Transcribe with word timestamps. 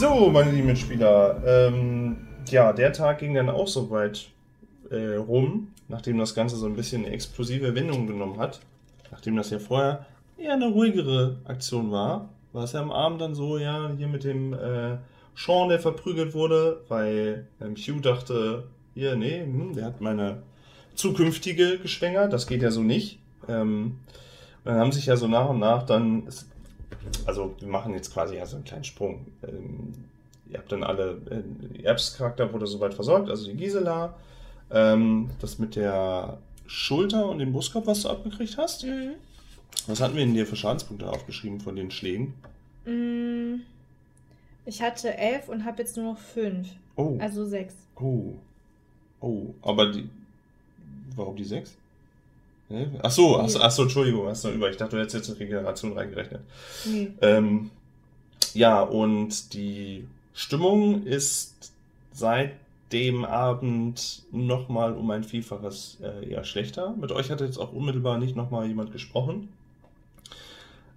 So, 0.00 0.30
meine 0.30 0.50
lieben 0.50 0.68
Mitspieler. 0.68 1.42
Ähm, 1.46 2.16
ja, 2.48 2.72
der 2.72 2.90
Tag 2.94 3.18
ging 3.18 3.34
dann 3.34 3.50
auch 3.50 3.68
so 3.68 3.90
weit 3.90 4.30
äh, 4.90 5.16
rum, 5.16 5.74
nachdem 5.88 6.16
das 6.16 6.34
Ganze 6.34 6.56
so 6.56 6.64
ein 6.64 6.74
bisschen 6.74 7.04
explosive 7.04 7.74
Wendungen 7.74 8.06
genommen 8.06 8.38
hat. 8.38 8.60
Nachdem 9.10 9.36
das 9.36 9.50
ja 9.50 9.58
vorher 9.58 10.06
eher 10.38 10.54
eine 10.54 10.68
ruhigere 10.68 11.36
Aktion 11.44 11.90
war, 11.90 12.30
war 12.54 12.64
es 12.64 12.72
ja 12.72 12.80
am 12.80 12.90
Abend 12.90 13.20
dann 13.20 13.34
so, 13.34 13.58
ja, 13.58 13.90
hier 13.94 14.08
mit 14.08 14.24
dem 14.24 14.54
äh, 14.54 14.96
Sean, 15.36 15.68
der 15.68 15.80
verprügelt 15.80 16.32
wurde, 16.32 16.80
weil 16.88 17.46
ähm, 17.60 17.76
Hugh 17.76 18.00
dachte, 18.00 18.68
hier, 18.94 19.16
nee, 19.16 19.42
hm, 19.42 19.74
der 19.74 19.84
hat 19.84 20.00
meine 20.00 20.38
zukünftige 20.94 21.78
geschwängert, 21.78 22.32
das 22.32 22.46
geht 22.46 22.62
ja 22.62 22.70
so 22.70 22.80
nicht. 22.80 23.18
Ähm, 23.48 23.98
dann 24.64 24.78
haben 24.78 24.92
sich 24.92 25.04
ja 25.04 25.16
so 25.16 25.28
nach 25.28 25.50
und 25.50 25.58
nach 25.58 25.82
dann, 25.82 26.26
also 27.26 27.54
wir 27.60 27.68
machen 27.68 27.94
jetzt 27.94 28.12
quasi 28.12 28.36
ja 28.36 28.46
so 28.46 28.56
einen 28.56 28.64
kleinen 28.64 28.84
Sprung. 28.84 29.26
Ähm, 29.46 29.92
ihr 30.50 30.58
habt 30.58 30.70
dann 30.72 30.82
alle, 30.82 31.20
äh, 31.30 31.82
Erbs 31.82 32.16
Charakter 32.16 32.52
wurde 32.52 32.66
soweit 32.66 32.94
versorgt, 32.94 33.28
also 33.30 33.46
die 33.46 33.56
Gisela, 33.56 34.14
ähm, 34.70 35.30
das 35.40 35.58
mit 35.58 35.76
der 35.76 36.38
Schulter 36.66 37.28
und 37.28 37.38
dem 37.38 37.52
Brustkorb, 37.52 37.86
was 37.86 38.02
du 38.02 38.08
abgekriegt 38.10 38.56
hast. 38.56 38.84
Mhm. 38.84 39.12
Was 39.86 40.00
hatten 40.00 40.14
wir 40.16 40.24
denn 40.24 40.34
dir 40.34 40.46
für 40.46 40.56
Schadenspunkte 40.56 41.08
aufgeschrieben 41.08 41.60
von 41.60 41.76
den 41.76 41.90
Schlägen? 41.90 42.34
Mm, 42.84 43.60
Ich 44.66 44.82
hatte 44.82 45.16
elf 45.16 45.48
und 45.48 45.64
habe 45.64 45.82
jetzt 45.82 45.96
nur 45.96 46.12
noch 46.12 46.18
fünf. 46.18 46.68
Oh, 46.96 47.16
Also 47.20 47.46
sechs. 47.46 47.74
oh, 47.96 48.34
oh, 49.20 49.46
aber 49.62 49.90
die, 49.92 50.08
warum 51.16 51.36
die 51.36 51.44
sechs? 51.44 51.76
Ach 53.02 53.10
so, 53.10 53.38
ach, 53.38 53.48
so, 53.48 53.60
ach 53.60 53.70
so, 53.70 53.82
Entschuldigung, 53.82 54.26
hast 54.28 54.44
du 54.44 54.48
noch 54.48 54.54
über. 54.54 54.70
Ich 54.70 54.76
dachte, 54.76 54.96
du 54.96 55.02
hättest 55.02 55.16
jetzt 55.16 55.30
eine 55.30 55.40
Regeneration 55.40 55.92
reingerechnet. 55.92 56.40
Nee. 56.84 57.10
Ähm, 57.20 57.70
ja, 58.54 58.80
und 58.82 59.52
die 59.54 60.06
Stimmung 60.34 61.04
ist 61.04 61.72
seit 62.12 62.52
dem 62.92 63.24
Abend 63.24 64.22
nochmal 64.32 64.92
um 64.94 65.10
ein 65.10 65.24
Vielfaches 65.24 65.98
äh, 66.02 66.30
eher 66.30 66.44
schlechter. 66.44 66.94
Mit 67.00 67.12
euch 67.12 67.30
hat 67.30 67.40
jetzt 67.40 67.58
auch 67.58 67.72
unmittelbar 67.72 68.18
nicht 68.18 68.36
nochmal 68.36 68.66
jemand 68.66 68.92
gesprochen. 68.92 69.48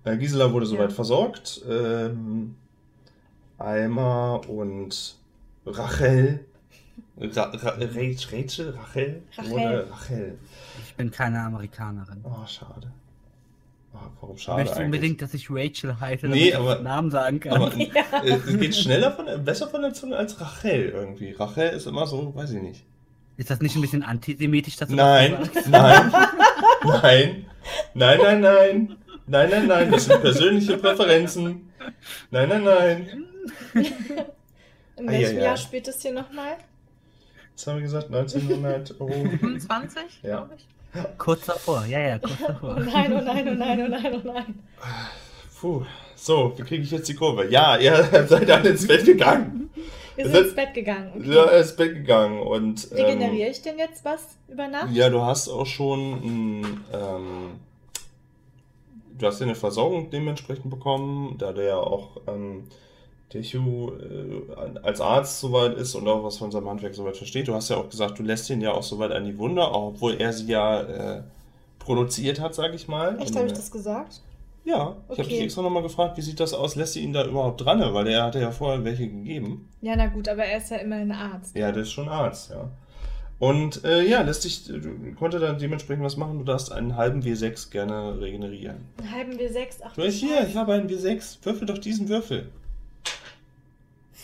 Äh, 0.03 0.17
Gisela 0.17 0.51
wurde 0.53 0.65
soweit 0.65 0.89
Ja. 0.89 0.95
versorgt. 0.95 1.61
Ähm, 1.69 2.55
Alma 3.57 4.35
und 4.47 5.15
Rachel. 5.65 6.45
Ra 7.17 7.43
Ra 7.43 7.51
Rach- 7.51 7.95
Rachel? 7.95 8.69
Rachel? 8.71 9.23
Rachel. 9.37 9.51
Wurde 9.51 9.87
Rachel. 9.91 10.37
Ich 10.85 10.95
bin 10.95 11.11
keine 11.11 11.41
Amerikanerin. 11.41 12.19
Oh, 12.23 12.45
schade. 12.47 12.91
Oh, 13.93 13.97
warum 14.21 14.37
schade 14.37 14.57
Möchtest 14.61 14.79
du 14.79 14.83
unbedingt, 14.85 15.21
dass 15.21 15.33
ich 15.35 15.47
Rachel 15.51 15.99
heiße, 15.99 16.27
Nee, 16.27 16.31
damit 16.31 16.43
ich 16.47 16.55
aber- 16.57 16.75
den 16.75 16.83
Namen 16.83 17.11
sagen 17.11 17.39
kann? 17.39 17.53
Aber 17.53 17.71
äh, 17.77 18.29
es 18.29 18.57
geht 18.59 18.75
schneller 18.75 19.11
von, 19.11 19.27
besser 19.45 19.67
von 19.67 19.81
der 19.83 19.93
Zunge 19.93 20.17
als 20.17 20.39
Rachel 20.41 20.89
irgendwie. 20.89 21.31
Rachel 21.33 21.69
ist 21.69 21.85
immer 21.85 22.07
so, 22.07 22.33
weiß 22.35 22.51
ich 22.53 22.61
nicht. 22.61 22.83
ist 23.37 23.49
das 23.51 23.61
nicht 23.61 23.75
ein 23.75 23.81
bisschen 23.81 24.01
antisemitisch, 24.03 24.75
dass 24.77 24.89
du 24.89 24.95
Nein, 24.95 25.37
das 25.53 25.67
nein, 25.67 26.11
nein, 26.83 27.45
nein, 27.93 28.19
nein, 28.21 28.41
nein, 28.41 28.41
nein, 29.27 29.49
nein, 29.51 29.67
nein, 29.67 29.91
das 29.91 30.05
sind 30.05 30.21
persönliche 30.21 30.77
Präferenzen. 30.77 31.69
Nein, 32.31 32.49
nein, 32.49 32.63
nein. 32.63 33.25
In 34.95 35.07
welchem 35.07 35.37
ei, 35.37 35.39
ei. 35.41 35.43
Jahr 35.43 35.57
spielt 35.57 35.87
es 35.87 36.01
hier 36.01 36.13
nochmal? 36.13 36.57
Was 37.55 37.67
haben 37.67 37.75
wir 37.77 37.83
gesagt? 37.83 38.07
1900. 38.13 38.95
Oh. 38.99 39.07
25, 39.07 40.03
Ja. 40.23 40.37
glaube 40.37 40.55
ich. 40.57 40.67
Kurz 41.17 41.45
davor, 41.47 41.85
ja, 41.87 41.99
ja, 41.99 42.19
kurz 42.19 42.33
Oh 42.41 42.47
davor. 42.47 42.79
nein, 42.79 43.13
oh 43.13 43.21
nein, 43.21 43.47
oh 43.49 43.53
nein, 43.55 43.81
oh 43.83 43.87
nein, 43.89 44.13
oh 44.23 44.27
nein. 44.27 44.59
Puh. 45.59 45.83
So, 46.15 46.53
wie 46.55 46.61
kriege 46.63 46.83
ich 46.83 46.91
jetzt 46.91 47.09
die 47.09 47.15
Kurve? 47.15 47.49
Ja, 47.49 47.77
ihr 47.77 48.03
seid 48.27 48.49
alle 48.51 48.69
ins 48.69 48.87
Bett 48.87 49.03
gegangen. 49.05 49.69
Wir 50.15 50.25
sind 50.29 50.45
ins 50.45 50.55
Bett 50.55 50.73
gegangen. 50.75 51.11
Okay. 51.17 51.33
Ja, 51.33 51.45
ins 51.45 51.75
Bett 51.75 51.95
gegangen 51.95 52.39
und. 52.41 52.87
ähm, 52.91 52.97
Regeneriere 52.97 53.49
ich 53.49 53.61
denn 53.63 53.77
jetzt 53.79 54.05
was 54.05 54.37
über 54.47 54.67
Nacht? 54.67 54.91
Ja, 54.91 55.09
du 55.09 55.21
hast 55.23 55.49
auch 55.49 55.65
schon 55.65 56.13
ein, 56.13 56.83
ähm, 56.93 57.51
du 59.17 59.25
hast 59.25 59.39
ja 59.39 59.45
eine 59.47 59.55
Versorgung 59.55 60.11
dementsprechend 60.11 60.69
bekommen, 60.69 61.37
da 61.39 61.51
der 61.51 61.63
ja 61.65 61.77
auch 61.77 62.17
ähm, 62.27 62.65
der 63.33 63.41
Hugh 63.43 63.93
äh, 63.97 64.79
als 64.83 65.01
Arzt 65.01 65.39
soweit 65.39 65.73
ist 65.75 65.95
und 65.95 66.07
auch 66.07 66.23
was 66.23 66.37
von 66.37 66.51
seinem 66.51 66.69
Handwerk 66.69 66.93
soweit 66.95 67.17
versteht. 67.17 67.47
Du 67.47 67.53
hast 67.53 67.69
ja 67.69 67.77
auch 67.77 67.89
gesagt, 67.89 68.19
du 68.19 68.23
lässt 68.23 68.49
ihn 68.49 68.61
ja 68.61 68.71
auch 68.71 68.83
soweit 68.83 69.11
an 69.11 69.25
die 69.25 69.37
Wunde, 69.37 69.63
auch 69.63 69.87
obwohl 69.89 70.15
er 70.19 70.31
sie 70.33 70.47
ja 70.47 70.81
äh, 70.81 71.23
produziert 71.79 72.39
hat, 72.39 72.55
sag 72.55 72.73
ich 72.73 72.87
mal. 72.87 73.17
Echt, 73.19 73.35
habe 73.35 73.45
ich 73.47 73.51
äh, 73.53 73.55
das 73.55 73.71
gesagt? 73.71 74.21
Ja, 74.65 74.95
ich 75.09 75.11
habe 75.11 75.21
Okay. 75.23 75.23
dich 75.29 75.41
extra 75.41 75.61
nochmal 75.61 75.83
gefragt, 75.83 76.15
wie 76.17 76.21
sieht 76.21 76.39
das 76.39 76.53
aus? 76.53 76.75
Lässt 76.75 76.93
sie 76.93 77.01
ihn 77.01 77.11
da 77.11 77.25
überhaupt 77.25 77.59
dran? 77.65 77.81
Weil 77.93 78.07
er 78.07 78.23
hatte 78.23 78.39
ja 78.39 78.51
vorher 78.51 78.83
welche 78.85 79.07
gegeben. 79.09 79.67
Ja, 79.81 79.95
na 79.97 80.07
gut, 80.07 80.29
aber 80.29 80.45
er 80.45 80.57
ist 80.59 80.71
ja 80.71 80.77
immerhin 80.77 81.11
Arzt. 81.11 81.55
Ja, 81.57 81.71
der 81.73 81.83
ist 81.83 81.91
schon 81.91 82.07
Arzt, 82.07 82.51
ja. 82.51 82.69
Und 83.39 83.83
äh, 83.83 84.03
ja, 84.07 84.21
lässt 84.21 84.43
sich, 84.43 84.63
du 84.63 84.79
konnte 85.19 85.39
dann 85.39 85.59
dementsprechend 85.59 86.05
was 86.05 86.15
machen. 86.15 86.37
Du 86.37 86.45
darfst 86.45 86.71
einen 86.71 86.95
halben 86.95 87.21
W6 87.23 87.71
gerne 87.71 88.21
regenerieren. 88.21 88.77
Einen 88.99 89.11
halben 89.11 89.31
W6, 89.33 89.79
ach 89.83 89.93
Du, 89.95 90.03
hier, 90.03 90.47
ich 90.47 90.55
habe 90.55 90.71
einen 90.73 90.87
W6. 90.89 91.39
Würfel 91.43 91.65
doch 91.67 91.77
diesen 91.79 92.07
Würfel. 92.07 92.47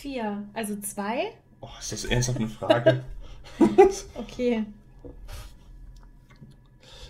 Vier. 0.00 0.44
Also 0.54 0.76
zwei? 0.80 1.32
Oh, 1.60 1.68
ist 1.78 1.92
das 1.92 2.04
ernsthaft 2.06 2.38
eine 2.38 2.48
Frage? 2.48 3.04
Okay. 4.14 4.64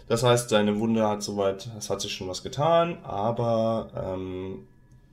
das 0.08 0.22
heißt, 0.22 0.50
deine 0.50 0.78
Wunde 0.80 1.06
hat 1.06 1.22
soweit, 1.22 1.68
es 1.78 1.90
hat 1.90 2.00
sich 2.00 2.12
schon 2.12 2.28
was 2.28 2.42
getan, 2.42 2.98
aber 3.04 3.90
ähm, 3.94 4.66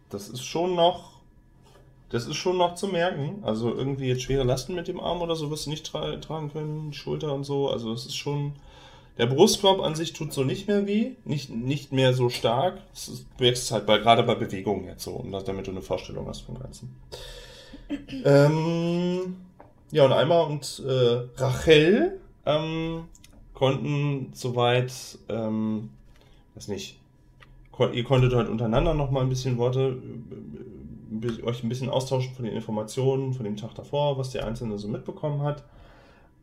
das 0.09 0.29
ist 0.29 0.43
schon 0.43 0.75
noch, 0.75 1.19
das 2.09 2.25
ist 2.25 2.35
schon 2.37 2.57
noch 2.57 2.75
zu 2.75 2.87
merken. 2.87 3.43
Also 3.43 3.73
irgendwie 3.73 4.07
jetzt 4.07 4.23
schwere 4.23 4.43
Lasten 4.43 4.73
mit 4.73 4.87
dem 4.87 4.99
Arm 4.99 5.21
oder 5.21 5.35
so 5.35 5.51
wirst 5.51 5.65
du 5.65 5.71
nicht 5.71 5.85
tra 5.85 6.15
tragen 6.17 6.51
können, 6.51 6.93
Schulter 6.93 7.33
und 7.33 7.43
so. 7.43 7.69
Also 7.69 7.91
es 7.93 8.05
ist 8.05 8.15
schon, 8.15 8.53
der 9.17 9.27
Brustkorb 9.27 9.81
an 9.81 9.95
sich 9.95 10.13
tut 10.13 10.33
so 10.33 10.43
nicht 10.43 10.67
mehr 10.67 10.87
weh, 10.87 11.11
nicht, 11.25 11.49
nicht 11.49 11.91
mehr 11.91 12.13
so 12.13 12.29
stark. 12.29 12.79
Es 12.93 13.09
ist, 13.09 13.25
du 13.37 13.43
merkst 13.43 13.63
es 13.63 13.71
halt 13.71 13.85
bei, 13.85 13.97
gerade 13.97 14.23
bei 14.23 14.35
Bewegungen 14.35 14.85
jetzt 14.85 15.03
so, 15.03 15.11
um 15.11 15.31
das, 15.31 15.43
damit 15.43 15.67
du 15.67 15.71
eine 15.71 15.81
Vorstellung 15.81 16.27
hast 16.27 16.41
vom 16.41 16.59
Ganzen. 16.59 16.95
Ähm, 18.25 19.35
ja, 19.91 20.05
und 20.05 20.11
Alma 20.11 20.41
und 20.41 20.83
äh, 20.85 21.27
Rachel 21.41 22.19
ähm, 22.45 23.05
konnten 23.53 24.31
soweit, 24.33 24.91
ähm, 25.29 25.89
weiß 26.55 26.67
nicht, 26.67 26.99
kon 27.71 27.93
ihr 27.93 28.03
konntet 28.03 28.33
halt 28.33 28.49
untereinander 28.49 28.93
noch 28.93 29.11
mal 29.11 29.21
ein 29.21 29.29
bisschen 29.29 29.57
Worte, 29.57 29.97
äh, 29.99 31.15
bisschen- 31.19 31.43
euch 31.45 31.63
ein 31.63 31.69
bisschen 31.69 31.89
austauschen 31.89 32.33
von 32.33 32.45
den 32.45 32.53
Informationen 32.53 33.33
von 33.33 33.43
dem 33.45 33.55
Tag 33.55 33.73
davor, 33.75 34.17
was 34.17 34.31
der 34.31 34.45
Einzelne 34.45 34.77
so 34.77 34.87
mitbekommen 34.87 35.41
hat. 35.41 35.63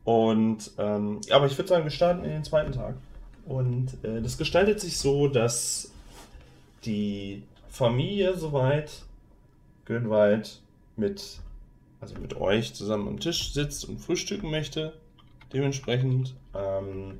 Und, 0.03 0.71
ähm, 0.77 1.21
aber 1.31 1.45
ich 1.47 1.57
würde 1.57 1.67
sagen, 1.69 1.83
wir 1.83 1.91
starten 1.91 2.23
in 2.23 2.31
den 2.31 2.43
zweiten 2.43 2.71
Tag. 2.71 2.95
Und 3.47 4.03
äh, 4.03 4.21
das 4.21 4.37
gestaltet 4.37 4.79
sich 4.79 4.97
so, 4.97 5.27
dass 5.27 5.91
die 6.83 7.43
Familie 7.69 8.35
soweit 8.35 9.03
Gönwald 9.85 10.61
mit, 10.97 11.39
also 12.01 12.15
mit 12.19 12.35
euch 12.35 12.73
zusammen 12.73 13.07
am 13.07 13.19
Tisch 13.19 13.53
sitzt 13.53 13.87
und 13.87 13.99
frühstücken 13.99 14.51
möchte. 14.51 14.93
Dementsprechend, 15.53 16.35
ähm, 16.53 17.19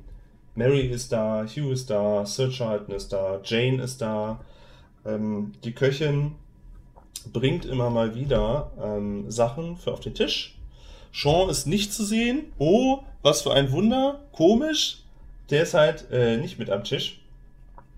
Mary 0.54 0.86
ist 0.86 1.12
da, 1.12 1.44
Hugh 1.44 1.72
ist 1.72 1.90
da, 1.90 2.24
Sir 2.24 2.50
Charlton 2.50 2.94
ist 2.94 3.12
da, 3.12 3.40
Jane 3.44 3.82
ist 3.82 4.00
da. 4.00 4.40
Ähm, 5.04 5.52
die 5.64 5.72
Köchin 5.72 6.34
bringt 7.32 7.64
immer 7.64 7.90
mal 7.90 8.14
wieder 8.14 8.72
ähm, 8.82 9.30
Sachen 9.30 9.76
für 9.76 9.92
auf 9.92 10.00
den 10.00 10.14
Tisch. 10.14 10.56
Sean 11.12 11.48
ist 11.48 11.66
nicht 11.66 11.92
zu 11.92 12.04
sehen. 12.04 12.52
Oh, 12.58 13.00
was 13.22 13.42
für 13.42 13.52
ein 13.52 13.72
Wunder. 13.72 14.20
Komisch. 14.32 15.02
Der 15.50 15.62
ist 15.62 15.74
halt 15.74 16.10
äh, 16.10 16.36
nicht 16.36 16.58
mit 16.58 16.70
am 16.70 16.84
Tisch. 16.84 17.20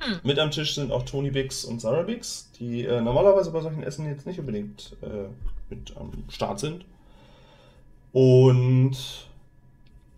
Hm. 0.01 0.21
Mit 0.23 0.39
am 0.39 0.51
Tisch 0.51 0.75
sind 0.75 0.93
auch 0.93 1.03
Tony 1.03 1.31
Bix 1.31 1.65
und 1.65 1.81
Sarah 1.81 2.03
Bix, 2.03 2.51
die 2.59 2.85
äh, 2.85 3.01
normalerweise 3.01 3.51
bei 3.51 3.61
solchen 3.61 3.83
Essen 3.83 4.07
jetzt 4.07 4.27
nicht 4.27 4.39
unbedingt 4.39 4.97
äh, 5.03 5.29
mit 5.71 5.97
am 5.97 6.13
Start 6.29 6.61
sind. 6.61 6.85
Und 8.13 8.97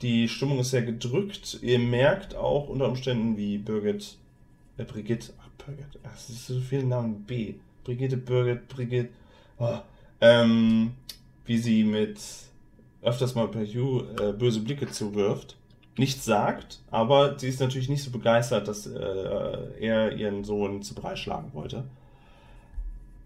die 0.02 0.28
Stimmung 0.28 0.60
ist 0.60 0.70
sehr 0.70 0.82
gedrückt. 0.82 1.58
Ihr 1.62 1.78
merkt 1.78 2.34
auch 2.34 2.68
unter 2.68 2.88
Umständen, 2.88 3.36
wie 3.36 3.58
Birgit, 3.58 4.16
äh, 4.78 4.84
Brigitte, 4.84 5.32
ach, 5.40 5.64
Birgit, 5.64 5.98
es 6.14 6.30
ist 6.30 6.46
so 6.46 6.60
viele 6.60 6.84
Namen 6.84 7.24
B. 7.24 7.54
Brigitte, 7.84 8.16
Birgit, 8.16 8.68
Brigitte, 8.68 9.10
oh, 9.58 9.78
ähm, 10.20 10.92
wie 11.44 11.58
sie 11.58 11.84
mit 11.84 12.20
öfters 13.02 13.34
mal 13.34 13.48
per 13.48 13.64
Hugh 13.64 14.04
äh, 14.20 14.32
böse 14.32 14.60
Blicke 14.60 14.88
zuwirft. 14.88 15.56
Nichts 15.96 16.24
sagt, 16.24 16.80
aber 16.90 17.38
sie 17.38 17.48
ist 17.48 17.60
natürlich 17.60 17.88
nicht 17.88 18.02
so 18.02 18.10
begeistert, 18.10 18.68
dass 18.68 18.86
äh, 18.86 19.80
er 19.80 20.16
ihren 20.16 20.44
Sohn 20.44 20.82
zu 20.82 20.94
Brei 20.94 21.16
schlagen 21.16 21.50
wollte. 21.52 21.84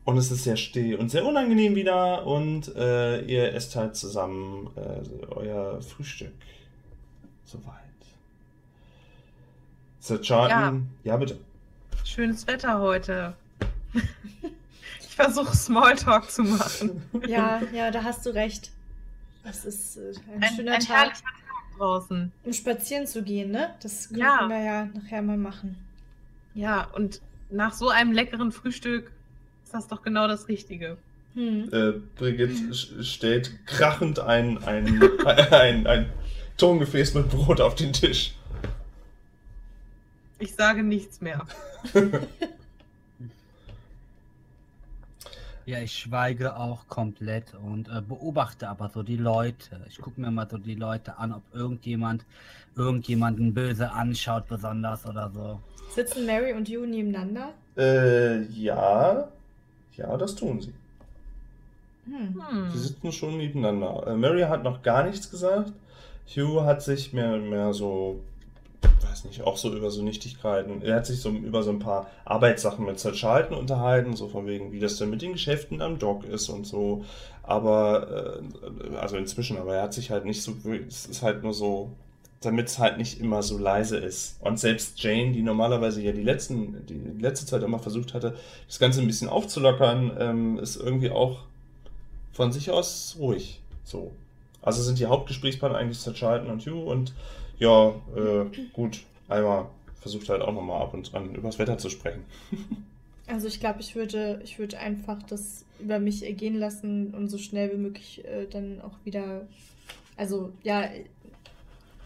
Und 0.04 0.18
es 0.18 0.30
ist 0.30 0.44
sehr 0.44 0.56
still 0.56 0.96
und 0.96 1.08
sehr 1.10 1.24
unangenehm 1.24 1.74
wieder 1.74 2.26
und 2.26 2.74
äh, 2.76 3.22
ihr 3.22 3.54
esst 3.54 3.74
halt 3.74 3.96
zusammen 3.96 4.68
äh, 4.76 5.24
euer 5.32 5.80
Frühstück. 5.80 6.32
Soweit. 7.46 7.72
Sir 10.00 10.20
Charlton, 10.20 10.88
ja. 11.04 11.16
bitte. 11.16 11.38
Schönes 12.04 12.46
Wetter 12.46 12.80
heute. 12.80 13.34
Ich 15.00 15.16
versuche 15.16 15.54
Smalltalk 15.56 16.28
zu 16.28 16.42
machen. 16.42 17.00
Ja, 17.28 17.62
ja, 17.72 17.92
da 17.92 18.02
hast 18.02 18.26
du 18.26 18.30
recht. 18.30 18.72
Das 19.44 19.64
ist 19.64 19.96
äh, 19.96 20.12
ein, 20.34 20.42
Ein, 20.42 20.56
schöner 20.56 20.72
ein 20.72 20.80
Tag, 20.80 20.88
herrlicher 20.96 21.22
Tag 21.22 21.78
draußen. 21.78 22.32
um 22.42 22.52
spazieren 22.52 23.06
zu 23.06 23.22
gehen, 23.22 23.52
ne? 23.52 23.72
Das 23.80 24.08
könnten 24.08 24.22
Ja. 24.22 24.48
wir 24.48 24.58
ja 24.58 24.84
nachher 24.86 25.22
mal 25.22 25.36
machen. 25.36 25.76
Ja, 26.56 26.88
und 26.96 27.20
nach 27.48 27.72
so 27.74 27.90
einem 27.90 28.10
leckeren 28.10 28.50
Frühstück 28.50 29.12
das 29.74 29.88
doch 29.88 30.02
genau 30.02 30.28
das 30.28 30.48
Richtige. 30.48 30.96
Hm. 31.34 31.68
Äh, 31.72 31.92
Brigitte 32.16 32.74
stellt 33.02 33.66
krachend 33.66 34.20
ein, 34.20 34.58
ein, 34.64 35.02
ein, 35.24 35.86
ein 35.86 36.12
Tongefäß 36.56 37.14
mit 37.14 37.28
Brot 37.30 37.60
auf 37.60 37.74
den 37.74 37.92
Tisch. 37.92 38.34
Ich 40.38 40.54
sage 40.54 40.82
nichts 40.82 41.20
mehr. 41.20 41.46
Ja, 45.66 45.78
ich 45.78 45.94
schweige 45.98 46.56
auch 46.56 46.88
komplett 46.88 47.54
und 47.54 47.88
äh, 47.88 48.02
beobachte 48.02 48.68
aber 48.68 48.90
so 48.90 49.02
die 49.02 49.16
Leute. 49.16 49.80
Ich 49.88 49.96
gucke 49.96 50.20
mir 50.20 50.30
mal 50.30 50.46
so 50.46 50.58
die 50.58 50.74
Leute 50.74 51.16
an, 51.16 51.32
ob 51.32 51.42
irgendjemand 51.54 52.26
irgendjemanden 52.76 53.54
böse 53.54 53.90
anschaut, 53.90 54.46
besonders 54.46 55.06
oder 55.06 55.30
so. 55.30 55.60
Sitzen 55.90 56.26
Mary 56.26 56.52
und 56.52 56.68
you 56.68 56.84
nebeneinander? 56.84 57.54
Äh, 57.78 58.42
ja. 58.42 59.28
Ja, 59.96 60.16
das 60.16 60.34
tun 60.34 60.60
sie. 60.60 60.72
Hm. 62.06 62.42
Hm. 62.48 62.70
Die 62.72 62.78
sitzen 62.78 63.12
schon 63.12 63.36
nebeneinander. 63.38 64.06
Äh, 64.06 64.16
Mary 64.16 64.42
hat 64.42 64.62
noch 64.62 64.82
gar 64.82 65.04
nichts 65.04 65.30
gesagt. 65.30 65.72
Hugh 66.26 66.64
hat 66.64 66.82
sich 66.82 67.12
mehr, 67.12 67.36
mehr 67.36 67.72
so, 67.74 68.20
weiß 69.02 69.24
nicht, 69.26 69.42
auch 69.42 69.56
so 69.56 69.74
über 69.74 69.90
so 69.90 70.02
Nichtigkeiten. 70.02 70.82
Er 70.82 70.96
hat 70.96 71.06
sich 71.06 71.20
so 71.20 71.30
über 71.30 71.62
so 71.62 71.70
ein 71.70 71.78
paar 71.78 72.10
Arbeitssachen 72.24 72.84
mit 72.84 72.98
Sir 72.98 73.12
Charlton 73.12 73.56
unterhalten, 73.56 74.16
so 74.16 74.28
von 74.28 74.46
wegen, 74.46 74.72
wie 74.72 74.80
das 74.80 74.96
denn 74.96 75.10
mit 75.10 75.22
den 75.22 75.32
Geschäften 75.32 75.82
am 75.82 75.98
Dock 75.98 76.24
ist 76.24 76.48
und 76.48 76.66
so. 76.66 77.04
Aber, 77.42 78.40
äh, 78.40 78.96
also 78.96 79.16
inzwischen, 79.16 79.58
aber 79.58 79.76
er 79.76 79.82
hat 79.82 79.94
sich 79.94 80.10
halt 80.10 80.24
nicht 80.24 80.42
so, 80.42 80.54
es 80.88 81.06
ist 81.06 81.22
halt 81.22 81.42
nur 81.42 81.52
so, 81.52 81.90
damit 82.44 82.68
es 82.68 82.78
halt 82.78 82.98
nicht 82.98 83.20
immer 83.20 83.42
so 83.42 83.58
leise 83.58 83.96
ist. 83.96 84.36
Und 84.40 84.58
selbst 84.58 85.02
Jane, 85.02 85.32
die 85.32 85.42
normalerweise 85.42 86.02
ja 86.02 86.12
die, 86.12 86.22
letzten, 86.22 86.86
die 86.86 87.20
letzte 87.20 87.46
Zeit 87.46 87.62
immer 87.62 87.78
versucht 87.78 88.14
hatte, 88.14 88.36
das 88.66 88.78
Ganze 88.78 89.00
ein 89.00 89.06
bisschen 89.06 89.28
aufzulockern, 89.28 90.12
ähm, 90.18 90.58
ist 90.58 90.76
irgendwie 90.76 91.10
auch 91.10 91.40
von 92.32 92.52
sich 92.52 92.70
aus 92.70 93.16
ruhig. 93.18 93.60
So. 93.84 94.12
Also 94.62 94.82
sind 94.82 94.98
die 94.98 95.06
Hauptgesprächspartner 95.06 95.78
eigentlich 95.78 95.98
Sir 95.98 96.14
Charlton 96.14 96.50
und 96.50 96.66
Hugh 96.66 96.90
und 96.90 97.12
ja, 97.58 97.90
äh, 98.16 98.46
gut, 98.72 99.02
einmal 99.28 99.66
versucht 100.00 100.28
halt 100.28 100.42
auch 100.42 100.52
nochmal 100.52 100.82
ab 100.82 100.94
und 100.94 101.14
an 101.14 101.34
übers 101.34 101.58
Wetter 101.58 101.78
zu 101.78 101.90
sprechen. 101.90 102.24
Also 103.26 103.48
ich 103.48 103.58
glaube, 103.58 103.80
ich 103.80 103.94
würde, 103.94 104.40
ich 104.44 104.58
würde 104.58 104.78
einfach 104.78 105.22
das 105.22 105.64
über 105.80 105.98
mich 105.98 106.24
ergehen 106.24 106.58
lassen 106.58 107.14
und 107.14 107.28
so 107.28 107.38
schnell 107.38 107.72
wie 107.72 107.78
möglich 107.78 108.22
äh, 108.26 108.46
dann 108.46 108.82
auch 108.82 108.92
wieder. 109.04 109.46
Also 110.16 110.52
ja, 110.62 110.90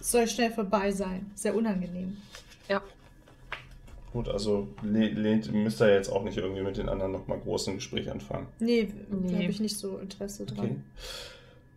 soll 0.01 0.27
schnell 0.29 0.51
vorbei 0.51 0.91
sein. 0.93 1.31
Sehr 1.35 1.55
unangenehm. 1.55 2.17
Ja. 2.69 2.83
Gut, 4.13 4.29
also 4.29 4.69
le- 4.83 5.09
lehnt, 5.11 5.53
müsst 5.53 5.81
ihr 5.81 5.93
jetzt 5.93 6.09
auch 6.11 6.23
nicht 6.25 6.39
irgendwie 6.39 6.63
mit 6.63 6.77
den 6.79 6.89
anderen 6.89 7.13
nochmal 7.13 7.39
groß 7.39 7.69
ein 7.69 7.75
Gespräch 7.77 8.11
anfangen. 8.11 8.47
Nee, 8.59 8.89
Nee. 9.11 9.33
da 9.33 9.39
habe 9.39 9.51
ich 9.51 9.61
nicht 9.61 9.77
so 9.77 9.99
Interesse 9.99 10.47
dran. 10.47 10.59
Okay. 10.65 10.77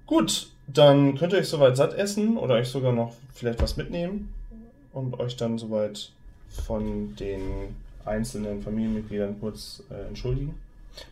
Gut, 0.06 0.47
dann 0.68 1.18
könnt 1.18 1.33
ihr 1.33 1.39
euch 1.39 1.47
soweit 1.50 1.75
satt 1.77 1.94
essen 1.94 2.38
oder 2.38 2.56
euch 2.56 2.68
sogar 2.69 2.94
noch 2.94 3.13
vielleicht 3.33 3.62
was 3.62 3.77
mitnehmen 3.77 4.33
und 4.94 5.19
euch 5.19 5.35
dann 5.38 5.57
soweit 5.57 6.12
von 6.65 7.15
den 7.18 7.41
einzelnen 8.06 8.62
Familienmitgliedern 8.62 9.39
kurz 9.39 9.83
äh, 9.89 10.07
entschuldigen. 10.07 10.56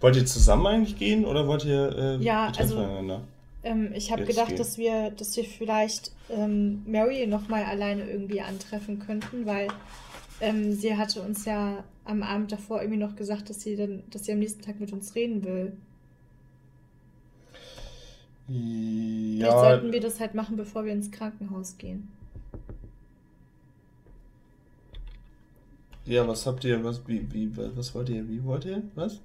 Wollt 0.02 0.16
ihr 0.18 0.26
zusammen 0.26 0.66
eigentlich 0.68 0.98
gehen 0.98 1.26
oder 1.26 1.48
wollt 1.48 1.64
ihr 1.66 1.96
äh, 1.98 2.24
Ja, 2.24 2.48
getrennt 2.48 2.72
also- 2.72 2.82
voneinander? 2.82 3.22
Ähm, 3.64 3.92
ich 3.94 4.12
habe 4.12 4.24
gedacht, 4.26 4.50
gehen. 4.50 4.58
dass 4.58 4.78
wir, 4.78 5.12
dass 5.12 5.36
wir 5.36 5.44
vielleicht 5.44 6.12
ähm, 6.30 6.84
Mary 6.86 7.28
nochmal 7.28 7.64
alleine 7.64 8.10
irgendwie 8.10 8.42
antreffen 8.42 9.00
könnten, 9.00 9.46
weil 9.46 9.68
ähm, 10.42 10.74
sie 10.74 10.96
hatte 10.96 11.22
uns 11.22 11.46
ja 11.46 11.84
am 12.06 12.24
Abend 12.24 12.52
davor 12.52 12.82
irgendwie 12.82 13.00
noch 13.00 13.16
gesagt, 13.16 13.50
dass 13.50 13.62
sie 13.62 13.76
dann, 13.76 14.04
dass 14.12 14.26
sie 14.26 14.32
am 14.32 14.40
nächsten 14.40 14.62
Tag 14.62 14.80
mit 14.80 14.94
uns 14.94 15.14
reden 15.16 15.44
will. 15.44 15.74
Vielleicht 18.48 19.42
Ja, 19.42 19.60
sollten 19.60 19.92
wir 19.92 20.00
das 20.00 20.20
halt 20.20 20.34
machen, 20.34 20.56
bevor 20.56 20.86
wir 20.86 20.94
ins 20.94 21.12
Krankenhaus 21.12 21.78
gehen. 21.78 22.10
ja, 26.10 26.28
was 26.28 26.46
habt 26.48 26.64
ihr, 26.64 26.84
was, 26.84 27.08
wie, 27.08 27.32
wie, 27.32 27.56
was 27.56 27.94
wollt 27.94 28.10
ihr, 28.10 28.28
wie 28.28 28.44
wollt 28.44 28.66
ihr, 28.66 28.82
was? 28.96 29.20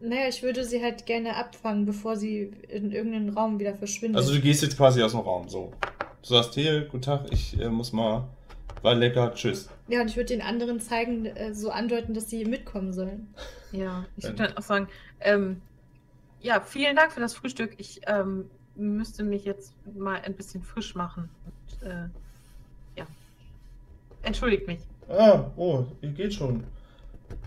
Naja, 0.00 0.28
ich 0.28 0.42
würde 0.42 0.64
sie 0.64 0.82
halt 0.82 1.06
gerne 1.06 1.36
abfangen, 1.36 1.86
bevor 1.86 2.16
sie 2.16 2.52
in 2.68 2.92
irgendeinen 2.92 3.30
Raum 3.30 3.58
wieder 3.58 3.74
verschwindet. 3.74 4.16
Also 4.20 4.34
du 4.34 4.40
gehst 4.40 4.62
jetzt 4.62 4.76
quasi 4.76 5.02
aus 5.02 5.12
dem 5.12 5.20
Raum, 5.20 5.48
so. 5.48 5.72
Du 6.22 6.28
sagst, 6.28 6.54
hier, 6.54 6.82
guten 6.86 7.02
Tag, 7.02 7.26
ich 7.32 7.58
äh, 7.60 7.68
muss 7.68 7.92
mal, 7.92 8.26
war 8.82 8.94
lecker, 8.94 9.32
tschüss. 9.34 9.68
ja, 9.88 10.00
und 10.00 10.08
ich 10.08 10.16
würde 10.16 10.28
den 10.28 10.42
anderen 10.42 10.80
zeigen, 10.80 11.26
äh, 11.26 11.54
so 11.54 11.70
andeuten, 11.70 12.12
dass 12.14 12.28
sie 12.30 12.44
mitkommen 12.44 12.92
sollen. 12.92 13.28
Ja, 13.72 14.04
ich 14.16 14.22
würde 14.22 14.36
Dann- 14.36 14.46
dann 14.50 14.56
auch 14.56 14.62
sagen, 14.62 14.86
ähm, 15.18 15.60
ja, 16.40 16.60
vielen 16.60 16.94
Dank 16.94 17.10
für 17.10 17.18
das 17.18 17.34
Frühstück. 17.34 17.74
Ich 17.78 18.02
ähm, 18.06 18.48
müsste 18.76 19.24
mich 19.24 19.44
jetzt 19.44 19.72
mal 19.96 20.20
ein 20.20 20.34
bisschen 20.34 20.62
frisch 20.62 20.94
machen. 20.94 21.28
Und, 21.82 21.88
äh, 21.88 22.08
ja. 22.96 23.04
Entschuldigt 24.22 24.68
mich. 24.68 24.78
Ah, 25.08 25.46
oh, 25.56 25.86
ihr 26.02 26.10
geht 26.10 26.34
schon. 26.34 26.62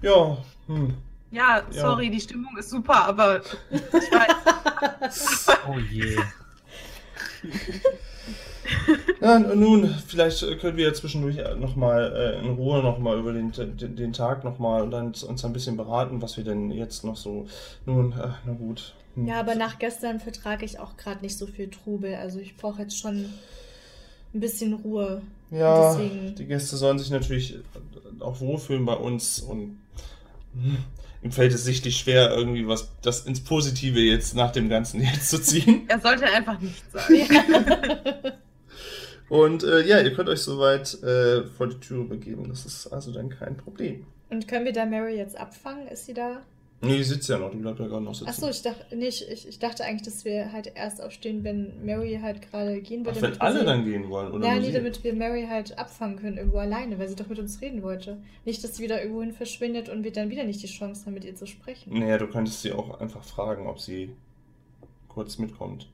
Ja, 0.02 0.38
hm. 0.66 0.96
Ja, 1.32 1.62
Ja. 1.72 1.82
sorry, 1.82 2.10
die 2.10 2.22
Stimmung 2.22 2.56
ist 2.58 2.70
super, 2.70 3.06
aber 3.06 3.42
ich 3.72 3.82
weiß. 4.12 5.48
Oh 5.70 5.78
je. 5.92 6.16
Ja, 9.22 9.40
nun, 9.40 9.88
vielleicht 10.08 10.44
äh, 10.44 10.56
können 10.58 10.76
wir 10.78 10.88
ja 10.88 10.94
zwischendurch 10.94 11.38
nochmal 11.58 12.14
äh, 12.16 12.46
in 12.46 12.52
Ruhe 12.56 12.84
nochmal 12.84 13.18
über 13.18 13.32
den, 13.34 13.52
den, 13.54 13.96
den 13.96 14.14
Tag 14.14 14.44
nochmal 14.44 14.82
und 14.82 14.92
dann 14.92 15.08
uns 15.08 15.46
ein 15.46 15.54
bisschen 15.54 15.78
beraten, 15.78 16.22
was 16.22 16.36
wir 16.38 16.44
denn 16.44 16.70
jetzt 16.72 17.04
noch 17.06 17.16
so. 17.16 17.48
Nun, 17.86 18.12
äh, 18.12 18.28
na 18.46 18.54
gut. 18.54 18.94
Hm. 19.16 19.26
Ja, 19.28 19.40
aber 19.40 19.56
nach 19.56 19.80
gestern 19.80 20.20
vertrage 20.20 20.66
ich 20.66 20.80
auch 20.80 20.98
gerade 20.98 21.22
nicht 21.22 21.38
so 21.38 21.48
viel 21.48 21.70
Trubel. 21.70 22.16
Also 22.16 22.40
ich 22.40 22.58
brauche 22.58 22.82
jetzt 22.82 22.98
schon 23.00 23.34
ein 24.34 24.40
bisschen 24.40 24.74
Ruhe. 24.74 25.22
Ja, 25.50 25.94
deswegen- 25.94 26.36
die 26.36 26.46
Gäste 26.46 26.76
sollen 26.76 27.00
sich 27.00 27.10
natürlich 27.10 27.56
äh, 27.56 27.60
auch 28.22 28.40
wohlfühlen 28.42 28.86
bei 28.86 28.96
uns 28.96 29.40
und 29.40 29.80
hm, 30.54 30.78
ihm 31.22 31.32
fällt 31.32 31.54
es 31.54 31.64
sichtlich 31.64 31.98
schwer, 31.98 32.32
irgendwie 32.32 32.68
was 32.68 32.92
das 33.02 33.26
ins 33.26 33.44
Positive 33.44 34.00
jetzt 34.00 34.36
nach 34.36 34.52
dem 34.52 34.70
Ganzen 34.70 35.02
jetzt 35.14 35.30
zu 35.30 35.42
ziehen. 35.42 35.86
Er 35.88 36.00
sollte 36.00 36.26
einfach 36.26 36.60
nichts 36.60 36.92
sagen. 36.92 38.34
Und 39.30 39.64
äh, 39.64 39.86
ja, 39.86 40.00
ihr 40.00 40.14
könnt 40.14 40.30
euch 40.30 40.42
soweit 40.42 41.02
äh, 41.04 41.44
vor 41.44 41.68
die 41.68 41.80
Tür 41.80 42.08
begeben. 42.08 42.48
Das 42.48 42.66
ist 42.66 42.88
also 42.88 43.12
dann 43.12 43.30
kein 43.30 43.58
Problem. 43.58 44.06
Und 44.30 44.48
können 44.48 44.66
wir 44.66 44.74
da 44.74 44.86
Mary 44.86 45.18
jetzt 45.18 45.38
abfangen? 45.38 45.88
Ist 45.88 46.06
sie 46.06 46.14
da? 46.14 46.42
Nee, 46.80 46.98
die 46.98 47.04
sitzt 47.04 47.28
ja 47.28 47.40
noch, 47.40 47.50
die 47.50 47.58
bleibt 47.58 47.80
ja 47.80 47.88
gerade 47.88 48.04
noch 48.04 48.14
sitzen. 48.14 48.30
Achso, 48.30 48.50
ich 48.50 48.62
dachte, 48.62 48.96
nee, 48.96 49.08
ich, 49.08 49.48
ich, 49.48 49.58
dachte 49.58 49.84
eigentlich, 49.84 50.04
dass 50.04 50.26
wir 50.26 50.52
halt 50.52 50.72
erst 50.76 51.02
aufstehen, 51.02 51.44
wenn 51.44 51.84
Mary 51.84 52.20
halt 52.22 52.44
gerade 52.44 52.80
gehen 52.82 53.04
will. 53.04 53.14
Ach, 53.16 53.22
wenn 53.22 53.42
alle 53.42 53.64
dann 53.66 53.84
gehen 53.84 54.08
wollen, 54.10 54.32
oder? 54.32 54.46
Ja, 54.46 54.60
nee, 54.60 54.72
damit 54.72 55.04
wir 55.04 55.16
Mary 55.16 55.48
halt 55.50 55.80
abfangen 55.80 56.18
können 56.18 56.38
irgendwo 56.38 56.60
alleine, 56.60 57.00
weil 57.00 57.08
sie 57.08 57.16
doch 57.16 57.28
mit 57.28 57.40
uns 57.40 57.62
reden 57.62 57.82
wollte. 57.82 58.18
Nicht, 58.46 58.64
dass 58.64 58.76
sie 58.76 58.84
wieder 58.84 59.02
irgendwohin 59.02 59.34
verschwindet 59.34 59.90
und 59.90 60.04
wir 60.04 60.12
dann 60.12 60.30
wieder 60.30 60.44
nicht 60.44 60.62
die 60.62 60.68
Chance 60.68 61.08
haben, 61.08 61.16
mit 61.16 61.26
ihr 61.26 61.36
zu 61.36 61.48
sprechen. 61.48 61.98
Naja, 61.98 62.20
du 62.20 62.28
könntest 62.28 62.62
sie 62.62 62.72
auch 62.72 63.00
einfach 63.02 63.24
fragen, 63.24 63.66
ob 63.66 63.80
sie 63.80 64.12
kurz 65.08 65.40
mitkommt. 65.40 65.90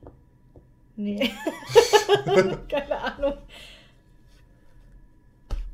Nee. 0.96 1.30
Keine 2.68 2.98
Ahnung. 2.98 3.34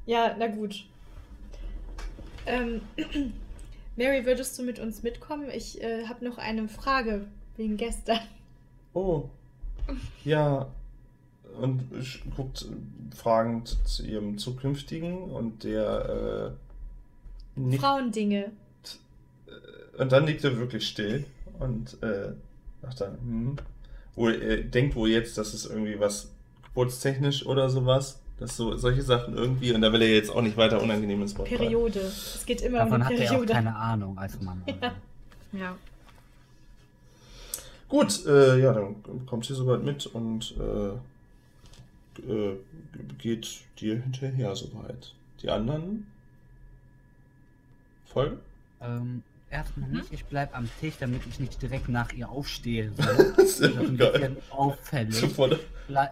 Ja, 0.07 0.37
na 0.39 0.47
gut. 0.47 0.85
Ähm, 2.47 2.81
Mary, 3.97 4.25
würdest 4.25 4.59
du 4.59 4.63
mit 4.63 4.79
uns 4.79 5.03
mitkommen? 5.03 5.51
Ich 5.53 5.83
äh, 5.83 6.07
habe 6.07 6.25
noch 6.25 6.39
eine 6.39 6.69
Frage 6.69 7.27
wegen 7.57 7.77
gestern. 7.77 8.21
Oh. 8.93 9.29
Ja. 10.25 10.69
Und 11.61 11.85
guckt 12.37 12.63
äh, 12.63 13.15
fragend 13.15 13.77
zu 13.85 14.07
ihrem 14.07 14.39
zukünftigen 14.39 15.25
und 15.31 15.65
der 15.65 16.57
äh, 17.57 17.61
nickt, 17.61 17.83
Frauendinge. 17.83 18.53
und 19.99 20.13
dann 20.13 20.25
nickt 20.25 20.45
er 20.45 20.57
wirklich 20.57 20.89
still 20.89 21.25
und 21.59 22.03
äh, 22.03 22.33
sagt 22.83 23.01
dann, 23.01 23.19
hm. 23.21 23.57
Wohl, 24.17 24.35
er 24.43 24.57
denkt 24.59 24.97
wohl 24.97 25.09
jetzt, 25.09 25.39
dass 25.39 25.55
es 25.55 25.67
irgendwie 25.67 26.01
was 26.01 26.33
geburtstechnisch 26.65 27.47
oder 27.47 27.71
sowas. 27.71 28.20
Dass 28.41 28.57
so 28.57 28.75
solche 28.77 29.03
Sachen 29.03 29.37
irgendwie, 29.37 29.73
und 29.73 29.83
da 29.83 29.93
will 29.93 30.01
er 30.03 30.09
jetzt 30.15 30.31
auch 30.31 30.41
nicht 30.43 30.57
weiter 30.57 30.81
unangenehm 30.83 31.21
ins 31.23 31.37
Wort 31.39 31.47
fallen. 31.49 31.61
Periode. 31.61 32.01
Es 32.01 32.43
geht 32.47 32.63
immer 32.63 32.79
Davon 32.79 33.03
um 33.03 33.05
hat 33.05 33.11
die 33.13 33.17
er 33.19 33.25
auch 33.27 33.29
Periode. 33.35 33.53
keine 33.53 33.77
Ahnung 33.77 34.19
als 34.19 34.41
Mann. 34.41 34.63
Ja. 35.53 35.59
ja. 35.59 35.77
Gut, 37.89 38.25
äh, 38.27 38.59
ja, 38.61 38.73
dann 38.73 39.27
kommt 39.27 39.45
sie 39.45 39.55
soweit 39.55 39.83
mit 39.83 40.07
und 40.07 40.55
äh, 40.59 42.23
äh, 42.33 42.57
geht 43.19 43.63
dir 43.81 44.01
hinterher 44.01 44.55
soweit. 44.55 45.13
Die 45.43 45.51
anderen 45.51 46.07
folgen? 48.07 48.39
Ähm, 48.81 49.23
erstmal 49.51 49.89
Mhm. 49.89 49.97
nicht. 49.99 50.13
Ich 50.13 50.25
bleib 50.25 50.57
am 50.57 50.69
Tisch, 50.81 50.95
damit 51.01 51.23
ich 51.29 51.41
nicht 51.41 51.61
direkt 51.61 51.89
nach 51.89 52.13
ihr 52.13 52.29
aufstehe. 52.29 52.93
So. 52.97 53.03
Das 53.37 53.49
ist 53.49 53.61
Das 53.61 53.71
ist 53.71 53.77
ein 53.77 53.97
bisschen 53.97 54.37
auffällig. 54.51 55.15
Sofort. 55.17 55.59
Blei- 55.89 56.11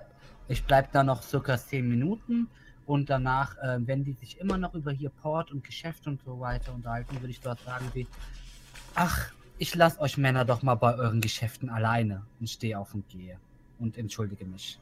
Ich 0.48 0.64
bleib 0.64 0.92
da 0.92 1.04
noch 1.04 1.22
circa 1.22 1.58
10 1.58 1.88
Minuten 1.88 2.48
und 2.86 3.10
danach, 3.10 3.56
äh, 3.58 3.78
wenn 3.86 4.04
die 4.04 4.14
sich 4.14 4.38
immer 4.38 4.56
noch 4.56 4.74
über 4.74 4.90
hier 4.90 5.10
Port 5.10 5.52
und 5.52 5.62
Geschäft 5.62 6.06
und 6.06 6.22
so 6.22 6.40
weiter 6.40 6.72
unterhalten, 6.72 7.20
würde 7.20 7.30
ich 7.30 7.40
dort 7.40 7.60
sagen 7.60 7.86
wie, 7.92 8.06
ach, 8.94 9.30
ich 9.58 9.74
lasse 9.74 10.00
euch 10.00 10.16
Männer 10.16 10.44
doch 10.44 10.62
mal 10.62 10.76
bei 10.76 10.94
euren 10.94 11.20
Geschäften 11.20 11.68
alleine 11.68 12.24
und 12.40 12.48
stehe 12.48 12.78
auf 12.78 12.94
und 12.94 13.08
gehe 13.08 13.38
und 13.78 13.98
entschuldige 13.98 14.46
mich. 14.46 14.78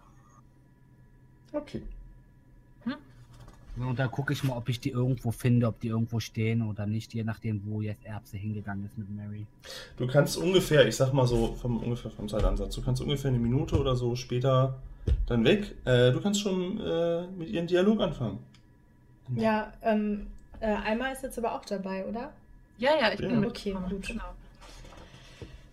Okay. 1.53 1.83
Und 3.79 3.99
dann 3.99 4.11
gucke 4.11 4.33
ich 4.33 4.43
mal, 4.43 4.57
ob 4.57 4.69
ich 4.69 4.81
die 4.81 4.91
irgendwo 4.91 5.31
finde, 5.31 5.67
ob 5.67 5.79
die 5.81 5.89
irgendwo 5.89 6.19
stehen 6.19 6.63
oder 6.63 6.87
nicht, 6.87 7.13
je 7.13 7.25
nachdem, 7.25 7.63
wo 7.67 7.83
jetzt 7.83 8.05
Erbse 8.05 8.37
hingegangen 8.39 8.87
ist 8.87 8.97
mit 8.97 9.11
Mary. 9.15 9.47
Du 9.99 10.07
kannst 10.07 10.37
ungefähr, 10.39 10.87
ich 10.89 10.97
sag 10.97 11.13
mal 11.13 11.27
so, 11.27 11.55
vom, 11.55 11.79
ungefähr 11.83 12.11
vom 12.11 12.29
Zeitansatz, 12.29 12.75
du 12.75 12.83
kannst 12.83 13.03
ungefähr 13.03 13.29
eine 13.29 13.39
Minute 13.39 13.79
oder 13.79 13.95
so 13.95 14.17
später 14.17 14.79
dann 15.27 15.45
weg. 15.45 15.75
Äh, 15.85 16.11
du 16.13 16.21
kannst 16.21 16.41
schon 16.41 16.81
äh, 16.81 17.27
mit 17.39 17.51
ihrem 17.51 17.67
Dialog 17.67 18.01
anfangen. 18.01 18.39
Ja, 19.35 19.73
ähm, 19.83 20.27
äh, 20.61 20.67
Alma 20.67 21.09
ist 21.09 21.23
jetzt 21.23 21.39
aber 21.39 21.55
auch 21.55 21.65
dabei, 21.65 22.07
oder? 22.07 22.33
Ja, 22.79 22.91
ja, 23.01 23.13
ich 23.13 23.21
Ja. 23.21 23.29
bin 23.29 23.45
Okay, 23.45 23.77
gut. 23.91 24.07
Genau. 24.07 24.25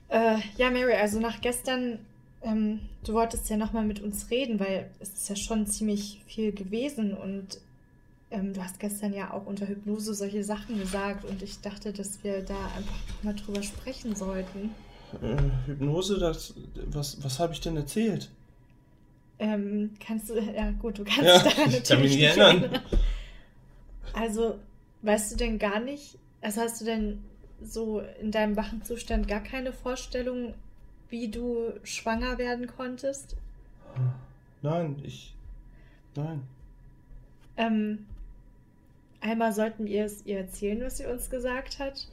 Äh, 0.09 0.37
ja, 0.57 0.69
Mary, 0.69 0.93
also 0.93 1.19
nach 1.19 1.41
gestern, 1.41 1.99
ähm, 2.41 2.79
du 3.05 3.13
wolltest 3.13 3.49
ja 3.49 3.57
nochmal 3.57 3.85
mit 3.85 3.99
uns 4.01 4.29
reden, 4.29 4.59
weil 4.59 4.89
es 4.99 5.09
ist 5.13 5.29
ja 5.29 5.35
schon 5.35 5.65
ziemlich 5.67 6.21
viel 6.27 6.51
gewesen 6.51 7.13
und 7.13 7.59
ähm, 8.33 8.53
du 8.53 8.63
hast 8.63 8.79
gestern 8.79 9.13
ja 9.13 9.31
auch 9.31 9.45
unter 9.45 9.67
Hypnose 9.67 10.13
solche 10.13 10.43
Sachen 10.43 10.79
gesagt 10.79 11.23
und 11.23 11.41
ich 11.43 11.61
dachte, 11.61 11.93
dass 11.93 12.23
wir 12.23 12.41
da 12.41 12.55
einfach 12.75 12.95
mal 13.21 13.35
drüber 13.35 13.61
sprechen 13.63 14.15
sollten. 14.15 14.71
Äh, 15.21 15.37
Hypnose, 15.67 16.19
das, 16.19 16.55
was, 16.87 17.23
was 17.23 17.39
habe 17.39 17.53
ich 17.53 17.61
denn 17.61 17.77
erzählt? 17.77 18.29
Ähm, 19.39 19.91
kannst 20.05 20.29
du, 20.29 20.39
ja 20.39 20.71
gut, 20.71 20.97
du 20.97 21.03
kannst 21.03 21.21
Ja, 21.23 21.39
dich 21.39 21.53
daran 21.53 21.69
ich 21.69 21.83
kann 21.87 22.01
mich 22.01 22.17
natürlich 22.17 22.17
nicht 22.17 22.35
nicht 22.35 22.37
erinnern. 22.37 22.81
Also, 24.13 24.59
weißt 25.01 25.31
du 25.31 25.35
denn 25.37 25.59
gar 25.59 25.79
nicht, 25.79 26.17
also 26.41 26.61
hast 26.61 26.81
du 26.81 26.85
denn 26.85 27.23
so 27.61 28.01
in 28.21 28.31
deinem 28.31 28.55
wachen 28.55 28.83
Zustand 28.83 29.27
gar 29.27 29.41
keine 29.41 29.73
Vorstellung, 29.73 30.53
wie 31.09 31.29
du 31.29 31.73
schwanger 31.83 32.37
werden 32.37 32.67
konntest? 32.67 33.35
Nein, 34.61 35.01
ich. 35.03 35.33
Nein. 36.15 36.43
Ähm, 37.57 38.05
einmal 39.23 39.53
sollten 39.53 39.85
wir 39.85 40.05
es 40.05 40.25
ihr 40.25 40.37
erzählen, 40.37 40.81
was 40.81 40.97
sie 40.97 41.05
uns 41.05 41.29
gesagt 41.29 41.79
hat. 41.79 42.07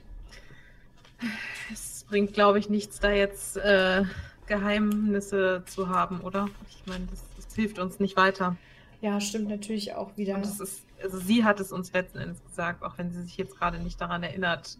Es 1.72 2.04
bringt, 2.08 2.32
glaube 2.32 2.58
ich, 2.58 2.70
nichts, 2.70 2.98
da 3.00 3.10
jetzt 3.10 3.56
äh, 3.56 4.04
Geheimnisse 4.46 5.62
zu 5.66 5.88
haben, 5.88 6.20
oder? 6.20 6.48
Ich 6.68 6.86
meine, 6.86 7.06
das, 7.10 7.22
das 7.36 7.54
hilft 7.54 7.78
uns 7.78 8.00
nicht 8.00 8.16
weiter. 8.16 8.56
Ja, 9.00 9.20
stimmt 9.20 9.48
natürlich 9.48 9.94
auch 9.94 10.16
wieder. 10.16 10.34
Und 10.36 10.44
es 10.44 10.60
ist, 10.60 10.82
also 11.02 11.18
sie 11.18 11.44
hat 11.44 11.60
es 11.60 11.72
uns 11.72 11.92
letzten 11.92 12.18
Endes 12.18 12.42
gesagt, 12.44 12.82
auch 12.82 12.98
wenn 12.98 13.10
sie 13.12 13.22
sich 13.22 13.36
jetzt 13.36 13.56
gerade 13.58 13.78
nicht 13.78 14.00
daran 14.00 14.22
erinnert. 14.22 14.78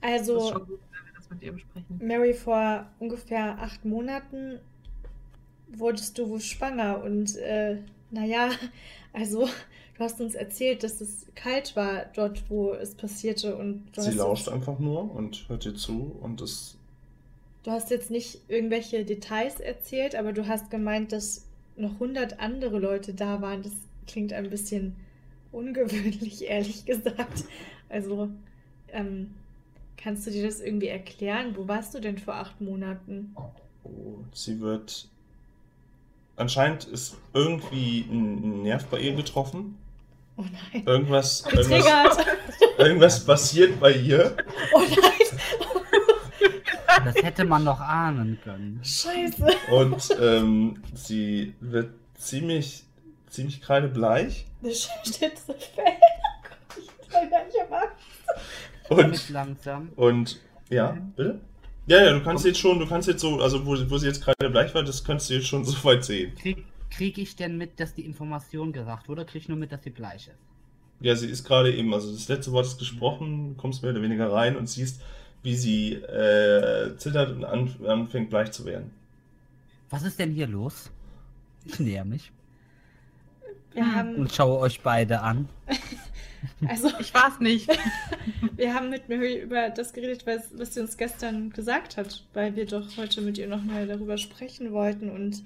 Also, 0.00 0.52
schon 0.52 0.66
gut, 0.66 0.80
wenn 0.92 1.06
wir 1.06 1.12
das 1.16 1.30
mit 1.30 1.42
ihr 1.42 1.52
besprechen. 1.52 1.98
Mary, 2.00 2.34
vor 2.34 2.86
ungefähr 2.98 3.58
acht 3.60 3.84
Monaten 3.84 4.60
wurdest 5.68 6.18
du 6.18 6.28
wohl 6.28 6.40
schwanger 6.40 7.02
und 7.02 7.36
äh, 7.36 7.78
naja, 8.10 8.50
also 9.12 9.48
du 9.96 10.04
hast 10.04 10.20
uns 10.20 10.34
erzählt, 10.34 10.82
dass 10.82 11.00
es 11.00 11.26
kalt 11.34 11.74
war 11.76 12.06
dort, 12.14 12.48
wo 12.50 12.72
es 12.72 12.94
passierte 12.94 13.56
und 13.56 13.84
Sie 13.96 14.10
lauscht 14.10 14.48
einfach 14.48 14.78
nur 14.78 15.14
und 15.14 15.48
hört 15.48 15.64
dir 15.64 15.74
zu 15.74 16.16
und 16.20 16.40
es. 16.40 16.76
Du 17.62 17.70
hast 17.70 17.90
jetzt 17.90 18.10
nicht 18.10 18.40
irgendwelche 18.48 19.04
Details 19.04 19.58
erzählt, 19.58 20.14
aber 20.14 20.32
du 20.32 20.46
hast 20.46 20.70
gemeint, 20.70 21.12
dass 21.12 21.46
noch 21.76 21.98
hundert 21.98 22.38
andere 22.38 22.78
Leute 22.78 23.12
da 23.14 23.42
waren. 23.42 23.62
Das 23.62 23.72
klingt 24.06 24.32
ein 24.32 24.50
bisschen 24.50 24.94
ungewöhnlich, 25.50 26.44
ehrlich 26.48 26.84
gesagt. 26.84 27.44
Also, 27.88 28.28
ähm, 28.92 29.34
kannst 29.96 30.26
du 30.26 30.30
dir 30.30 30.44
das 30.44 30.60
irgendwie 30.60 30.88
erklären? 30.88 31.56
Wo 31.56 31.66
warst 31.66 31.94
du 31.94 32.00
denn 32.00 32.18
vor 32.18 32.34
acht 32.34 32.60
Monaten? 32.60 33.34
Oh, 33.84 34.18
sie 34.32 34.60
wird. 34.60 35.08
Anscheinend 36.36 36.84
ist 36.84 37.16
irgendwie 37.32 38.00
ein 38.10 38.62
Nerv 38.62 38.86
bei 38.86 39.00
ihr 39.00 39.14
getroffen. 39.14 39.76
Oh 40.38 40.42
nein. 40.72 40.82
Irgendwas, 40.84 41.44
irgendwas, 41.50 42.18
irgendwas 42.78 43.24
passiert 43.24 43.80
bei 43.80 43.92
ihr. 43.92 44.36
Oh 44.74 44.80
nein. 44.80 45.12
Das 47.04 47.14
hätte 47.16 47.44
man 47.44 47.64
noch 47.64 47.80
ahnen 47.80 48.38
können. 48.42 48.80
Scheiße. 48.82 49.46
Und 49.70 50.16
ähm, 50.20 50.82
sie 50.94 51.54
wird 51.60 51.90
ziemlich, 52.18 52.84
ziemlich 53.28 53.60
kreidebleich. 53.60 54.46
The 54.62 54.74
shit's 54.74 55.48
a 55.48 55.54
fail. 55.54 55.94
Ich 56.78 57.08
kann 57.08 57.30
gar 57.30 57.44
nicht 57.44 57.56
erwarten. 57.56 57.94
Und, 58.88 59.10
Mit 59.10 59.28
langsam. 59.30 59.90
und 59.96 60.40
ja, 60.68 60.96
bitte? 61.16 61.40
Ja, 61.86 62.04
ja, 62.04 62.12
du 62.12 62.22
kannst 62.22 62.44
jetzt 62.44 62.58
schon, 62.58 62.78
du 62.80 62.86
kannst 62.86 63.06
jetzt 63.08 63.20
so, 63.20 63.40
also 63.40 63.64
wo, 63.64 63.76
wo 63.88 63.98
sie 63.98 64.06
jetzt 64.08 64.22
kreidebleich 64.24 64.74
war, 64.74 64.82
das 64.82 65.04
kannst 65.04 65.30
du 65.30 65.34
jetzt 65.34 65.46
schon 65.46 65.64
so 65.64 65.84
weit 65.84 66.04
sehen. 66.04 66.34
Krieg, 66.34 66.64
krieg 66.90 67.18
ich 67.18 67.36
denn 67.36 67.56
mit, 67.58 67.78
dass 67.80 67.94
die 67.94 68.04
Information 68.04 68.72
gesagt 68.72 69.08
wurde, 69.08 69.22
oder 69.22 69.30
krieg 69.30 69.42
ich 69.42 69.48
nur 69.48 69.58
mit, 69.58 69.72
dass 69.72 69.82
sie 69.82 69.90
bleich 69.90 70.28
ist? 70.28 70.36
Ja, 71.00 71.14
sie 71.14 71.28
ist 71.28 71.44
gerade 71.44 71.74
eben, 71.74 71.92
also 71.92 72.10
das 72.12 72.28
letzte 72.28 72.52
Wort 72.52 72.66
ist 72.66 72.78
gesprochen, 72.78 73.50
du 73.50 73.54
kommst 73.60 73.82
mehr 73.82 73.92
oder 73.92 74.02
weniger 74.02 74.32
rein 74.32 74.56
und 74.56 74.66
siehst, 74.68 75.00
wie 75.42 75.54
sie 75.54 75.92
äh, 75.94 76.96
zittert 76.96 77.30
und 77.30 77.44
an, 77.44 77.74
anfängt 77.86 78.30
bleich 78.30 78.50
zu 78.52 78.64
werden. 78.64 78.90
Was 79.90 80.02
ist 80.02 80.18
denn 80.18 80.32
hier 80.32 80.46
los? 80.46 80.90
Ich 81.64 81.78
näher 81.78 82.04
mich 82.04 82.32
Wir 83.72 83.84
Hm. 83.84 83.94
haben, 83.94 84.14
und 84.16 84.32
schaue 84.32 84.58
euch 84.60 84.80
beide 84.80 85.20
an. 85.20 85.48
also, 86.68 86.90
Ich 86.98 87.12
war's 87.12 87.40
nicht. 87.40 87.68
wir 88.56 88.72
haben 88.74 88.88
mit 88.90 89.08
Mary 89.08 89.40
über 89.42 89.68
das 89.70 89.92
geredet, 89.92 90.26
was, 90.26 90.48
was 90.56 90.74
sie 90.74 90.80
uns 90.80 90.96
gestern 90.96 91.50
gesagt 91.50 91.96
hat, 91.96 92.24
weil 92.32 92.56
wir 92.56 92.66
doch 92.66 92.96
heute 92.96 93.20
mit 93.20 93.36
ihr 93.38 93.48
nochmal 93.48 93.86
darüber 93.86 94.16
sprechen 94.16 94.72
wollten 94.72 95.10
und 95.10 95.42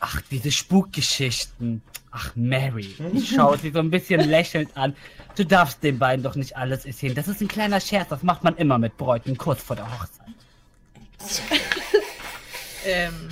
Ach, 0.00 0.20
diese 0.30 0.50
Spukgeschichten. 0.50 1.82
Ach, 2.10 2.34
Mary. 2.34 2.94
Ich 3.12 3.28
schaue 3.30 3.56
sie 3.58 3.70
so 3.70 3.78
ein 3.78 3.90
bisschen 3.90 4.20
lächelnd 4.20 4.76
an. 4.76 4.96
Du 5.36 5.44
darfst 5.44 5.82
den 5.82 5.98
beiden 5.98 6.22
doch 6.22 6.34
nicht 6.34 6.56
alles 6.56 6.84
erzählen. 6.86 7.14
Das 7.14 7.28
ist 7.28 7.40
ein 7.40 7.48
kleiner 7.48 7.80
Scherz, 7.80 8.08
das 8.08 8.22
macht 8.22 8.42
man 8.42 8.56
immer 8.56 8.78
mit 8.78 8.96
Bräuten 8.96 9.36
kurz 9.38 9.62
vor 9.62 9.76
der 9.76 9.86
Hochzeit. 9.86 10.26
ähm, 12.86 13.28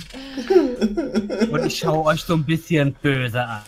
Und 1.51 1.65
ich 1.65 1.77
schaue 1.79 2.05
euch 2.05 2.21
so 2.21 2.35
ein 2.35 2.45
bisschen 2.45 2.93
böse 2.93 3.43
an. 3.43 3.61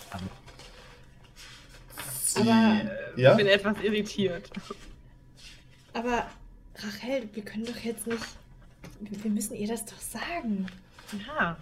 Sie, 2.23 2.39
Aber- 2.41 2.81
ja? 3.17 3.31
ich 3.31 3.37
bin 3.37 3.47
etwas 3.47 3.75
irritiert. 3.83 4.49
Aber 5.93 6.25
Rachel, 6.75 7.27
wir 7.33 7.43
können 7.43 7.65
doch 7.65 7.75
jetzt 7.77 8.07
nicht. 8.07 8.23
Wir 9.01 9.23
wir 9.23 9.31
müssen 9.31 9.55
ihr 9.55 9.67
das 9.67 9.83
doch 9.85 9.99
sagen. 9.99 10.67
Ja. 11.27 11.57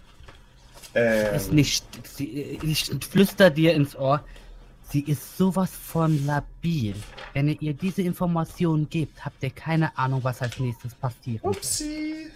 Ist 0.94 1.50
Ähm, 1.50 1.56
nicht, 1.56 1.86
sie, 2.08 2.58
ich 2.64 2.86
flüster 3.10 3.50
dir 3.50 3.74
ins 3.74 3.96
Ohr. 3.96 4.24
Sie 4.92 5.02
ist 5.02 5.38
sowas 5.38 5.70
von 5.72 6.26
labil. 6.26 6.96
Wenn 7.34 7.48
ihr 7.48 7.62
ihr 7.62 7.74
diese 7.74 8.02
Informationen 8.02 8.90
gebt, 8.90 9.24
habt 9.24 9.44
ihr 9.44 9.52
keine 9.52 9.96
Ahnung, 9.98 10.24
was 10.24 10.42
als 10.42 10.58
nächstes 10.60 10.96
passiert. 10.96 11.44
upsi. 11.44 12.28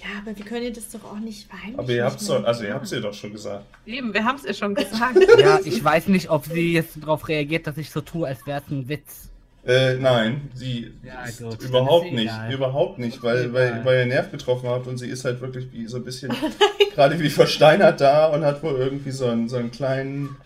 Ja, 0.00 0.20
aber 0.22 0.36
wir 0.38 0.44
können 0.44 0.62
ihr 0.66 0.72
das 0.72 0.90
doch 0.90 1.02
auch 1.02 1.18
nicht 1.18 1.48
weinen. 1.52 1.76
Aber 1.76 1.90
ihr 1.90 2.04
habt's 2.04 2.24
doch, 2.26 2.44
also 2.44 2.62
ihr 2.62 2.72
habt's 2.72 2.92
ihr 2.92 3.00
doch 3.00 3.12
schon 3.12 3.32
gesagt. 3.32 3.64
Eben, 3.84 4.14
wir 4.14 4.24
haben 4.24 4.36
es 4.36 4.44
ihr 4.44 4.54
schon 4.54 4.74
gesagt. 4.76 5.18
Ja, 5.40 5.58
ich 5.64 5.82
weiß 5.82 6.06
nicht, 6.06 6.30
ob 6.30 6.46
sie 6.46 6.74
jetzt 6.74 7.02
darauf 7.02 7.26
reagiert, 7.26 7.66
dass 7.66 7.78
ich 7.78 7.90
so 7.90 8.00
tue, 8.00 8.28
als 8.28 8.46
wäre 8.46 8.62
es 8.64 8.70
ein 8.70 8.88
Witz. 8.88 9.28
Äh, 9.68 9.96
nein, 9.98 10.50
sie 10.54 10.92
Ja, 11.04 11.24
ist 11.24 11.42
gut, 11.42 11.60
dann 11.62 11.68
überhaupt 11.68 12.06
ist 12.06 12.12
nicht, 12.12 12.24
egal. 12.32 12.52
überhaupt 12.54 12.98
nicht, 12.98 13.22
weil, 13.22 13.52
weil, 13.52 13.84
weil 13.84 13.98
ihr 14.00 14.06
Nerv 14.06 14.30
getroffen 14.30 14.68
habt 14.68 14.86
und 14.86 14.96
sie 14.96 15.08
ist 15.08 15.24
halt 15.26 15.42
wirklich 15.42 15.70
wie 15.72 15.86
so 15.86 15.98
ein 15.98 16.04
bisschen, 16.04 16.32
gerade 16.94 17.20
wie 17.20 17.28
versteinert 17.28 18.00
da 18.00 18.28
und 18.28 18.44
hat 18.46 18.62
wohl 18.62 18.76
irgendwie 18.76 19.10
so 19.10 19.26
einen, 19.26 19.48
so 19.50 19.56
einen 19.58 19.70
kleinen, 19.70 20.36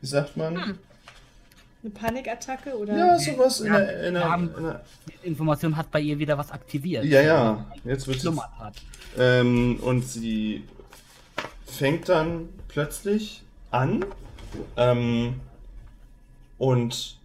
wie 0.00 0.06
sagt 0.06 0.36
man? 0.36 0.54
Hm. 0.54 0.78
Eine 1.82 1.90
Panikattacke 1.94 2.76
oder? 2.78 2.96
Ja, 2.96 3.18
sowas 3.18 3.60
in 3.60 3.72
Ja, 3.72 3.78
der, 3.80 4.02
in 4.08 4.14
der, 4.14 4.30
haben- 4.30 4.50
in 4.56 4.62
der 4.64 4.84
Die 5.24 5.26
Information 5.28 5.76
hat 5.76 5.90
bei 5.90 6.00
ihr 6.00 6.18
wieder 6.18 6.38
was 6.38 6.52
aktiviert. 6.52 7.04
Ja, 7.06 7.22
ja, 7.22 7.66
jetzt 7.84 8.06
wird 8.06 8.22
hat. 8.58 8.74
ähm, 9.18 9.78
und 9.82 10.06
sie 10.06 10.62
fängt 11.66 12.08
dann 12.08 12.50
plötzlich 12.68 13.42
an, 13.72 14.04
ähm, 14.76 15.34
und 16.58 17.16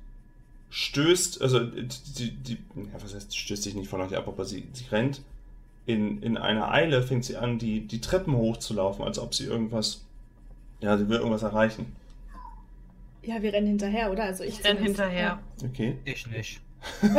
stößt, 0.76 1.42
also 1.42 1.62
die, 1.62 2.32
die, 2.32 2.58
ja, 2.76 3.02
was 3.02 3.16
heißt, 3.16 3.38
stößt 3.38 3.64
sich 3.64 3.76
nicht 3.76 3.88
von 3.90 4.02
euch 4.02 4.14
ab, 4.14 4.28
aber 4.28 4.44
sie, 4.44 4.68
sie 4.74 4.84
rennt 4.92 5.22
in, 5.86 6.22
in 6.22 6.36
einer 6.36 6.70
Eile, 6.70 7.02
fängt 7.02 7.24
sie 7.24 7.38
an, 7.38 7.60
die, 7.60 7.88
die 7.88 8.02
Treppen 8.02 8.36
hochzulaufen, 8.36 9.06
als 9.06 9.18
ob 9.18 9.34
sie 9.34 9.46
irgendwas, 9.46 10.04
ja, 10.82 10.98
sie 10.98 11.08
will 11.08 11.20
irgendwas 11.20 11.44
erreichen. 11.44 11.96
Ja, 13.24 13.42
wir 13.42 13.54
rennen 13.54 13.68
hinterher, 13.68 14.12
oder? 14.12 14.26
Also 14.26 14.44
ich 14.44 14.60
Ich 14.60 14.66
renn 14.66 14.76
zumindest. 14.76 15.00
hinterher. 15.02 15.40
Ja. 15.62 15.68
Okay. 15.70 15.96
Ich 16.04 16.28
nicht. 16.28 16.60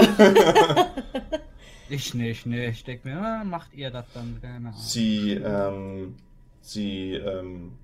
Ich 1.88 2.14
nicht, 2.14 2.46
ne. 2.46 2.66
Ich 2.70 2.82
denke 2.82 3.06
mir, 3.08 3.16
ah, 3.16 3.44
macht 3.44 3.72
ihr 3.72 3.90
das 3.92 4.06
dann? 4.12 4.40
Ahnung. 4.42 4.72
Sie, 4.76 5.34
ähm, 5.34 6.16
sie 6.60 7.12
ähm, 7.12 7.75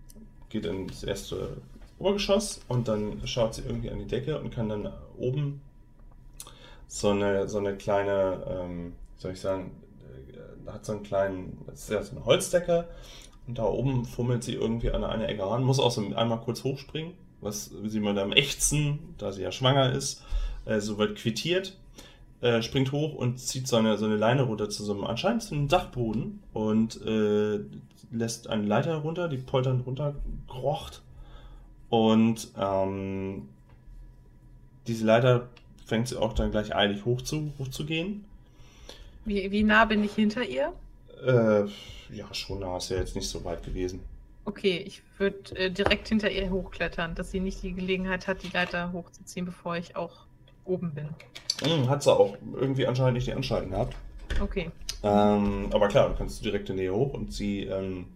geht 0.48 0.66
ins 0.66 1.04
erste 1.04 1.58
Obergeschoss 2.02 2.60
und 2.68 2.88
dann 2.88 3.20
schaut 3.26 3.54
sie 3.54 3.62
irgendwie 3.62 3.90
an 3.90 3.98
die 3.98 4.06
Decke 4.06 4.40
und 4.40 4.50
kann 4.50 4.68
dann 4.68 4.92
oben 5.16 5.62
so 6.88 7.10
eine, 7.10 7.48
so 7.48 7.58
eine 7.58 7.76
kleine, 7.76 8.44
ähm, 8.48 8.92
soll 9.16 9.32
ich 9.32 9.40
sagen, 9.40 9.70
äh, 10.34 10.70
hat 10.70 10.84
so 10.84 10.92
einen 10.92 11.04
kleinen, 11.04 11.58
das 11.66 11.82
ist 11.82 11.90
ja 11.90 12.02
so 12.02 12.16
eine 12.16 12.24
Holzdecke 12.24 12.88
und 13.46 13.58
da 13.58 13.64
oben 13.64 14.04
fummelt 14.04 14.42
sie 14.42 14.54
irgendwie 14.54 14.90
an 14.90 15.04
eine 15.04 15.28
Ecke 15.28 15.48
ran, 15.48 15.62
muss 15.62 15.78
auch 15.78 15.92
so 15.92 16.02
einmal 16.14 16.40
kurz 16.40 16.64
hochspringen, 16.64 17.14
was 17.40 17.70
sie 17.86 18.00
mal 18.00 18.18
am 18.18 18.32
Ächzen, 18.32 19.14
da 19.18 19.30
sie 19.30 19.42
ja 19.42 19.52
schwanger 19.52 19.92
ist, 19.92 20.24
äh, 20.64 20.80
soweit 20.80 21.14
quittiert, 21.14 21.78
äh, 22.40 22.62
springt 22.62 22.90
hoch 22.90 23.14
und 23.14 23.38
zieht 23.38 23.68
so 23.68 23.76
eine, 23.76 23.96
so 23.96 24.06
eine 24.06 24.16
Leine 24.16 24.42
runter 24.42 24.68
zu 24.68 24.82
so 24.84 24.92
einem 24.92 25.04
anscheinend 25.04 25.44
zu 25.44 25.54
einem 25.54 25.68
Dachboden 25.68 26.42
und 26.52 27.00
äh, 27.06 27.60
lässt 28.10 28.48
eine 28.48 28.66
Leiter 28.66 28.96
runter, 28.96 29.28
die 29.28 29.38
polternd 29.38 29.86
runterkrocht 29.86 31.02
und 31.92 32.48
ähm, 32.56 33.50
diese 34.86 35.04
Leiter 35.04 35.50
fängt 35.84 36.08
sie 36.08 36.16
auch 36.16 36.32
dann 36.32 36.50
gleich 36.50 36.74
eilig 36.74 37.04
hoch 37.04 37.20
zu, 37.20 37.52
hochzugehen. 37.58 38.24
Wie, 39.26 39.50
wie 39.50 39.62
nah 39.62 39.84
bin 39.84 40.02
ich 40.02 40.14
hinter 40.14 40.42
ihr? 40.42 40.72
Äh, 41.22 41.66
ja, 42.10 42.32
schon 42.32 42.60
nah 42.60 42.78
ist 42.78 42.88
ja 42.88 42.96
jetzt 42.96 43.14
nicht 43.14 43.28
so 43.28 43.44
weit 43.44 43.62
gewesen. 43.62 44.00
Okay, 44.46 44.82
ich 44.86 45.02
würde 45.18 45.54
äh, 45.54 45.70
direkt 45.70 46.08
hinter 46.08 46.30
ihr 46.30 46.48
hochklettern, 46.48 47.14
dass 47.14 47.30
sie 47.30 47.40
nicht 47.40 47.62
die 47.62 47.74
Gelegenheit 47.74 48.26
hat, 48.26 48.42
die 48.42 48.48
Leiter 48.48 48.90
hochzuziehen, 48.94 49.44
bevor 49.44 49.76
ich 49.76 49.94
auch 49.94 50.24
oben 50.64 50.94
bin. 50.94 51.10
Hm, 51.62 51.90
hat 51.90 52.02
sie 52.02 52.10
auch 52.10 52.38
irgendwie 52.54 52.86
anscheinend 52.86 53.16
nicht 53.16 53.26
die 53.26 53.34
Anschalten 53.34 53.70
gehabt. 53.70 53.94
Okay. 54.40 54.70
Ähm, 55.02 55.68
aber 55.74 55.88
klar, 55.88 56.08
du 56.08 56.14
kannst 56.16 56.42
direkt 56.42 56.70
in 56.70 56.76
die 56.76 56.84
Nähe 56.84 56.94
hoch 56.94 57.12
und 57.12 57.34
sie 57.34 57.64
ähm, 57.64 58.06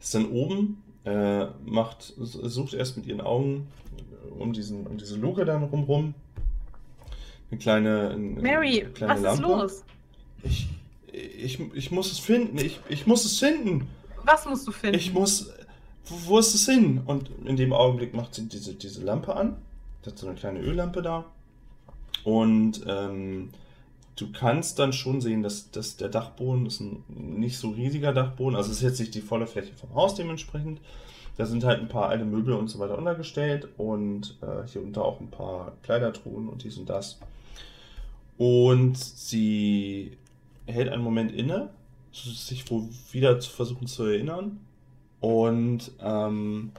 ist 0.00 0.12
dann 0.12 0.28
oben, 0.28 0.82
äh, 1.06 1.46
macht, 1.64 2.12
sucht 2.18 2.74
erst 2.74 2.96
mit 2.96 3.06
ihren 3.06 3.20
Augen 3.20 3.68
um, 4.38 4.52
diesen, 4.52 4.86
um 4.86 4.98
diese 4.98 5.16
Luke 5.16 5.44
dann 5.44 5.62
rumrum. 5.62 6.14
Eine 7.50 7.60
kleine, 7.60 8.10
eine 8.10 8.40
Mary, 8.42 8.86
kleine 8.92 9.14
was 9.14 9.22
Lampe. 9.22 9.42
ist 9.42 9.48
los? 9.48 9.84
Ich, 10.42 10.68
ich, 11.12 11.60
ich 11.74 11.90
muss 11.92 12.10
es 12.10 12.18
finden. 12.18 12.58
Ich, 12.58 12.80
ich 12.88 13.06
muss 13.06 13.24
es 13.24 13.38
finden. 13.38 13.86
Was 14.24 14.44
musst 14.46 14.66
du 14.66 14.72
finden? 14.72 14.96
Ich 14.96 15.12
muss. 15.12 15.50
Wo, 16.06 16.30
wo 16.30 16.38
ist 16.38 16.54
es 16.54 16.66
hin? 16.66 17.02
Und 17.06 17.30
in 17.44 17.56
dem 17.56 17.72
Augenblick 17.72 18.14
macht 18.14 18.34
sie 18.34 18.48
diese, 18.48 18.74
diese 18.74 19.04
Lampe 19.04 19.34
an. 19.34 19.56
Sie 20.02 20.10
hat 20.10 20.18
so 20.18 20.26
eine 20.26 20.36
kleine 20.36 20.60
Öllampe 20.60 21.02
da. 21.02 21.24
Und 22.24 22.84
ähm, 22.88 23.50
du 24.16 24.32
kannst 24.32 24.78
dann 24.78 24.92
schon 24.92 25.20
sehen, 25.20 25.42
dass, 25.42 25.70
dass 25.70 25.96
der 25.96 26.08
Dachboden 26.08 26.66
ist 26.66 26.80
ein 26.80 27.04
nicht 27.08 27.58
so 27.58 27.70
riesiger 27.70 28.12
Dachboden. 28.12 28.56
Also 28.56 28.70
es 28.70 28.78
ist 28.78 28.82
jetzt 28.82 29.00
nicht 29.00 29.14
die 29.14 29.20
volle 29.20 29.46
Fläche 29.46 29.74
vom 29.74 29.94
Haus 29.94 30.14
dementsprechend. 30.14 30.80
Da 31.36 31.44
sind 31.44 31.64
halt 31.64 31.80
ein 31.80 31.88
paar 31.88 32.08
alte 32.08 32.24
Möbel 32.24 32.54
und 32.54 32.68
so 32.68 32.78
weiter 32.78 32.96
untergestellt 32.96 33.68
und 33.76 34.38
äh, 34.40 34.66
hier 34.66 34.82
unter 34.82 35.04
auch 35.04 35.20
ein 35.20 35.30
paar 35.30 35.72
Kleidertruhen 35.82 36.48
und 36.48 36.64
dies 36.64 36.78
und 36.78 36.88
das. 36.88 37.18
Und 38.38 38.96
sie 38.96 40.16
hält 40.66 40.88
einen 40.88 41.02
Moment 41.02 41.32
inne, 41.32 41.70
sich 42.12 42.70
wohl 42.70 42.88
wieder 43.12 43.38
zu 43.40 43.50
versuchen 43.50 43.86
zu 43.86 44.04
erinnern 44.04 44.60
und 45.20 45.90
ähm, 46.00 46.72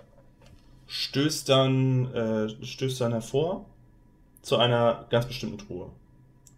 stößt 0.88 1.50
dann 1.50 2.14
äh, 2.14 2.66
stößt 2.66 3.02
dann 3.02 3.12
hervor 3.12 3.66
zu 4.42 4.58
einer 4.58 5.06
ganz 5.10 5.26
bestimmten 5.26 5.58
Truhe, 5.60 5.90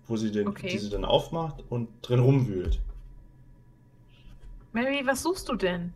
wo 0.09 0.17
sie 0.17 0.31
den, 0.31 0.47
Okay. 0.47 0.67
die 0.69 0.77
sie 0.77 0.89
dann 0.89 1.05
aufmacht 1.05 1.63
und 1.69 1.87
drin 2.01 2.19
rumwühlt. 2.19 2.79
Mary, 4.73 5.01
was 5.05 5.23
suchst 5.23 5.47
du 5.49 5.55
denn? 5.55 5.93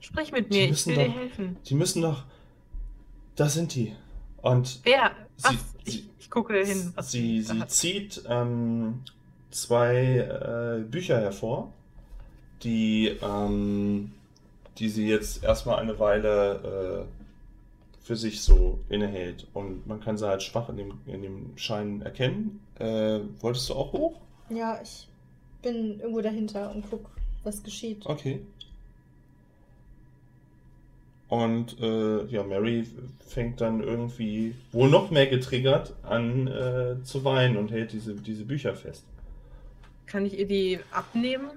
Sprich 0.00 0.32
mit 0.32 0.50
mir, 0.50 0.68
ich 0.70 0.86
will 0.86 0.94
dir 0.96 1.06
doch- 1.08 1.14
helfen. 1.14 1.56
Die 1.66 1.74
müssen 1.74 2.02
doch, 2.02 2.24
da 3.36 3.48
sind 3.48 3.74
die. 3.74 3.94
Und 4.42 4.80
Wer? 4.84 5.12
Sie- 5.36 5.54
ich, 5.84 5.92
sie- 5.92 6.10
ich 6.18 6.30
gucke 6.30 6.54
hin, 6.64 6.92
was 6.94 7.10
sie, 7.10 7.40
sie 7.40 7.58
hat. 7.60 7.70
zieht 7.70 8.22
ähm, 8.28 9.00
zwei 9.50 9.96
äh, 10.18 10.84
Bücher 10.84 11.20
hervor, 11.20 11.72
die, 12.62 13.16
ähm, 13.22 14.12
die 14.78 14.88
sie 14.88 15.06
jetzt 15.08 15.42
erstmal 15.42 15.78
eine 15.78 15.98
Weile 15.98 17.06
äh, 17.08 17.13
für 18.04 18.16
sich 18.16 18.42
so 18.42 18.78
innehält. 18.90 19.46
Und 19.54 19.86
man 19.86 19.98
kann 19.98 20.18
sie 20.18 20.28
halt 20.28 20.42
schwach 20.42 20.68
in 20.68 20.76
dem, 20.76 20.92
in 21.06 21.22
dem 21.22 21.56
Schein 21.56 22.02
erkennen. 22.02 22.60
Äh, 22.78 23.20
wolltest 23.40 23.70
du 23.70 23.74
auch 23.74 23.92
hoch? 23.92 24.20
Ja, 24.50 24.78
ich 24.82 25.08
bin 25.62 25.98
irgendwo 25.98 26.20
dahinter 26.20 26.70
und 26.70 26.84
guck, 26.88 27.10
was 27.42 27.62
geschieht. 27.62 28.04
Okay. 28.04 28.40
Und 31.28 31.80
äh, 31.80 32.26
ja, 32.26 32.42
Mary 32.44 32.86
fängt 33.26 33.62
dann 33.62 33.82
irgendwie, 33.82 34.54
wohl 34.70 34.90
noch 34.90 35.10
mehr 35.10 35.26
getriggert, 35.26 35.94
an 36.02 36.46
äh, 36.46 37.02
zu 37.04 37.24
weinen 37.24 37.56
und 37.56 37.70
hält 37.70 37.92
diese, 37.92 38.14
diese 38.14 38.44
Bücher 38.44 38.74
fest. 38.74 39.04
Kann 40.04 40.26
ich 40.26 40.38
ihr 40.38 40.46
die 40.46 40.78
abnehmen? 40.90 41.48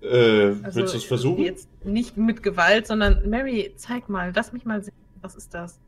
Äh, 0.00 0.54
Also, 0.62 0.80
willst 0.80 0.94
du 0.94 0.98
es 0.98 1.04
versuchen? 1.04 1.42
Jetzt 1.44 1.68
nicht 1.84 2.16
mit 2.16 2.42
Gewalt, 2.42 2.86
sondern 2.86 3.28
Mary, 3.28 3.72
zeig 3.76 4.08
mal, 4.08 4.32
lass 4.34 4.52
mich 4.52 4.64
mal 4.64 4.82
sehen. 4.82 4.94
Was 5.22 5.34
ist 5.34 5.52
das? 5.54 5.78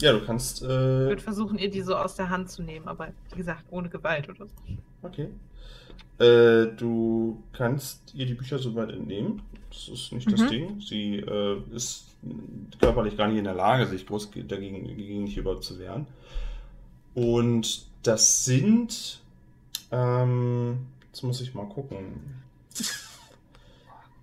Ja, 0.00 0.12
du 0.12 0.24
kannst. 0.24 0.62
Ich 0.62 0.68
Äh, 0.68 0.68
würde 0.70 1.22
versuchen, 1.22 1.58
ihr 1.58 1.70
die 1.70 1.82
so 1.82 1.94
aus 1.96 2.14
der 2.16 2.28
Hand 2.30 2.50
zu 2.50 2.62
nehmen, 2.62 2.88
aber 2.88 3.08
wie 3.32 3.36
gesagt, 3.38 3.64
ohne 3.70 3.88
Gewalt 3.88 4.28
oder 4.28 4.46
so. 4.46 4.52
okay. 5.02 5.28
Äh, 6.18 6.74
du 6.76 7.40
kannst 7.52 8.12
ihr 8.14 8.26
die 8.26 8.34
Bücher 8.34 8.58
soweit 8.58 8.90
entnehmen. 8.90 9.42
Das 9.70 9.88
ist 9.88 10.12
nicht 10.12 10.30
das 10.32 10.40
Mhm. 10.42 10.48
Ding. 10.48 10.80
Sie 10.80 11.16
äh, 11.16 11.62
ist 11.72 12.06
körperlich 12.80 13.16
gar 13.16 13.28
nicht 13.28 13.38
in 13.38 13.44
der 13.44 13.54
Lage, 13.54 13.86
sich 13.86 14.04
groß 14.06 14.32
ge- 14.32 14.42
dagegen, 14.42 14.84
dagegen 14.88 15.26
überhaupt 15.28 15.62
zu 15.62 15.78
wehren. 15.78 16.06
Und 17.14 17.86
das 18.02 18.44
sind. 18.44 19.20
Ähm, 19.92 20.78
jetzt 21.06 21.22
muss 21.22 21.40
ich 21.40 21.54
mal 21.54 21.66
gucken. 21.66 22.34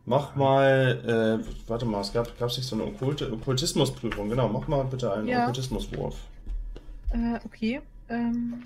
Mach 0.08 0.36
mal, 0.36 1.42
äh, 1.44 1.68
warte 1.68 1.86
mal, 1.86 2.02
es 2.02 2.14
gab 2.14 2.28
es 2.40 2.58
nicht 2.58 2.68
so 2.68 2.76
eine 2.76 2.86
Okkulte, 2.86 3.32
Okkultismusprüfung, 3.32 4.30
genau, 4.30 4.48
mach 4.48 4.68
mal 4.68 4.84
bitte 4.84 5.12
einen 5.12 5.28
Ja. 5.28 5.42
Okkultismuswurf. 5.42 6.16
Äh, 7.12 7.40
okay. 7.44 7.82
Ähm. 8.10 8.64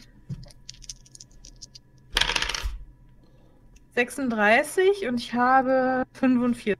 36 3.95 5.08
und 5.08 5.17
ich 5.19 5.34
habe 5.34 6.04
45 6.13 6.78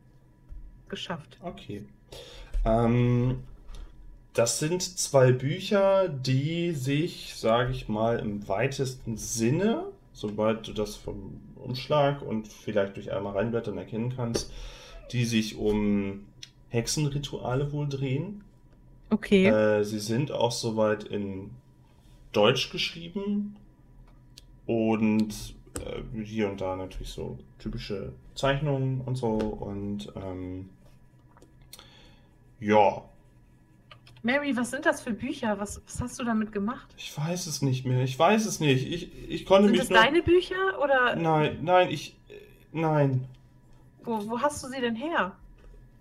geschafft. 0.90 1.38
Okay. 1.42 1.86
Ähm, 2.66 3.44
das 4.34 4.60
sind 4.60 4.82
zwei 4.82 5.32
Bücher, 5.32 6.10
die 6.10 6.72
sich, 6.72 7.36
sage 7.36 7.72
ich 7.72 7.88
mal, 7.88 8.20
im 8.20 8.48
weitesten 8.48 9.18
Sinne, 9.18 9.86
sobald 10.14 10.68
du 10.68 10.74
das 10.74 10.96
vom 10.96 11.40
Umschlag 11.60 12.22
und 12.22 12.48
vielleicht 12.48 12.96
durch 12.96 13.12
einmal 13.12 13.34
reinblättern 13.34 13.78
erkennen 13.78 14.14
kannst, 14.16 14.52
die 15.12 15.26
sich 15.26 15.58
um 15.58 16.26
Hexenrituale 16.70 17.72
wohl 17.72 17.88
drehen. 17.88 18.44
Okay. 19.10 19.48
Äh, 19.48 19.84
sie 19.84 20.00
sind 20.00 20.32
auch 20.32 20.52
soweit 20.52 21.04
in 21.04 21.52
Deutsch 22.32 22.72
geschrieben 22.72 23.56
und 24.68 25.56
äh, 25.84 26.24
hier 26.24 26.50
und 26.50 26.62
da 26.62 26.76
natürlich 26.76 27.10
so 27.10 27.40
typische 27.58 28.14
Zeichnungen 28.36 29.02
und 29.02 29.16
so 29.16 29.32
und 29.32 30.12
ähm, 30.16 30.70
ja, 32.60 33.04
Mary, 34.22 34.56
was 34.56 34.72
sind 34.72 34.86
das 34.86 35.02
für 35.02 35.14
Bücher? 35.14 35.60
Was, 35.60 35.82
was 35.86 36.02
hast 36.02 36.20
du 36.20 36.24
damit 36.26 36.52
gemacht? 36.52 36.94
ich 36.98 37.18
weiß 37.18 37.48
es 37.48 37.62
nicht 37.62 37.86
mehr. 37.86 38.04
Ich 38.04 38.20
weiß 38.20 38.46
es 38.46 38.60
nicht. 38.60 38.86
Ich, 38.92 39.30
ich 39.30 39.46
konnte 39.46 39.64
Sind 39.64 39.72
mich 39.72 39.80
das 39.82 39.90
nur. 39.90 40.00
deine 40.00 40.22
Bücher 40.22 40.82
oder 40.84 41.16
Nein, 41.16 41.60
nein, 41.62 41.90
ich. 41.90 42.18
Nein. 42.72 43.26
wo, 44.04 44.30
wo 44.30 44.40
hast 44.42 44.64
du 44.64 44.68
sie 44.68 44.82
denn 44.82 44.96
her? 44.96 45.36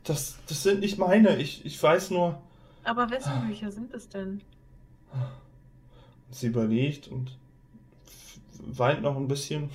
Das, 0.04 0.38
das 0.48 0.62
sind 0.62 0.81
nicht 0.81 0.98
meine. 0.98 1.37
Ich, 1.37 1.64
ich 1.64 1.81
weiß 1.83 2.11
nur. 2.11 2.40
Aber 2.85 3.11
wessen 3.11 3.46
Bücher 3.46 3.70
sind 3.70 3.92
es 3.94 4.09
denn? 4.09 4.40
Sie 6.31 6.48
überlegt 6.48 7.09
und 7.09 7.37
weint 8.61 9.02
noch 9.02 9.16
ein 9.16 9.28
bisschen 9.28 9.70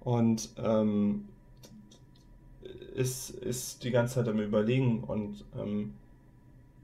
und 0.00 0.50
ähm, 0.58 1.28
ist, 2.94 3.30
ist 3.30 3.82
die 3.84 3.90
ganze 3.90 4.16
Zeit 4.16 4.28
am 4.28 4.38
Überlegen 4.38 5.02
und 5.02 5.44
ähm, 5.58 5.94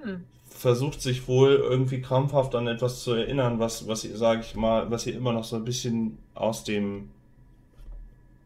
Hm. 0.02 0.24
Versucht 0.50 1.00
sich 1.00 1.26
wohl 1.28 1.52
irgendwie 1.54 2.02
krampfhaft 2.02 2.54
an 2.54 2.66
etwas 2.66 3.02
zu 3.02 3.12
erinnern, 3.12 3.58
was, 3.58 3.86
was 3.88 4.04
ihr, 4.04 4.16
sage 4.16 4.42
ich 4.42 4.54
mal, 4.54 4.90
was 4.90 5.06
ihr 5.06 5.14
immer 5.16 5.32
noch 5.32 5.44
so 5.44 5.56
ein 5.56 5.64
bisschen 5.64 6.18
aus 6.34 6.64
dem, 6.64 7.08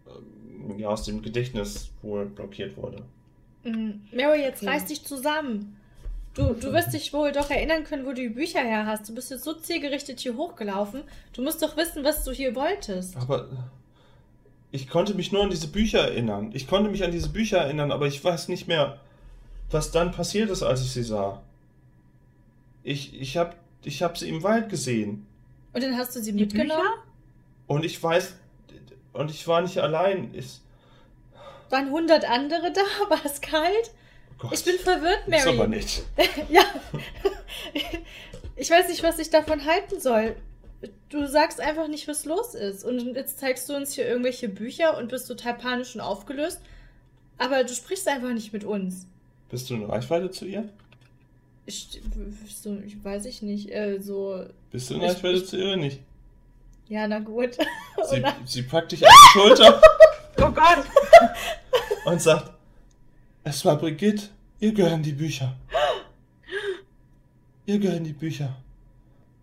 ähm, 0.07 0.79
ja, 0.79 0.89
aus 0.89 1.05
dem 1.05 1.23
Gedächtnis 1.23 1.91
wohl 2.03 2.27
blockiert 2.27 2.77
wurde. 2.77 3.03
Mm, 3.65 4.01
Mary, 4.13 4.43
jetzt 4.43 4.63
Okay. 4.63 4.71
reiß 4.71 4.87
dich 4.87 5.05
zusammen. 5.05 5.77
Du, 6.35 6.53
du 6.53 6.73
wirst 6.73 6.93
dich 6.93 7.13
wohl 7.13 7.31
doch 7.33 7.49
erinnern 7.49 7.85
können, 7.85 8.05
wo 8.05 8.09
du 8.09 8.17
die 8.17 8.29
Bücher 8.29 8.59
her 8.61 8.87
hast. 8.87 9.09
Du 9.09 9.15
bist 9.15 9.31
jetzt 9.31 9.45
so 9.45 9.55
zielgerichtet 9.55 10.19
hier 10.21 10.37
hochgelaufen. 10.37 11.03
Du 11.33 11.43
musst 11.43 11.63
doch 11.63 11.77
wissen, 11.77 12.03
was 12.03 12.25
du 12.25 12.33
hier 12.33 12.57
wolltest. 12.57 13.17
Aber 13.17 13.47
ich 14.73 14.89
konnte 14.89 15.15
mich 15.15 15.31
nur 15.31 15.45
an 15.45 15.51
diese 15.51 15.69
Bücher 15.69 16.01
erinnern. 16.01 16.51
Ich 16.53 16.67
konnte 16.67 16.91
mich 16.91 17.05
an 17.05 17.13
diese 17.13 17.29
Bücher 17.29 17.59
erinnern, 17.59 17.93
aber 17.93 18.09
ich 18.09 18.23
weiß 18.23 18.49
nicht 18.49 18.67
mehr, 18.67 18.99
was 19.71 19.93
dann 19.93 20.11
passiert 20.11 20.51
ist, 20.51 20.65
als 20.65 20.83
ich 20.83 20.91
sie 20.91 21.05
sah. 21.05 21.41
Ich, 22.85 23.21
ich 23.21 23.37
habe 23.37 23.57
ich 23.83 24.03
hab 24.03 24.17
sie 24.17 24.29
im 24.29 24.43
Wald 24.45 24.69
gesehen. 24.69 25.27
Und 25.73 25.83
dann 25.83 25.97
hast 25.97 26.15
du 26.15 26.21
sie 26.23 26.33
Die 26.33 26.39
mitgenommen? 26.41 26.87
Und 27.67 27.85
ich 27.85 28.01
weiß, 28.01 28.35
und 29.13 29.31
ich 29.31 29.47
war 29.49 29.63
nicht 29.63 29.79
allein. 29.79 30.33
Ich, 30.35 30.61
Waren 31.71 31.91
hundert 31.91 32.29
andere 32.29 32.73
da? 32.73 32.81
War 33.11 33.25
es 33.25 33.41
kalt? 33.41 33.91
oh 34.39 34.49
Gott, 34.49 34.53
Ich 34.53 34.65
bin 34.65 34.79
verwirrt, 34.79 35.27
ist 35.27 35.47
aber 35.47 35.67
Mary. 35.67 35.69
nicht. 35.81 36.05
ja. 36.51 36.63
Ich 38.57 38.71
weiß 38.71 38.89
nicht, 38.89 39.03
was 39.03 39.19
ich 39.19 39.31
davon 39.31 39.65
halten 39.65 40.01
soll. 40.01 40.37
Du 41.09 41.27
sagst 41.27 41.61
einfach 41.61 41.89
nicht, 41.89 42.07
was 42.09 42.25
los 42.25 42.55
ist. 42.55 42.85
Und 42.85 43.15
jetzt 43.17 43.39
zeigst 43.39 43.69
du 43.69 43.75
uns 43.75 43.95
hier 43.95 44.07
irgendwelche 44.07 44.49
Bücher 44.49 44.97
und 44.99 45.09
bist 45.09 45.27
total 45.27 45.55
panisch 45.55 45.95
und 45.95 46.01
aufgelöst. 46.01 46.61
Aber 47.39 47.65
du 47.65 47.73
sprichst 47.73 48.07
einfach 48.07 48.33
nicht 48.33 48.53
mit 48.53 48.65
uns. 48.65 49.07
Bist 49.51 49.71
du 49.71 49.75
in 49.75 49.85
Reichweite 49.85 50.31
zu 50.31 50.45
ihr? 50.45 50.69
Ich, 51.67 52.01
so, 52.55 52.77
ich 52.81 53.03
weiß 53.03 53.25
ich 53.27 53.41
nicht. 53.43 53.71
Äh, 53.71 53.99
so. 54.01 54.45
Bist 54.71 54.91
du 54.91 54.95
in 54.95 55.03
Ich- 55.03 55.09
Reichweite 55.11 55.37
ich- 55.37 55.47
zu 55.47 55.57
ihr 55.57 55.65
oder 55.67 55.77
nicht? 55.77 56.01
Ja, 56.89 57.09
na 57.09 57.19
gut. 57.21 57.57
Sie, 58.11 58.23
sie 58.45 58.63
packt 58.63 58.93
dich 58.93 59.03
auf 59.07 59.11
die 59.13 59.39
Schulter 59.39 59.81
Oh 60.39 60.51
Gott! 60.51 60.85
und 62.05 62.21
sagt, 62.21 62.53
es 63.45 63.65
war 63.65 63.77
Brigitte, 63.79 64.25
ihr 64.61 64.73
gehören 64.75 65.03
die 65.03 65.13
Bücher. 65.13 65.57
Ihr 67.67 67.79
gehören 67.79 68.05
die 68.05 68.13
Bücher. 68.13 68.55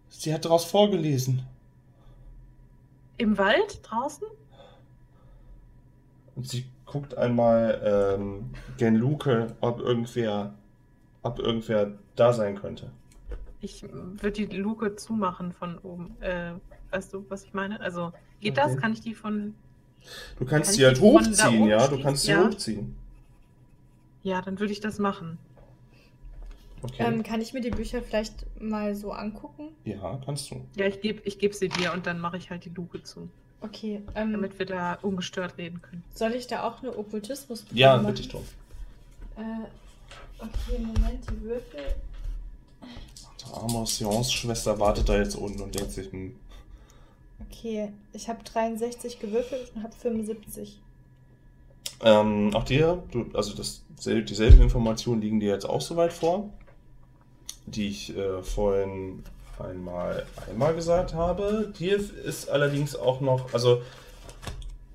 Sie 0.10 0.32
hat 0.34 0.46
daraus 0.46 0.66
vorgelesen. 0.66 1.42
Im 3.18 3.38
Wald 3.40 3.80
draußen? 3.82 4.28
Und 6.36 6.48
sie 6.48 6.66
guckt 6.86 7.18
einmal 7.18 7.82
ähm, 8.20 8.52
gen 8.78 8.96
Luke, 8.96 9.56
ob 9.62 9.80
irgendwer, 9.80 10.54
ob 11.24 11.40
irgendwer 11.40 11.92
da 12.16 12.34
sein 12.34 12.56
könnte. 12.56 12.92
Ich 13.60 13.84
würde 13.84 14.32
die 14.48 14.58
Luke 14.58 14.96
zumachen 14.96 15.52
von 15.54 15.78
oben. 15.80 16.16
Äh, 16.22 16.54
weißt 16.90 17.14
du, 17.14 17.26
was 17.30 17.44
ich 17.44 17.54
meine? 17.54 17.80
Also, 17.80 18.12
geht 18.40 18.58
Okay. 18.58 18.68
das? 18.74 18.78
Kann 18.78 18.94
ich 18.94 19.02
die 19.02 19.14
von. 19.14 19.54
Du 20.40 20.46
kannst 20.46 20.72
Kann 20.80 20.84
halt 20.84 20.96
die 20.98 21.02
da 21.02 21.08
hochziehen, 21.50 21.68
ja? 21.68 21.88
Du 21.88 22.02
kannst 22.02 22.24
sie 22.24 22.32
Ja. 22.32 22.44
hochziehen. 22.44 22.96
Ja, 24.24 24.42
dann 24.42 24.60
würde 24.60 24.74
ich 24.74 24.80
das 24.80 24.98
machen. 24.98 25.38
Okay. 26.84 27.04
Ähm, 27.06 27.22
kann 27.22 27.42
ich 27.42 27.54
mir 27.54 27.62
die 27.62 27.70
Bücher 27.70 28.02
vielleicht 28.02 28.46
mal 28.60 28.96
so 28.96 29.12
angucken? 29.12 29.70
ja, 29.86 30.20
kannst 30.26 30.50
du. 30.50 30.66
Ja, 30.76 30.88
ich 30.88 31.02
gebe 31.02 31.22
ich 31.26 31.38
geb 31.38 31.54
sie 31.54 31.70
dir 31.70 31.94
und 31.94 32.08
dann 32.08 32.20
mache 32.20 32.38
ich 32.38 32.50
halt 32.50 32.66
die 32.66 32.70
Luke 32.70 33.04
zu. 33.04 33.30
Okay. 33.62 34.02
Ähm, 34.16 34.32
Damit 34.32 34.58
wir 34.58 34.66
da 34.66 34.96
ungestört 35.04 35.60
reden 35.60 35.84
können. 35.84 36.04
soll 36.16 36.32
ich 36.32 36.48
da 36.48 36.64
auch 36.64 36.82
eine 36.82 36.98
okkultismus 36.98 37.66
Ja, 37.72 37.98
machen? 37.98 38.08
bitte 38.08 38.22
ich 38.22 38.30
drum. 38.30 38.44
Äh, 39.38 39.42
okay, 40.41 40.80
Moment, 40.80 41.23
die 41.30 41.41
Würfel. 41.43 41.95
Amos 43.54 43.99
Jons 43.99 44.32
Schwester 44.32 44.80
wartet 44.80 45.10
da 45.10 45.17
jetzt 45.17 45.36
unten 45.36 45.62
und 45.62 45.75
denkt 45.75 45.91
sich, 45.91 46.12
hm, 46.12 46.36
Okay, 47.49 47.91
ich 48.13 48.30
habe 48.30 48.43
63 48.43 49.19
gewürfelt 49.19 49.71
und 49.75 49.84
habe 49.84 49.93
75. 49.95 50.80
Ähm, 52.04 52.56
auch 52.56 52.63
dir, 52.63 53.04
du, 53.12 53.25
also 53.34 53.54
das, 53.56 53.82
sel- 53.97 54.23
dieselben 54.23 54.62
Informationen 54.62 55.21
liegen 55.21 55.39
dir 55.39 55.51
jetzt 55.54 55.65
auch 55.67 55.82
soweit 55.82 56.13
vor, 56.13 56.49
die 57.65 57.88
ich 57.89 58.15
äh, 58.15 58.41
vorhin 58.43 59.23
einmal, 59.60 60.25
einmal 60.49 60.73
gesagt 60.75 61.13
habe. 61.13 61.73
Dir 61.77 61.97
ist 61.97 62.49
allerdings 62.49 62.95
auch 62.95 63.21
noch, 63.21 63.54
also 63.54 63.82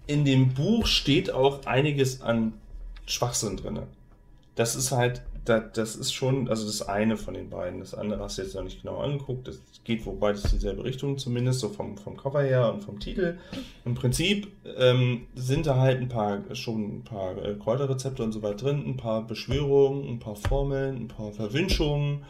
in 0.06 0.24
dem 0.24 0.54
Buch 0.54 0.86
steht 0.86 1.30
auch 1.30 1.66
einiges 1.66 2.22
an 2.22 2.54
Schwachsinn 3.06 3.56
drin. 3.56 3.80
Das 4.54 4.74
ist 4.76 4.92
halt, 4.92 5.22
das, 5.46 5.62
das 5.72 5.96
ist 5.96 6.12
schon, 6.12 6.48
also 6.48 6.66
das 6.66 6.82
eine 6.82 7.16
von 7.16 7.34
den 7.34 7.48
beiden. 7.48 7.80
Das 7.80 7.94
andere 7.94 8.20
hast 8.20 8.38
du 8.38 8.42
jetzt 8.42 8.54
noch 8.54 8.64
nicht 8.64 8.82
genau 8.82 8.98
angeguckt. 8.98 9.48
Das 9.48 9.60
geht 9.84 10.04
wohl 10.04 10.16
beides 10.16 10.44
in 10.44 10.58
dieselbe 10.58 10.84
Richtung, 10.84 11.16
zumindest 11.18 11.60
so 11.60 11.68
vom, 11.68 11.96
vom 11.96 12.16
Cover 12.16 12.42
her 12.42 12.72
und 12.72 12.82
vom 12.82 12.98
Titel. 12.98 13.38
Im 13.84 13.94
Prinzip 13.94 14.48
ähm, 14.76 15.26
sind 15.34 15.66
da 15.66 15.76
halt 15.76 16.00
ein 16.00 16.08
paar 16.08 16.42
schon 16.54 16.98
ein 16.98 17.04
paar 17.04 17.42
äh, 17.42 17.54
Kräuterrezepte 17.54 18.22
und 18.22 18.32
so 18.32 18.42
weiter 18.42 18.56
drin, 18.56 18.84
ein 18.86 18.96
paar 18.96 19.26
Beschwörungen, 19.26 20.08
ein 20.08 20.18
paar 20.18 20.36
Formeln, 20.36 20.96
ein 20.96 21.08
paar 21.08 21.32
Verwünschungen. 21.32 22.24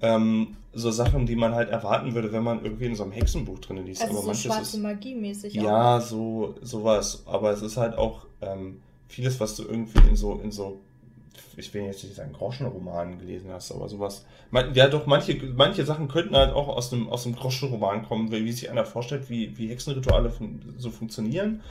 Ähm, 0.00 0.56
so 0.72 0.90
Sachen, 0.90 1.26
die 1.26 1.36
man 1.36 1.54
halt 1.54 1.70
erwarten 1.70 2.14
würde, 2.14 2.32
wenn 2.32 2.42
man 2.42 2.64
irgendwie 2.64 2.86
in 2.86 2.96
so 2.96 3.04
einem 3.04 3.12
Hexenbuch 3.12 3.60
drin 3.60 3.84
liest. 3.86 4.02
Also 4.02 4.14
Aber 4.14 4.22
so 4.22 4.26
manches 4.26 4.42
schwarze 4.44 4.76
ist, 4.76 4.82
Magie 4.82 5.14
mäßig. 5.14 5.54
ja, 5.54 6.00
so 6.00 6.56
sowas. 6.60 7.22
Aber 7.26 7.52
es 7.52 7.62
ist 7.62 7.76
halt 7.76 7.96
auch 7.96 8.26
ähm, 8.40 8.80
vieles, 9.06 9.38
was 9.38 9.54
du 9.56 9.62
irgendwie 9.64 10.00
in 10.08 10.16
so 10.16 10.40
in 10.42 10.50
so 10.50 10.80
ich 11.56 11.72
will 11.74 11.82
jetzt 11.82 12.02
nicht 12.04 12.16
sagen 12.16 12.32
Groschenromanen 12.32 13.18
gelesen 13.18 13.50
hast, 13.52 13.72
aber 13.72 13.88
sowas. 13.88 14.24
Man, 14.50 14.74
ja, 14.74 14.88
doch 14.88 15.06
manche 15.06 15.34
manche 15.54 15.84
Sachen 15.84 16.08
könnten 16.08 16.36
halt 16.36 16.52
auch 16.52 16.68
aus 16.68 16.92
einem 16.92 17.08
aus 17.08 17.26
einem 17.26 17.36
Groschenroman 17.36 18.04
kommen, 18.04 18.30
wie, 18.30 18.44
wie 18.44 18.52
sich 18.52 18.70
einer 18.70 18.84
vorstellt, 18.84 19.28
wie 19.30 19.56
wie 19.56 19.68
Hexenrituale 19.68 20.30
fun 20.30 20.74
so 20.78 20.90
funktionieren. 20.90 21.62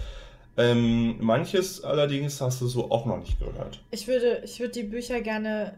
Ähm, 0.58 1.15
manches 1.19 1.84
allerdings 1.84 2.41
hast 2.41 2.62
du 2.62 2.67
so 2.67 2.91
auch 2.91 3.06
noch 3.06 3.17
nicht 3.17 3.39
gehört. 3.39 3.82
Ich 3.91 4.08
würde, 4.08 4.41
ich 4.43 4.60
würde 4.60 4.74
die 4.74 4.84
Bücher 4.84 5.21
gerne 5.21 5.74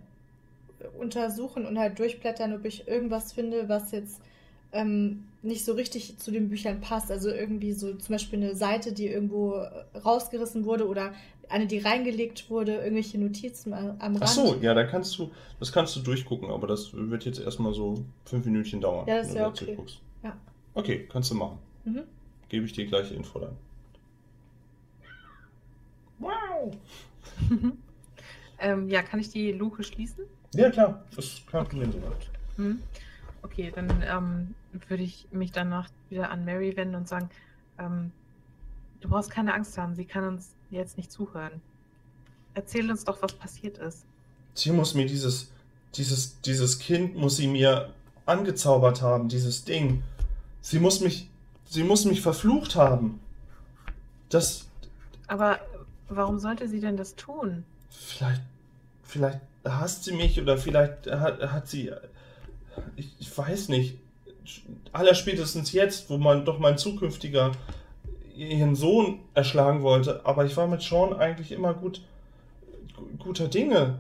untersuchen 0.98 1.66
und 1.66 1.78
halt 1.78 2.00
durchblättern, 2.00 2.54
ob 2.54 2.66
ich 2.66 2.88
irgendwas 2.88 3.34
finde, 3.34 3.70
was 3.70 3.92
jetzt 3.92 4.20
ähm, 4.72 5.26
nicht 5.42 5.64
so 5.64 5.74
richtig 5.74 6.18
zu 6.18 6.32
den 6.32 6.50
Büchern 6.50 6.82
passt. 6.82 7.12
Also 7.12 7.30
irgendwie 7.30 7.74
so 7.74 7.94
zum 7.94 8.16
Beispiel 8.16 8.40
eine 8.40 8.56
Seite, 8.56 8.92
die 8.92 9.08
irgendwo 9.08 9.62
rausgerissen 10.04 10.66
wurde 10.66 10.88
oder 10.88 11.14
eine, 11.54 11.68
die 11.68 11.78
reingelegt 11.78 12.50
wurde, 12.50 12.78
irgendwelche 12.78 13.20
Notizen 13.20 13.74
am 13.74 14.00
Rand. 14.00 14.20
Ach 14.22 14.28
so, 14.28 14.56
ja, 14.56 14.74
da 14.74 14.86
kannst 14.86 15.18
du, 15.20 15.30
das 15.60 15.72
kannst 15.72 15.96
du 15.96 16.00
durchgucken, 16.00 16.50
aber 16.50 16.66
das 16.66 16.94
wird 16.94 17.26
jetzt 17.26 17.40
erstmal 17.40 17.76
so 17.76 18.04
fünf 18.26 18.46
Minütchen 18.46 18.82
dauern. 18.82 19.08
Ja, 19.08 19.18
das 19.18 19.30
du 19.30 19.36
dazu 19.36 19.66
okay. 19.66 19.76
guckst. 19.76 20.02
Ja. 20.24 20.36
Okay, 20.74 21.08
kannst 21.12 21.30
du 21.30 21.36
machen. 21.36 21.60
Mhm. 21.86 22.04
Gebe 22.50 22.66
ich 22.66 22.74
dir 22.74 22.88
gleich 22.88 23.12
Info 23.12 23.38
dann. 23.38 23.56
Wow. 26.18 26.76
ähm, 28.60 28.90
ja, 28.90 29.04
kann 29.04 29.20
ich 29.20 29.30
die 29.30 29.52
Luke 29.52 29.84
schließen? 29.84 30.26
Ja, 30.56 30.72
klar, 30.72 31.04
das 31.16 31.26
ist 31.26 31.48
kein 31.48 31.66
Problem 31.66 31.92
soweit. 31.92 32.30
Hm? 32.56 32.82
Okay, 33.44 33.72
dann 33.76 34.04
ähm, 34.08 34.56
würde 34.88 35.04
ich 35.04 35.28
mich 35.32 35.52
danach 35.52 35.90
wieder 36.10 36.32
an 36.32 36.46
Mary 36.46 36.76
wenden 36.76 36.96
und 36.96 37.08
sagen, 37.08 37.30
ähm, 37.78 38.12
du 39.02 39.10
brauchst 39.10 39.30
keine 39.30 39.54
Angst 39.54 39.78
haben, 39.78 39.94
sie 39.94 40.06
kann 40.06 40.28
uns 40.28 40.56
jetzt 40.80 40.98
nicht 40.98 41.12
zuhören. 41.12 41.62
Erzähl 42.54 42.90
uns 42.90 43.04
doch, 43.04 43.22
was 43.22 43.34
passiert 43.34 43.78
ist. 43.78 44.06
Sie 44.54 44.72
muss 44.72 44.94
mir 44.94 45.06
dieses, 45.06 45.52
dieses, 45.96 46.40
dieses 46.42 46.80
Kind 46.80 47.16
muss 47.16 47.38
sie 47.38 47.48
mir 47.48 47.94
angezaubert 48.26 49.02
haben, 49.02 49.28
dieses 49.30 49.66
Ding. 49.66 50.04
Sie 50.62 50.80
muss 50.80 51.00
mich, 51.00 51.30
sie 51.66 51.84
muss 51.84 52.06
mich 52.06 52.22
verflucht 52.22 52.76
haben. 52.76 53.20
Das, 54.30 54.68
Aber 55.28 55.60
warum 56.10 56.40
sollte 56.40 56.68
sie 56.68 56.80
denn 56.80 56.98
das 56.98 57.16
tun? 57.16 57.66
vielleicht, 57.90 58.42
vielleicht 59.04 59.40
hasst 59.64 60.04
sie 60.04 60.14
mich 60.14 60.42
oder 60.42 60.58
vielleicht 60.58 61.08
hat, 61.08 61.42
hat 61.52 61.68
sie, 61.68 61.92
ich, 62.96 63.14
ich 63.20 63.38
weiß 63.38 63.70
nicht, 63.70 63.98
allerspätestens 64.92 65.72
jetzt, 65.72 66.10
wo 66.10 66.18
man 66.18 66.46
doch 66.46 66.60
mein 66.60 66.78
zukünftiger 66.78 67.52
ihren 68.36 68.76
Sohn 68.76 69.20
erschlagen 69.34 69.82
wollte, 69.82 70.26
aber 70.26 70.46
ich 70.46 70.56
war 70.58 70.68
mit 70.68 70.82
Sean 70.82 71.14
eigentlich 71.14 71.52
immer 71.52 71.74
gut, 71.74 72.02
gu- 72.96 73.24
guter 73.24 73.48
Dinge. 73.48 74.00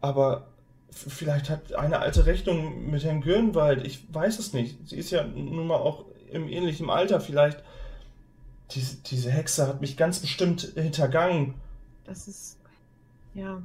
Aber 0.00 0.46
vielleicht 0.90 1.50
hat 1.50 1.74
eine 1.74 1.98
alte 2.00 2.26
Rechnung 2.26 2.90
mit 2.90 3.04
Herrn 3.04 3.20
Gürnwald, 3.20 3.86
ich 3.86 4.02
weiß 4.12 4.38
es 4.38 4.52
nicht. 4.52 4.76
Sie 4.88 4.96
ist 4.96 5.10
ja 5.10 5.24
nun 5.24 5.66
mal 5.66 5.76
auch 5.76 6.04
im 6.30 6.48
ähnlichen 6.48 6.88
Alter, 6.90 7.20
vielleicht. 7.20 7.62
Diese, 8.72 8.96
diese 8.98 9.30
Hexe 9.30 9.66
hat 9.66 9.80
mich 9.80 9.96
ganz 9.96 10.20
bestimmt 10.20 10.60
hintergangen. 10.76 11.54
Das 12.04 12.28
ist, 12.28 12.58
ja, 13.34 13.60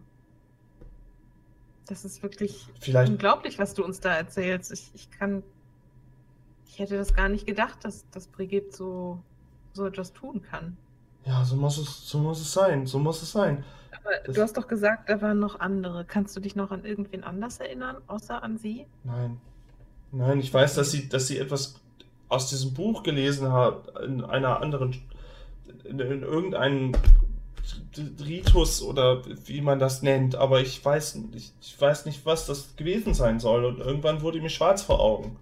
das 1.85 2.05
ist 2.05 2.23
wirklich 2.23 2.67
Vielleicht 2.79 3.11
unglaublich, 3.11 3.59
was 3.59 3.75
du 3.75 3.83
uns 3.85 3.99
da 3.99 4.13
erzählst. 4.15 4.71
Ich, 4.71 4.89
ich 4.95 5.11
kann, 5.11 5.43
ich 6.67 6.79
hätte 6.79 6.97
das 6.97 7.13
gar 7.13 7.29
nicht 7.29 7.45
gedacht, 7.45 7.85
dass, 7.85 8.09
dass 8.09 8.25
Brigitte 8.27 8.75
so, 8.75 9.19
so 9.75 9.85
etwas 9.85 10.13
tun 10.13 10.41
kann. 10.49 10.77
Ja, 11.25 11.43
so 11.43 11.55
muss 11.55 11.77
es, 11.77 12.07
so 12.09 12.17
muss 12.19 12.39
es 12.41 12.51
sein, 12.53 12.85
so 12.85 12.97
muss 12.99 13.21
es 13.21 13.31
sein. 13.31 13.63
Aber 13.91 14.11
Das- 14.25 14.35
du 14.35 14.41
hast 14.41 14.57
doch 14.57 14.67
gesagt, 14.67 15.09
da 15.09 15.21
waren 15.21 15.39
noch 15.39 15.59
andere. 15.59 16.05
Kannst 16.05 16.35
du 16.35 16.39
dich 16.39 16.55
noch 16.55 16.71
an 16.71 16.85
irgendwen 16.85 17.23
anders 17.23 17.59
erinnern, 17.59 17.97
außer 18.07 18.41
an 18.43 18.57
sie? 18.57 18.85
Nein. 19.03 19.39
Nein, 20.11 20.39
ich 20.39 20.53
weiß, 20.53 20.75
dass 20.75 20.91
sie, 20.91 21.09
dass 21.09 21.27
sie 21.27 21.37
etwas 21.39 21.75
aus 22.29 22.49
diesem 22.49 22.73
Buch 22.73 23.03
gelesen 23.03 23.51
hat, 23.51 23.87
in 24.03 24.23
einer 24.23 24.61
anderen, 24.61 24.95
in, 25.83 25.99
in 25.99 26.21
irgendeinem 26.23 26.93
Ritus 28.23 28.81
oder 28.83 29.23
wie 29.47 29.61
man 29.61 29.79
das 29.79 30.01
nennt, 30.03 30.35
aber 30.35 30.61
ich 30.61 30.83
weiß, 30.83 31.19
ich, 31.33 31.51
ich 31.61 31.81
weiß 31.81 32.05
nicht, 32.05 32.25
was 32.25 32.45
das 32.45 32.75
gewesen 32.75 33.13
sein 33.15 33.39
soll. 33.39 33.65
Und 33.65 33.79
irgendwann 33.79 34.21
wurde 34.21 34.39
mir 34.41 34.49
schwarz 34.49 34.83
vor 34.83 34.99
Augen. 34.99 35.37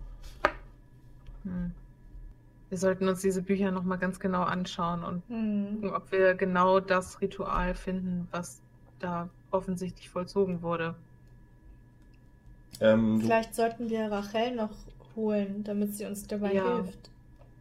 Hm. 1.43 1.72
Wir 2.73 2.79
sollten 2.79 3.07
uns 3.07 3.21
diese 3.21 3.43
Bücher 3.43 3.69
nochmal 3.69 3.99
ganz 3.99 4.19
genau 4.19 4.41
anschauen 4.41 5.03
und 5.03 5.23
Hm. 5.27 5.83
gucken, 5.83 5.91
ob 5.95 6.12
wir 6.12 6.33
genau 6.33 6.79
das 6.79 7.21
Ritual 7.21 7.75
finden, 7.75 8.27
was 8.31 8.63
da 8.97 9.29
offensichtlich 9.51 10.09
vollzogen 10.09 10.63
wurde. 10.63 10.99
Ähm, 12.79 13.21
Vielleicht 13.21 13.55
sollten 13.55 13.89
wir 13.89 14.12
Rachel 14.12 14.53
noch 14.53 14.86
holen, 15.15 15.63
damit 15.63 15.95
sie 15.95 16.05
uns 16.05 16.27
dabei 16.27 16.53
Ja. 16.53 16.59
hilft. 16.59 17.09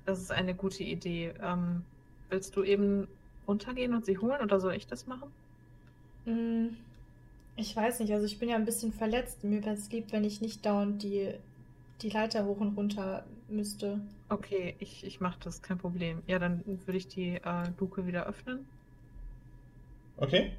Das 0.04 0.20
ist 0.20 0.30
eine 0.32 0.54
gute 0.56 0.84
Idee. 0.84 1.34
Ähm, 1.40 1.86
willst 2.30 2.56
du 2.56 2.64
eben 2.64 3.08
runtergehen 3.48 3.94
und 3.94 4.04
sie 4.06 4.18
holen 4.18 4.42
oder 4.42 4.60
soll 4.60 4.74
ich 4.74 4.86
das 4.86 5.06
machen? 5.06 5.34
Hm, 6.24 6.76
Ich 7.56 7.76
weiß 7.76 8.00
nicht, 8.00 8.12
also 8.12 8.26
ich 8.26 8.38
bin 8.40 8.48
ja 8.50 8.56
ein 8.56 8.64
bisschen 8.66 8.92
verletzt. 8.92 9.44
Mir 9.44 9.64
wäre 9.64 9.74
es 9.76 9.90
lieb, 9.92 10.12
wenn 10.12 10.24
ich 10.24 10.40
nicht 10.42 10.66
dauernd 10.66 11.02
die, 11.02 11.34
die 12.02 12.10
Leiter 12.10 12.46
hoch 12.46 12.58
und 12.60 12.76
runter 12.76 13.26
müsste. 13.52 14.00
Okay, 14.28 14.76
ich, 14.80 15.04
ich 15.04 15.20
mache 15.20 15.38
das, 15.40 15.62
kein 15.62 15.78
Problem. 15.78 16.22
Ja, 16.26 16.38
dann 16.38 16.64
würde 16.66 16.96
ich 16.98 17.08
die 17.08 17.36
äh, 17.36 17.70
Luke 17.78 18.06
wieder 18.06 18.26
öffnen. 18.26 18.72
okay. 20.16 20.52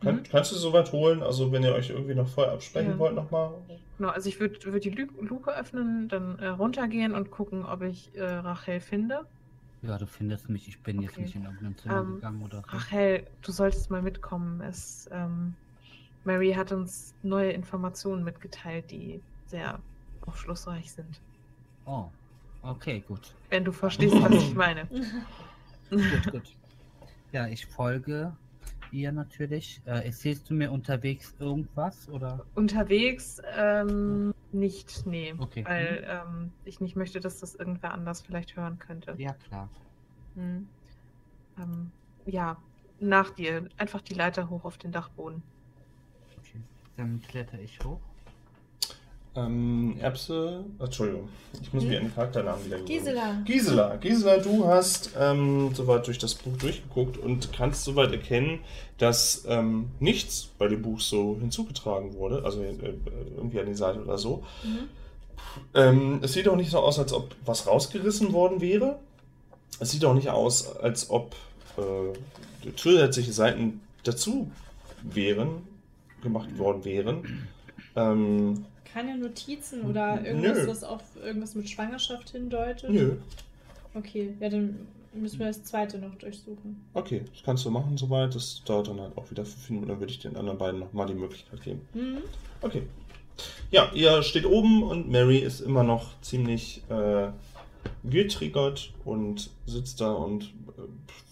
Kann, 0.00 0.22
Mhm. 0.22 0.24
Kannst 0.24 0.52
du 0.52 0.56
soweit 0.56 0.92
holen? 0.92 1.22
Also, 1.22 1.52
wenn 1.52 1.64
ihr 1.64 1.74
euch 1.74 1.90
irgendwie 1.90 2.14
noch 2.14 2.28
vorher 2.28 2.52
absprechen 2.54 2.98
Ja. 2.98 2.98
wollt, 2.98 3.14
nochmal. 3.16 3.62
Genau, 3.98 4.10
also 4.10 4.28
ich 4.28 4.40
würde 4.40 4.58
würd 4.72 4.84
die 4.84 4.90
Lu 4.90 5.06
Luke 5.22 5.50
öffnen, 5.54 6.08
dann 6.08 6.38
äh, 6.38 6.48
runtergehen 6.48 7.14
und 7.14 7.30
gucken, 7.30 7.64
ob 7.66 7.82
ich 7.82 8.14
äh, 8.14 8.22
Rachel 8.24 8.80
finde. 8.80 9.26
Ja, 9.80 9.98
du 9.98 10.06
findest 10.06 10.48
mich. 10.48 10.68
Ich 10.68 10.84
bin 10.84 11.02
jetzt 11.02 11.18
Okay. 11.18 11.20
nicht 11.20 11.34
in 11.34 11.44
irgendein 11.44 11.76
Zimmer 11.76 12.04
Ähm, 12.04 12.04
gegangen 12.04 12.42
oder 12.42 12.62
so. 12.70 12.86
Rachel, 12.86 13.30
du 13.42 13.52
solltest 13.52 13.90
mal 13.90 14.02
mitkommen. 14.02 14.60
Es, 14.60 15.08
ähm, 15.12 15.56
Mary 16.24 16.52
hat 16.52 16.72
uns 16.72 17.14
neue 17.22 17.52
Informationen 17.52 18.24
mitgeteilt, 18.24 18.90
die 18.90 19.24
sehr 19.46 19.82
aufschlussreich 20.20 20.92
sind. 20.92 21.22
Oh, 21.86 22.12
okay, 22.70 23.04
gut. 23.06 23.34
Wenn 23.50 23.64
du 23.64 23.72
verstehst, 23.72 24.14
was 24.20 24.32
ich 24.32 24.54
meine. 24.54 24.86
Gut, 25.90 26.32
gut. 26.32 26.56
Ja, 27.32 27.46
ich 27.46 27.66
folge 27.66 28.36
ihr 28.92 29.12
natürlich. 29.12 29.80
Äh, 29.84 30.06
erzählst 30.06 30.48
du 30.50 30.54
mir 30.54 30.72
unterwegs 30.72 31.34
irgendwas 31.38 32.08
oder? 32.08 32.44
Unterwegs 32.54 33.40
ähm, 33.56 34.34
nicht, 34.52 35.06
nee. 35.06 35.34
Okay. 35.38 35.64
Weil 35.66 36.06
ähm, 36.08 36.52
ich 36.64 36.80
nicht 36.80 36.96
möchte, 36.96 37.20
dass 37.20 37.40
das 37.40 37.54
irgendwer 37.54 37.92
anders 37.92 38.22
vielleicht 38.22 38.56
hören 38.56 38.78
könnte. 38.78 39.14
Ja, 39.18 39.32
klar. 39.32 39.68
Hm. 40.34 40.68
Ähm, 41.58 41.90
ja, 42.26 42.56
nach 43.00 43.30
dir. 43.30 43.68
Einfach 43.76 44.00
die 44.00 44.14
Leiter 44.14 44.48
hoch 44.48 44.64
auf 44.64 44.78
den 44.78 44.92
Dachboden. 44.92 45.42
Okay. 46.38 46.60
Dann 46.96 47.20
kletter 47.22 47.58
ich 47.58 47.78
hoch. 47.84 48.00
Ähm, 49.36 49.96
Erbse. 50.00 50.64
Entschuldigung. 50.80 51.28
Ich 51.62 51.72
muss 51.72 51.82
Hm? 51.84 51.88
mir 51.90 52.00
einen 52.00 52.14
Charakternamen 52.14 52.64
wieder. 52.64 52.78
Gisela. 52.80 53.40
Gisela, 53.44 53.96
Gisela, 53.96 54.38
du 54.38 54.66
hast 54.66 55.10
ähm, 55.18 55.70
soweit 55.74 56.06
durch 56.06 56.18
das 56.18 56.34
Buch 56.34 56.56
durchgeguckt 56.56 57.18
und 57.18 57.52
kannst 57.52 57.84
soweit 57.84 58.10
erkennen, 58.12 58.60
dass 58.98 59.44
ähm, 59.48 59.90
nichts 60.00 60.48
bei 60.58 60.66
dem 60.66 60.82
Buch 60.82 61.00
so 61.00 61.36
hinzugetragen 61.38 62.14
wurde, 62.14 62.42
also 62.44 62.62
äh, 62.62 62.74
irgendwie 63.36 63.60
an 63.60 63.66
die 63.66 63.74
Seite 63.74 64.02
oder 64.02 64.18
so. 64.18 64.42
Mhm. 64.64 64.88
Ähm, 65.74 66.18
es 66.22 66.32
sieht 66.32 66.48
auch 66.48 66.56
nicht 66.56 66.70
so 66.70 66.78
aus, 66.78 66.98
als 66.98 67.12
ob 67.12 67.34
was 67.44 67.66
rausgerissen 67.66 68.32
worden 68.32 68.60
wäre. 68.60 68.98
Es 69.78 69.90
sieht 69.90 70.04
auch 70.04 70.14
nicht 70.14 70.30
aus, 70.30 70.76
als 70.78 71.10
ob 71.10 71.36
äh, 71.76 72.72
zusätzliche 72.74 73.32
Seiten 73.32 73.80
dazu 74.02 74.50
wären, 75.02 75.62
gemacht 76.22 76.58
worden 76.58 76.84
wären. 76.84 77.46
Ähm, 77.98 78.64
Keine 78.92 79.18
Notizen 79.18 79.82
oder 79.82 80.24
irgendwas, 80.24 80.58
Nö. 80.58 80.66
was 80.68 80.84
auf 80.84 81.02
irgendwas 81.22 81.54
mit 81.54 81.68
Schwangerschaft 81.68 82.30
hindeutet? 82.30 82.90
nö. 82.90 83.16
Okay, 83.94 84.34
ja, 84.40 84.48
dann 84.48 84.86
müssen 85.12 85.38
wir 85.38 85.46
das 85.46 85.64
zweite 85.64 85.98
noch 85.98 86.14
durchsuchen. 86.16 86.84
Okay, 86.94 87.22
das 87.32 87.42
kannst 87.42 87.64
du 87.64 87.70
machen 87.70 87.96
soweit. 87.96 88.34
Das 88.34 88.62
dauert 88.64 88.88
dann 88.88 89.00
halt 89.00 89.16
auch 89.16 89.30
wieder 89.30 89.44
fünf 89.44 89.70
Minuten. 89.70 89.88
Dann 89.88 90.00
würde 90.00 90.12
ich 90.12 90.18
den 90.18 90.36
anderen 90.36 90.58
beiden 90.58 90.80
nochmal 90.80 91.06
die 91.06 91.14
Möglichkeit 91.14 91.62
geben. 91.62 91.80
Mhm. 91.94 92.18
Okay. 92.60 92.82
Ja, 93.70 93.90
ihr 93.94 94.22
steht 94.22 94.44
oben 94.46 94.82
und 94.82 95.08
Mary 95.10 95.38
ist 95.38 95.60
immer 95.60 95.84
noch 95.84 96.20
ziemlich 96.20 96.82
äh, 96.90 97.28
getriggert 98.04 98.92
und 99.04 99.50
sitzt 99.66 100.00
da 100.00 100.12
und 100.12 100.44
äh, 100.44 100.82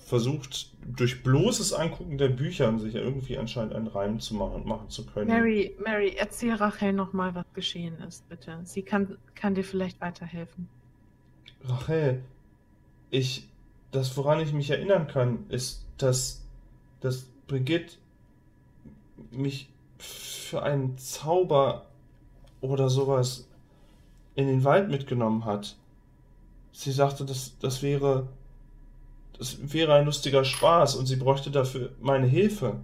versucht 0.06 0.70
durch 0.86 1.24
bloßes 1.24 1.72
Angucken 1.72 2.16
der 2.16 2.28
Bücher 2.28 2.78
sich 2.78 2.94
irgendwie 2.94 3.36
anscheinend 3.38 3.74
einen 3.74 3.88
Reim 3.88 4.20
zu 4.20 4.36
machen, 4.36 4.64
machen 4.64 4.88
zu 4.88 5.04
können. 5.04 5.26
Mary, 5.26 5.74
Mary, 5.84 6.14
erzähl 6.16 6.54
Rachel 6.54 6.92
nochmal, 6.92 7.34
was 7.34 7.44
geschehen 7.54 7.98
ist, 8.06 8.28
bitte. 8.28 8.60
Sie 8.62 8.82
kann, 8.82 9.18
kann 9.34 9.56
dir 9.56 9.64
vielleicht 9.64 10.00
weiterhelfen. 10.00 10.68
Rachel, 11.64 12.22
ich, 13.10 13.48
das 13.90 14.16
woran 14.16 14.38
ich 14.38 14.52
mich 14.52 14.70
erinnern 14.70 15.08
kann, 15.08 15.44
ist, 15.48 15.84
dass, 15.98 16.46
dass 17.00 17.24
Brigitte 17.48 17.96
mich 19.32 19.68
für 19.98 20.62
einen 20.62 20.96
Zauber 20.98 21.86
oder 22.60 22.88
sowas 22.90 23.48
in 24.36 24.46
den 24.46 24.62
Wald 24.62 24.88
mitgenommen 24.88 25.44
hat. 25.44 25.76
Sie 26.70 26.92
sagte, 26.92 27.24
das, 27.24 27.58
das 27.58 27.82
wäre, 27.82 28.28
das 29.38 29.72
wäre 29.72 29.94
ein 29.94 30.07
lustiger 30.07 30.44
Spaß 30.44 30.96
und 30.96 31.07
sie 31.07 31.16
bräuchte 31.16 31.51
dafür 31.51 31.90
meine 32.01 32.27
Hilfe. 32.27 32.77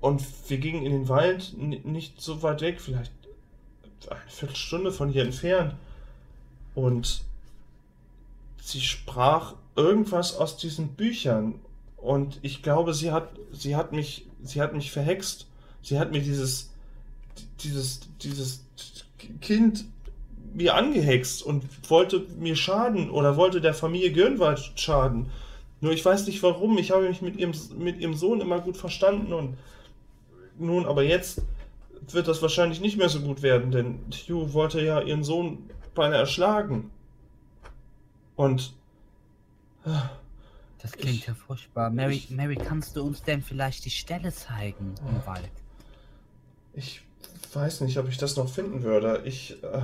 Und 0.00 0.22
wir 0.48 0.58
gingen 0.58 0.84
in 0.84 0.92
den 0.92 1.08
Wald 1.08 1.54
nicht 1.56 2.20
so 2.20 2.42
weit 2.42 2.60
weg, 2.60 2.80
vielleicht 2.80 3.12
eine 4.08 4.20
Viertelstunde 4.28 4.92
von 4.92 5.10
hier 5.10 5.22
entfernt. 5.22 5.74
Und 6.74 7.22
sie 8.62 8.80
sprach 8.80 9.54
irgendwas 9.76 10.36
aus 10.36 10.56
diesen 10.56 10.88
Büchern. 10.88 11.56
Und 11.96 12.38
ich 12.42 12.62
glaube, 12.62 12.94
sie 12.94 13.12
hat, 13.12 13.30
sie 13.52 13.76
hat 13.76 13.92
mich, 13.92 14.26
sie 14.42 14.60
hat 14.60 14.74
mich 14.74 14.90
verhext. 14.90 15.46
Sie 15.82 15.98
hat 15.98 16.12
mir 16.12 16.20
dieses, 16.20 16.70
dieses, 17.60 18.00
dieses 18.22 18.64
Kind 19.40 19.84
mir 20.54 20.74
angehext 20.74 21.42
und 21.42 21.64
wollte 21.90 22.26
mir 22.38 22.56
schaden 22.56 23.10
oder 23.10 23.36
wollte 23.36 23.60
der 23.60 23.74
Familie 23.74 24.12
Gürnwald 24.12 24.72
schaden. 24.76 25.30
Nur 25.80 25.92
ich 25.92 26.04
weiß 26.04 26.26
nicht 26.26 26.42
warum. 26.42 26.76
Ich 26.78 26.90
habe 26.90 27.08
mich 27.08 27.22
mit 27.22 27.36
ihrem, 27.36 27.52
mit 27.78 27.98
ihrem 28.00 28.14
Sohn 28.14 28.40
immer 28.40 28.60
gut 28.60 28.76
verstanden 28.76 29.32
und 29.32 29.56
nun, 30.58 30.84
aber 30.86 31.02
jetzt 31.02 31.42
wird 32.12 32.28
das 32.28 32.42
wahrscheinlich 32.42 32.80
nicht 32.80 32.98
mehr 32.98 33.08
so 33.08 33.20
gut 33.20 33.42
werden, 33.42 33.70
denn 33.70 34.00
Hugh 34.28 34.52
wollte 34.52 34.80
ja 34.82 35.00
ihren 35.00 35.24
Sohn 35.24 35.70
beinahe 35.94 36.20
erschlagen. 36.20 36.90
Und 38.36 38.72
Das 40.82 40.92
klingt 40.92 41.16
Ich- 41.20 41.26
ja 41.26 41.34
furchtbar. 41.34 41.90
Mary, 41.90 42.14
ich- 42.16 42.30
Mary, 42.30 42.56
kannst 42.56 42.96
du 42.96 43.02
uns 43.02 43.22
denn 43.22 43.42
vielleicht 43.42 43.84
die 43.84 43.90
Stelle 43.90 44.32
zeigen 44.32 44.94
im 45.08 45.26
Wald? 45.26 45.48
ich 46.74 47.02
weiß 47.52 47.80
nicht, 47.82 47.98
ob 47.98 48.08
ich 48.08 48.16
das 48.16 48.36
noch 48.36 48.48
finden 48.48 48.82
würde. 48.82 49.22
Ich, 49.24 49.62
äh, 49.62 49.82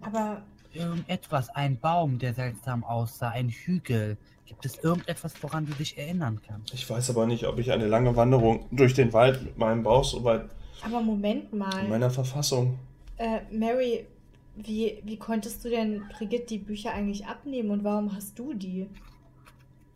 Aber 0.00 0.42
Irgendetwas, 0.76 1.48
ein 1.50 1.78
Baum, 1.78 2.18
der 2.18 2.34
seltsam 2.34 2.84
aussah, 2.84 3.30
ein 3.30 3.48
Hügel. 3.48 4.16
Gibt 4.44 4.64
es 4.64 4.78
irgendetwas, 4.78 5.32
woran 5.42 5.66
du 5.66 5.72
dich 5.72 5.98
erinnern 5.98 6.40
kannst? 6.46 6.72
ich 6.72 6.88
weiß 6.88 7.10
aber 7.10 7.26
nicht, 7.26 7.46
ob 7.46 7.58
ich 7.58 7.72
eine 7.72 7.86
lange 7.86 8.14
Wanderung 8.14 8.66
durch 8.70 8.94
den 8.94 9.12
Wald 9.12 9.42
mit 9.42 9.58
meinem 9.58 9.82
Bauch 9.82 10.04
so 10.04 10.22
weit 10.22 10.48
Aber 10.82 11.00
Moment 11.00 11.52
in 11.52 11.58
mal. 11.58 11.88
meiner 11.88 12.10
Verfassung. 12.10 12.78
Äh, 13.16 13.40
Mary, 13.50 14.06
wie, 14.54 15.00
wie 15.04 15.16
konntest 15.16 15.64
du 15.64 15.70
denn 15.70 16.04
Brigitte 16.16 16.46
die 16.46 16.58
Bücher 16.58 16.92
eigentlich 16.92 17.26
abnehmen 17.26 17.70
und 17.70 17.82
warum 17.82 18.14
hast 18.14 18.38
du 18.38 18.54
die? 18.54 18.86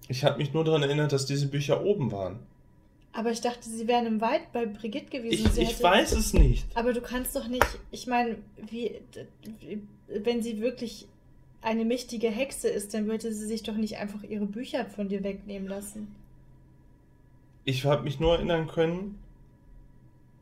Ich 0.08 0.24
habe 0.24 0.38
mich 0.38 0.52
nur 0.52 0.64
daran 0.64 0.82
erinnert, 0.82 1.12
dass 1.12 1.26
diese 1.26 1.46
Bücher 1.46 1.84
oben 1.84 2.10
waren. 2.10 2.40
Aber 3.12 3.32
ich 3.32 3.40
dachte, 3.40 3.68
sie 3.68 3.88
wären 3.88 4.06
im 4.06 4.20
Wald 4.20 4.52
bei 4.52 4.66
Brigitte 4.66 5.10
gewesen. 5.10 5.50
Ich, 5.56 5.70
ich 5.70 5.82
weiß 5.82 6.12
es 6.12 6.32
nicht. 6.32 6.66
Aber 6.74 6.92
du 6.92 7.00
kannst 7.00 7.34
doch 7.34 7.48
nicht, 7.48 7.66
ich 7.90 8.06
meine, 8.06 8.36
wie, 8.70 9.00
wenn 10.08 10.42
sie 10.42 10.60
wirklich 10.60 11.08
eine 11.62 11.84
mächtige 11.84 12.28
Hexe 12.28 12.68
ist, 12.68 12.94
dann 12.94 13.06
würde 13.06 13.32
sie 13.32 13.46
sich 13.46 13.62
doch 13.62 13.74
nicht 13.74 13.98
einfach 13.98 14.22
ihre 14.22 14.46
Bücher 14.46 14.86
von 14.86 15.08
dir 15.08 15.24
wegnehmen 15.24 15.68
lassen. 15.68 16.14
Ich 17.64 17.84
habe 17.84 18.04
mich 18.04 18.20
nur 18.20 18.34
erinnern 18.34 18.68
können, 18.68 19.18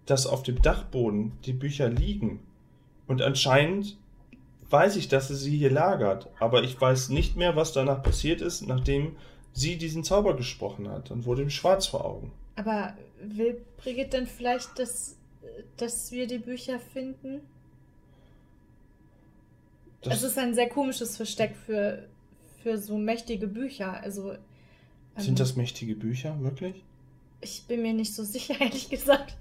dass 0.07 0.27
auf 0.27 0.43
dem 0.43 0.63
Dachboden 0.63 1.33
die 1.45 1.53
Bücher 1.53 1.89
liegen. 1.89 2.41
Und 3.07 3.23
anscheinend 3.23 3.97
weiß 4.71 4.97
ich, 4.97 5.09
dass 5.09 5.29
sie 5.29 5.35
sie 5.35 5.57
hier 5.57 5.71
lagert. 5.71 6.29
Aber 6.39 6.63
ich 6.63 6.81
weiß 6.81 7.09
nicht 7.09 7.37
mehr, 7.37 7.57
was 7.57 7.73
danach 7.73 8.03
passiert 8.03 8.41
ist, 8.41 8.67
nachdem 8.67 9.17
sie 9.53 9.77
diesen 9.77 10.05
Zauber 10.05 10.37
gesprochen 10.37 10.89
hat. 10.89 11.11
Dann 11.11 11.25
wurde 11.25 11.43
ihm 11.43 11.51
schwarz 11.51 11.87
vor 11.87 12.05
Augen. 12.05 12.33
Aber 12.59 12.97
will 13.23 13.65
Brigitte 13.77 14.17
denn 14.17 14.27
vielleicht, 14.27 14.81
dass, 14.81 15.17
dass 15.77 16.11
wir 16.11 16.27
die 16.27 16.39
Bücher 16.39 16.81
finden? 16.81 17.41
Das, 20.03 20.19
es 20.19 20.33
ist 20.33 20.39
ein 20.39 20.55
sehr 20.55 20.69
komisches 20.69 21.17
Versteck 21.17 21.55
für, 21.57 22.09
für 22.63 22.77
so 22.77 22.99
mächtige 22.99 23.47
Bücher. 23.47 24.01
Also, 24.03 24.33
Sind 25.17 25.29
Ähm, 25.31 25.37
das 25.37 25.55
mächtige 25.55 25.95
Bücher, 25.95 26.37
wirklich? 26.41 26.83
Ich 27.41 27.65
bin 27.69 27.83
mir 27.83 27.95
nicht 27.95 28.13
so 28.13 28.25
sicher, 28.25 28.55
ehrlich 28.61 28.91
gesagt. 28.91 29.37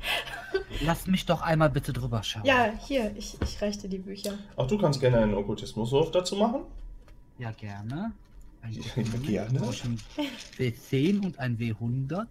Lass 0.81 1.07
mich 1.07 1.25
doch 1.25 1.41
einmal 1.41 1.71
bitte 1.71 1.93
drüber 1.93 2.21
schauen. 2.21 2.45
Ja, 2.45 2.71
hier, 2.85 3.15
ich, 3.17 3.35
ich 3.41 3.59
reiche 3.59 3.81
dir 3.81 3.89
die 3.89 3.97
Bücher. 3.97 4.37
Auch 4.55 4.67
du 4.67 4.77
kannst 4.77 4.99
gerne 4.99 5.17
einen 5.17 5.33
Okkultismuswurf 5.33 6.11
dazu 6.11 6.35
machen. 6.35 6.61
Ja, 7.39 7.49
gerne. 7.51 8.11
Ein 8.61 8.73
Ja, 9.23 9.45
gerne. 9.45 9.57
Ich 9.57 9.59
brauche 9.59 9.87
ein 9.87 9.99
W10 10.59 11.25
und 11.25 11.39
ein 11.39 11.57
W100. 11.57 12.27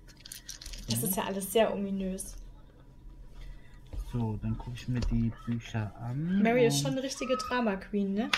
Das 0.88 1.02
ist 1.02 1.16
ja 1.16 1.24
alles 1.24 1.52
sehr 1.52 1.72
ominös. 1.72 2.34
So, 4.12 4.38
dann 4.42 4.56
gucke 4.56 4.76
ich 4.76 4.86
mir 4.88 5.00
die 5.00 5.32
Bücher 5.46 5.92
an. 6.00 6.40
Mary 6.42 6.66
ist 6.66 6.80
schon 6.80 6.92
eine 6.92 7.02
richtige 7.02 7.36
Drama-Queen, 7.36 8.14
ne? 8.14 8.30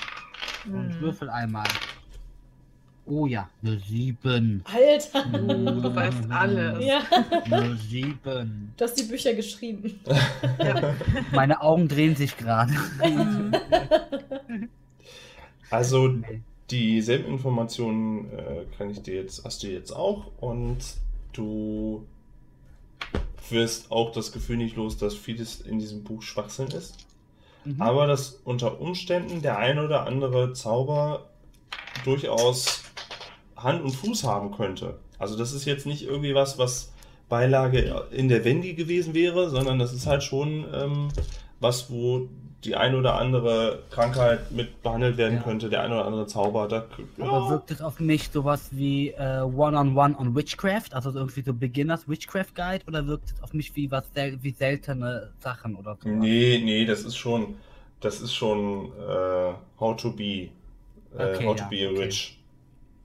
Und 0.67 0.95
Hm. 0.95 1.01
würfel 1.01 1.29
einmal. 1.31 1.67
Oh 3.11 3.27
ja, 3.27 3.49
eine 3.63 3.79
7. 3.79 4.63
Alter! 4.65 5.25
Oh, 5.33 5.37
du 5.81 5.95
weißt 5.95 6.31
alles. 6.31 6.85
Ja, 6.85 7.01
Eine 7.45 7.75
7. 7.77 8.73
du 8.77 8.85
hast 8.85 8.95
die 8.95 9.05
Bücher 9.05 9.33
geschrieben. 9.35 10.01
Ja. 10.59 10.95
Meine 11.33 11.61
Augen 11.63 11.89
drehen 11.89 12.17
sich 12.17 12.37
gerade. 12.37 12.75
Also 15.71 16.09
Nee. 16.09 16.41
dieselben 16.71 17.33
Informationen 17.33 18.31
äh, 18.31 18.65
kann 18.77 18.91
ich 18.91 19.03
dir 19.03 19.15
jetzt, 19.23 19.45
hast 19.45 19.63
du 19.63 19.69
jetzt 19.69 19.93
auch 19.93 20.27
und 20.41 20.79
du 21.33 22.05
wirst 23.51 23.91
auch 23.91 24.13
das 24.13 24.33
Gefühl 24.33 24.59
nicht 24.59 24.77
los, 24.77 24.97
dass 24.97 25.15
vieles 25.15 25.61
in 25.61 25.79
diesem 25.79 26.05
Buch 26.05 26.23
Schwachsinn 26.23 26.69
ist. 26.69 27.07
Mhm. 27.65 27.81
Aber 27.81 28.07
dass 28.07 28.41
unter 28.45 28.81
Umständen 28.81 29.43
der 29.43 29.59
ein 29.59 29.79
oder 29.79 30.07
andere 30.07 30.53
Zauber 30.53 31.31
durchaus 32.05 32.83
Hand 33.57 33.83
und 33.83 33.93
Fuß 33.93 34.25
haben 34.25 34.53
könnte. 34.53 34.99
Also 35.19 35.37
das 35.37 35.53
ist 35.53 35.65
jetzt 35.65 35.87
nicht 35.87 36.03
irgendwie 36.03 36.35
was, 36.35 36.59
was 36.59 36.93
Beilage 37.29 38.07
in 38.11 38.29
der 38.29 38.45
Wendy 38.45 38.75
gewesen 38.75 39.15
wäre, 39.15 39.51
sondern 39.51 39.79
das 39.79 39.93
ist 39.93 40.07
halt 40.07 40.23
schon 40.23 40.67
ähm, 40.73 41.09
was, 41.61 41.91
wo 41.91 42.29
die 42.65 42.75
ein 42.77 42.95
oder 42.95 43.15
andere 43.17 43.85
Krankheit 43.91 44.51
mit 44.51 44.83
behandelt 44.83 45.17
werden 45.17 45.37
Ja. 45.37 45.43
könnte, 45.43 45.69
der 45.71 45.83
ein 45.83 45.93
oder 45.93 46.05
andere 46.07 46.27
Zauber. 46.27 46.67
Da, 46.69 46.87
Aber 47.21 47.41
ja, 47.45 47.49
wirkt 47.51 47.71
es 47.71 47.81
auf 47.81 48.01
mich 48.01 48.31
sowas 48.31 48.69
wie 48.73 49.11
äh, 49.11 49.41
One-on-One 49.43 50.19
on 50.19 50.35
Witchcraft, 50.35 50.93
also 50.93 51.13
irgendwie 51.13 51.43
so 51.43 51.55
Beginners 51.55 52.09
Witchcraft 52.09 52.55
Guide, 52.55 52.85
oder 52.87 53.07
wirkt 53.07 53.31
es 53.31 53.43
auf 53.43 53.53
mich 53.55 53.75
wie 53.77 53.91
was 53.91 54.13
sel 54.15 54.39
wie 54.43 54.51
seltene 54.53 55.33
Sachen 55.41 55.77
oder 55.77 55.97
so? 56.03 56.09
nee, 56.09 56.61
nee, 56.65 56.85
das 56.85 57.03
ist 57.05 57.17
schon, 57.17 57.57
das 58.01 58.21
ist 58.21 58.35
schon 58.35 58.93
äh, 58.99 59.53
How 59.79 59.97
to 59.97 60.13
be, 60.13 60.25
äh, 60.25 60.51
Okay, 61.15 61.47
How 61.47 61.57
to 61.57 61.63
ja, 61.63 61.69
be 61.69 61.89
okay. 61.91 61.99
rich. 62.05 62.39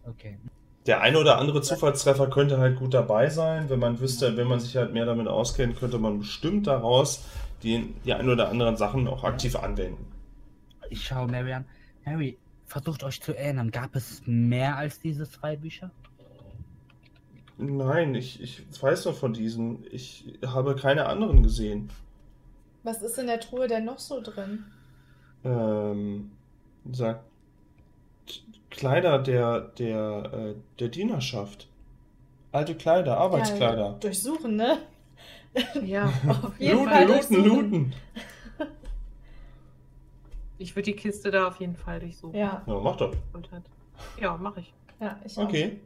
Okay. 0.06 0.38
Der 0.86 1.02
eine 1.02 1.18
oder 1.20 1.38
andere 1.40 1.62
Zufallstreffer 1.62 2.30
könnte 2.30 2.58
halt 2.58 2.78
gut 2.78 2.94
dabei 2.94 3.30
sein. 3.30 3.70
Wenn 3.70 3.80
man 3.80 4.00
wüsste, 4.00 4.36
wenn 4.38 4.48
man 4.48 4.60
sich 4.60 4.76
halt 4.76 4.94
mehr 4.94 5.06
damit 5.06 5.28
auskennt, 5.28 5.78
könnte 5.80 5.98
man 5.98 6.20
bestimmt 6.20 6.68
daraus 6.68 7.24
die, 7.64 7.94
die 8.06 8.14
ein 8.14 8.30
oder 8.30 8.50
anderen 8.50 8.78
Sachen 8.78 9.08
auch 9.08 9.24
aktiv 9.24 9.56
anwenden. 9.56 10.06
Ich 10.90 11.06
schaue 11.06 11.28
Mary 11.28 11.54
an. 11.54 11.66
Mary, 12.06 12.38
versucht 12.66 13.04
euch 13.04 13.22
zu 13.22 13.36
erinnern, 13.36 13.72
gab 13.72 13.96
es 13.96 14.22
mehr 14.26 14.78
als 14.78 15.00
diese 15.00 15.30
zwei 15.30 15.56
Bücher? 15.56 15.92
Nein, 17.58 18.16
ich, 18.16 18.42
ich 18.42 18.64
weiß 18.82 19.06
nur 19.06 19.14
von 19.14 19.34
diesen. 19.34 19.86
Ich 19.92 20.26
habe 20.46 20.76
keine 20.76 21.06
anderen 21.06 21.44
gesehen. 21.44 21.90
Was 22.84 23.02
ist 23.02 23.18
in 23.18 23.28
der 23.28 23.40
Truhe 23.40 23.68
denn 23.68 23.86
noch 23.86 24.00
so 24.00 24.22
drin? 24.22 24.66
Ähm, 25.46 26.32
sagt 26.92 27.24
Kleider 28.70 29.20
der, 29.20 29.62
der, 29.62 30.32
äh, 30.34 30.56
der 30.80 30.88
Dienerschaft. 30.90 31.68
Alte 32.52 32.76
Kleider, 32.76 33.18
Arbeitskleider. 33.18 33.86
Ja, 33.86 33.98
durchsuchen, 34.00 34.56
ne? 34.56 34.80
Ja, 35.86 36.06
Auf 36.28 36.60
jeden 36.60 36.78
Looten, 36.80 36.90
Fall 36.92 37.08
looten, 37.08 37.44
looten. 37.46 37.94
ich 40.58 40.76
würde 40.76 40.86
die 40.92 40.96
Kiste 40.96 41.30
da 41.32 41.48
auf 41.48 41.58
jeden 41.60 41.76
Fall 41.76 42.00
durchsuchen. 42.00 42.36
Ja, 42.40 42.64
Ja, 42.66 42.80
mach 42.80 42.96
doch. 42.98 43.14
Hat- 43.52 43.64
Ja, 44.20 44.36
mache 44.38 44.62
ich. 44.62 44.74
ja, 45.00 45.20
ich 45.24 45.38
auch. 45.38 45.44
Okay. 45.44 45.80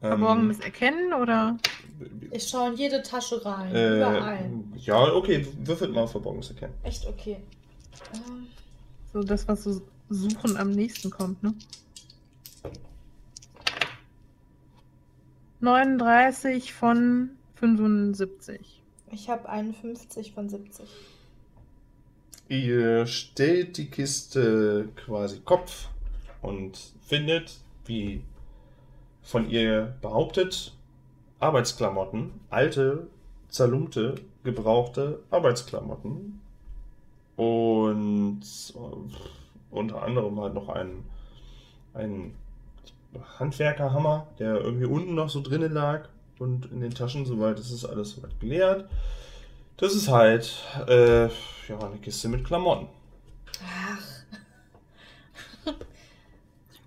Verborgenes 0.00 0.60
Erkennen 0.60 1.12
oder? 1.14 1.56
Ich 2.30 2.46
schaue 2.48 2.70
in 2.70 2.76
jede 2.76 3.02
Tasche 3.02 3.42
rein, 3.44 3.74
äh, 3.74 3.96
überall. 3.96 4.50
ja, 4.76 5.12
okay, 5.14 5.46
würfelt 5.64 5.94
mal 5.94 6.06
Verborgenes 6.06 6.50
erkennen. 6.50 6.74
Echt 6.82 7.06
okay. 7.06 7.38
Ähm, 8.12 8.46
So 9.12 9.22
das, 9.22 9.48
was 9.48 9.64
so 9.64 9.80
suchen 10.10 10.56
am 10.58 10.70
nächsten 10.72 11.10
kommt, 11.10 11.42
ne? 11.42 11.54
39 15.60 16.74
von 16.74 17.30
75. 17.54 18.82
Ich 19.10 19.28
habe 19.28 19.48
51 19.48 20.32
von 20.32 20.48
70. 20.48 20.88
Ihr 22.48 23.06
stellt 23.06 23.76
die 23.78 23.90
Kiste 23.90 24.88
quasi 24.96 25.40
Kopf 25.40 25.88
und 26.42 26.78
findet, 27.06 27.58
wie 27.86 28.22
von 29.22 29.48
ihr 29.48 29.94
behauptet, 30.02 30.74
Arbeitsklamotten, 31.40 32.32
alte, 32.50 33.06
zerlumpte, 33.48 34.16
gebrauchte 34.42 35.20
Arbeitsklamotten 35.30 36.40
und 37.36 38.42
äh, 38.42 39.74
unter 39.74 40.02
anderem 40.02 40.40
halt 40.40 40.54
noch 40.54 40.68
ein, 40.68 41.04
ein 41.94 42.34
Handwerkerhammer, 43.38 44.26
der 44.38 44.56
irgendwie 44.60 44.86
unten 44.86 45.14
noch 45.14 45.30
so 45.30 45.40
drinnen 45.40 45.72
lag 45.72 46.08
und 46.38 46.66
in 46.72 46.80
den 46.80 46.92
Taschen, 46.92 47.26
soweit 47.26 47.58
ist 47.58 47.70
es 47.70 47.84
alles 47.84 48.10
soweit 48.10 48.38
geleert. 48.40 48.88
Das 49.76 49.94
ist 49.94 50.08
halt 50.08 50.62
äh, 50.86 51.26
ja, 51.26 51.78
eine 51.80 51.98
Kiste 51.98 52.28
mit 52.28 52.44
Klamotten. 52.44 52.88
Ach, 53.64 54.14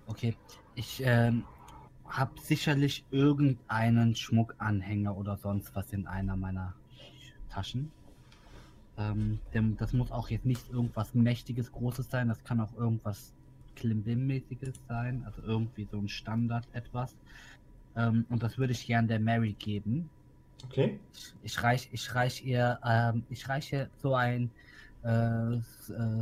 Okay. 0.06 0.34
Ich 0.74 1.02
ähm, 1.04 1.44
habe 2.06 2.40
sicherlich 2.40 3.04
irgendeinen 3.10 4.14
Schmuckanhänger 4.14 5.16
oder 5.16 5.36
sonst 5.36 5.74
was 5.74 5.92
in 5.92 6.06
einer 6.06 6.36
meiner 6.36 6.74
Taschen. 7.50 7.90
Ähm, 8.96 9.40
dem, 9.54 9.76
das 9.76 9.92
muss 9.92 10.10
auch 10.10 10.30
jetzt 10.30 10.46
nicht 10.46 10.70
irgendwas 10.70 11.14
Mächtiges, 11.14 11.72
Großes 11.72 12.10
sein. 12.10 12.28
Das 12.28 12.42
kann 12.44 12.60
auch 12.60 12.72
irgendwas 12.76 13.32
Klimbim-mäßiges 13.76 14.74
sein. 14.88 15.24
Also 15.26 15.42
irgendwie 15.42 15.86
so 15.90 15.98
ein 15.98 16.08
Standard 16.08 16.66
etwas. 16.72 17.16
Ähm, 17.98 18.24
und 18.30 18.42
das 18.42 18.56
würde 18.56 18.72
ich 18.72 18.86
gern 18.86 19.08
der 19.08 19.20
Mary 19.20 19.54
geben. 19.58 20.08
Okay. 20.64 20.98
Ich 21.42 21.62
reich, 21.62 21.88
ich 21.92 22.14
reich 22.14 22.44
ihr, 22.44 22.78
ähm, 22.84 23.24
ich 23.28 23.48
reiche 23.48 23.90
so 24.02 24.14
ein, 24.14 24.50
äh, 25.04 25.54
äh, 25.54 25.60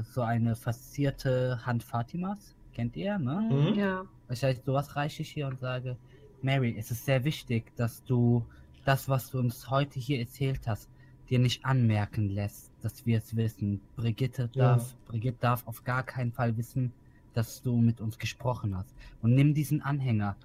so 0.02 0.22
eine 0.22 0.56
verzierte 0.56 1.60
Hand 1.64 1.84
Fatimas. 1.84 2.54
Kennt 2.72 2.96
ihr, 2.96 3.18
ne? 3.18 3.48
Mhm. 3.50 3.74
Ja. 3.78 4.04
Ich 4.28 4.42
heißt, 4.42 4.64
sowas 4.64 4.96
reiche 4.96 5.22
ich 5.22 5.30
hier 5.30 5.46
und 5.46 5.60
sage, 5.60 5.96
Mary, 6.42 6.76
es 6.78 6.90
ist 6.90 7.04
sehr 7.04 7.24
wichtig, 7.24 7.74
dass 7.76 8.04
du 8.04 8.44
das, 8.84 9.08
was 9.08 9.30
du 9.30 9.38
uns 9.38 9.70
heute 9.70 9.98
hier 9.98 10.20
erzählt 10.20 10.66
hast, 10.66 10.90
dir 11.28 11.38
nicht 11.38 11.64
anmerken 11.64 12.28
lässt, 12.28 12.70
dass 12.82 13.04
wir 13.06 13.18
es 13.18 13.34
wissen. 13.34 13.80
Brigitte 13.96 14.50
Ja. 14.54 14.76
darf, 14.76 14.94
Brigitte 15.06 15.38
darf 15.40 15.66
auf 15.66 15.84
gar 15.84 16.02
keinen 16.02 16.32
Fall 16.32 16.56
wissen, 16.56 16.92
dass 17.34 17.62
du 17.62 17.76
mit 17.76 18.00
uns 18.00 18.18
gesprochen 18.18 18.76
hast. 18.76 18.94
Und 19.22 19.34
nimm 19.34 19.54
diesen 19.54 19.82
Anhänger. 19.82 20.36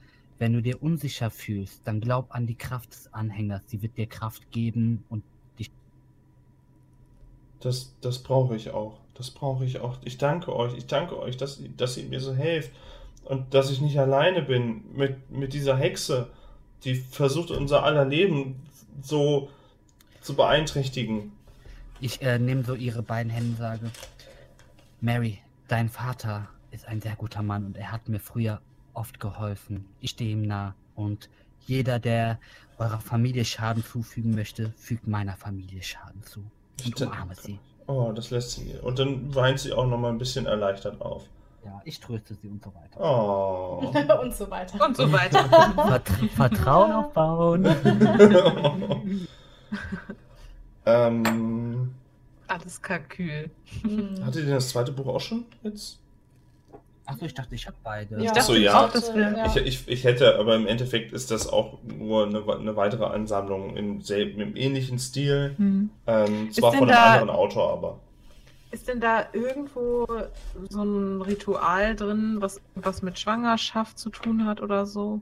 Wenn 0.42 0.54
du 0.54 0.62
dir 0.64 0.82
unsicher 0.82 1.30
fühlst, 1.30 1.82
dann 1.84 2.02
glaub 2.02 2.34
an 2.34 2.48
die 2.48 2.56
Kraft 2.56 2.94
des 2.94 3.14
Anhängers. 3.14 3.62
Sie 3.68 3.84
wird 3.84 3.96
dir 3.96 4.08
Kraft 4.08 4.50
geben 4.50 5.04
und 5.08 5.24
dich. 5.60 5.70
Das, 7.60 7.94
das 8.02 8.24
brauche 8.24 8.56
ich 8.56 8.72
auch. 8.72 8.98
Das 9.14 9.30
brauche 9.30 9.66
ich 9.66 9.82
auch. 9.82 10.00
Ich 10.04 10.18
danke 10.18 10.56
euch. 10.56 10.76
Ich 10.76 10.88
danke 10.88 11.20
euch, 11.20 11.38
dass, 11.38 11.62
dass 11.78 11.96
ihr 11.96 12.06
mir 12.06 12.20
so 12.20 12.34
helft. 12.34 12.72
Und 13.24 13.54
dass 13.54 13.70
ich 13.70 13.82
nicht 13.82 14.00
alleine 14.00 14.42
bin 14.42 14.84
mit, 14.96 15.30
mit 15.30 15.54
dieser 15.54 15.78
Hexe, 15.78 16.32
die 16.86 16.96
versucht, 16.96 17.52
unser 17.52 17.84
aller 17.84 18.06
Leben 18.06 18.64
so 19.04 19.48
zu 20.22 20.36
beeinträchtigen. 20.36 21.34
Ich 22.00 22.20
äh, 22.24 22.40
nehme 22.40 22.64
so 22.64 22.74
ihre 22.74 23.04
beiden 23.04 23.32
Hände 23.32 23.52
und 23.52 23.58
sage, 23.58 23.92
Mary, 25.02 25.38
dein 25.68 25.88
Vater 25.88 26.50
ist 26.72 26.88
ein 26.88 27.00
sehr 27.00 27.16
guter 27.16 27.44
Mann 27.44 27.64
und 27.64 27.78
er 27.78 27.92
hat 27.92 28.10
mir 28.10 28.20
früher 28.20 28.60
oft 28.94 29.20
geholfen. 29.20 29.86
Ich 30.00 30.12
stehe 30.12 30.32
ihm 30.32 30.44
nah 30.44 30.76
und 30.96 31.30
jeder, 31.66 32.00
der 32.00 32.40
eurer 32.78 33.00
Familie 33.00 33.46
Schaden 33.46 33.84
zufügen 33.84 34.34
möchte, 34.34 34.72
fügt 34.78 35.08
meiner 35.08 35.36
Familie 35.36 35.84
Schaden 35.84 36.24
zu. 36.24 36.40
Und 36.86 36.96
Ich- 37.00 37.02
umarme 37.08 37.36
sie. 37.36 37.60
Oh, 37.88 38.12
das 38.14 38.30
lässt 38.30 38.52
sie. 38.52 38.74
Und 38.82 39.00
dann 39.00 39.34
weint 39.36 39.60
sie 39.60 39.74
auch 39.74 39.86
nochmal 39.88 40.12
ein 40.12 40.18
bisschen 40.18 40.46
erleichtert 40.46 41.02
auf. 41.02 41.24
Ja, 41.66 41.80
ich 41.86 42.00
tröste 42.00 42.34
sie 42.36 42.48
und 42.48 42.64
so 42.64 42.74
weiter. 42.74 43.00
Oh. 43.00 43.86
Und 44.24 44.34
so 44.34 44.50
weiter. 44.50 44.84
Und 44.84 44.98
so 44.98 45.12
weiter. 45.12 45.44
Vert 45.76 46.10
Vertrauen 46.36 46.92
aufbauen. 46.92 47.66
ähm, 50.86 51.94
Alles 52.48 52.82
Kalkül. 52.82 53.50
Hm. 53.84 54.26
hattet 54.26 54.46
ihr 54.48 54.56
das 54.56 54.70
zweite 54.70 54.92
Buch 54.92 55.08
auch 55.08 55.20
schon 55.22 55.46
jetzt? 55.64 56.00
Achso, 57.12 57.26
ich 57.26 57.34
dachte, 57.34 57.56
ich 57.56 57.68
habe 57.68 57.78
beide. 57.84 58.16
Ja. 58.16 58.22
Ich 58.22 58.30
Ach 58.30 58.34
dachte 58.36 58.48
so, 58.48 58.56
ja. 58.56 58.86
auch, 58.86 58.92
dass 58.92 59.14
wir. 59.14 59.38
Ja. 59.38 59.46
Ich, 59.48 59.56
ich, 59.58 59.88
ich 59.88 60.04
hätte, 60.04 60.38
aber 60.40 60.56
im 60.56 60.66
Endeffekt 60.66 61.12
ist 61.12 61.30
das 61.30 61.48
auch 61.48 61.80
nur 61.84 62.26
eine, 62.26 62.44
eine 62.48 62.76
weitere 62.76 63.06
Ansammlung 63.06 63.76
im, 63.76 64.02
selben, 64.02 64.40
im 64.40 64.56
ähnlichen 64.56 64.98
Stil. 64.98 65.56
Hm. 65.58 65.90
Ähm, 66.08 66.52
zwar 66.52 66.72
von 66.72 66.84
einem 66.84 66.90
da- 66.90 67.14
anderen 67.14 67.30
Autor, 67.30 67.74
aber. 67.74 68.00
Ist 68.72 68.88
denn 68.88 69.02
da 69.02 69.26
irgendwo 69.34 70.08
so 70.70 70.84
ein 70.84 71.22
Ritual 71.22 71.94
drin, 71.94 72.38
was 72.40 72.62
was 72.76 73.02
mit 73.02 73.20
Schwangerschaft 73.20 74.00
zu 74.00 74.10
tun 74.10 74.46
hat 74.46 74.62
oder 74.62 74.86
so? 74.86 75.20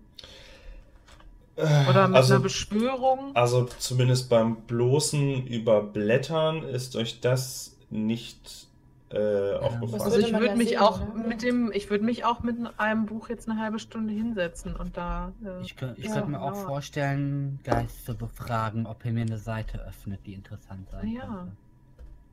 Oder 1.58 2.08
mit 2.08 2.16
also, 2.16 2.36
einer 2.36 2.44
Beschwörung? 2.44 3.36
also 3.36 3.68
zumindest 3.80 4.30
beim 4.30 4.58
bloßen 4.62 5.48
Überblättern 5.48 6.64
ist 6.64 6.96
euch 6.96 7.20
das 7.22 7.76
nicht 7.90 8.69
äh, 9.12 9.54
aufgefallen. 9.56 10.02
Also 10.02 10.20
ich 10.20 10.34
würde 10.34 10.56
mich 10.56 10.70
sehen, 10.70 10.80
auch 10.80 11.00
ne? 11.00 11.24
mit 11.28 11.42
dem, 11.42 11.72
ich 11.72 11.90
würde 11.90 12.04
mich 12.04 12.26
auch 12.26 12.42
mit 12.44 12.58
einem 12.78 13.06
Buch 13.06 13.30
jetzt 13.30 13.50
eine 13.50 13.60
halbe 13.60 13.80
Stunde 13.80 14.14
hinsetzen 14.14 14.76
und 14.76 14.96
da. 14.98 15.32
Äh, 15.44 15.62
Ich, 15.62 15.76
ich 15.96 16.06
Ja, 16.06 16.14
könnte 16.14 16.30
mir 16.32 16.42
auch 16.42 16.56
vorstellen, 16.56 17.60
Geist 17.64 18.06
zu 18.06 18.16
befragen, 18.16 18.86
ob 18.86 19.04
er 19.06 19.12
mir 19.12 19.22
eine 19.22 19.38
Seite 19.38 19.84
öffnet, 19.86 20.20
die 20.26 20.34
interessant 20.34 20.90
sein 20.92 21.08
Ja. 21.08 21.22
könnte. 21.26 21.52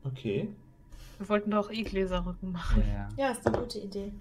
Okay. 0.03 0.49
wir 1.17 1.29
wollten 1.29 1.51
doch 1.51 1.71
eh 1.71 1.81
Gläserrücken 1.83 2.51
machen. 2.51 2.83
Ja. 2.87 3.09
Ja, 3.17 3.31
ist 3.31 3.45
eine 3.47 3.57
gute 3.57 3.79
Idee. 3.79 4.11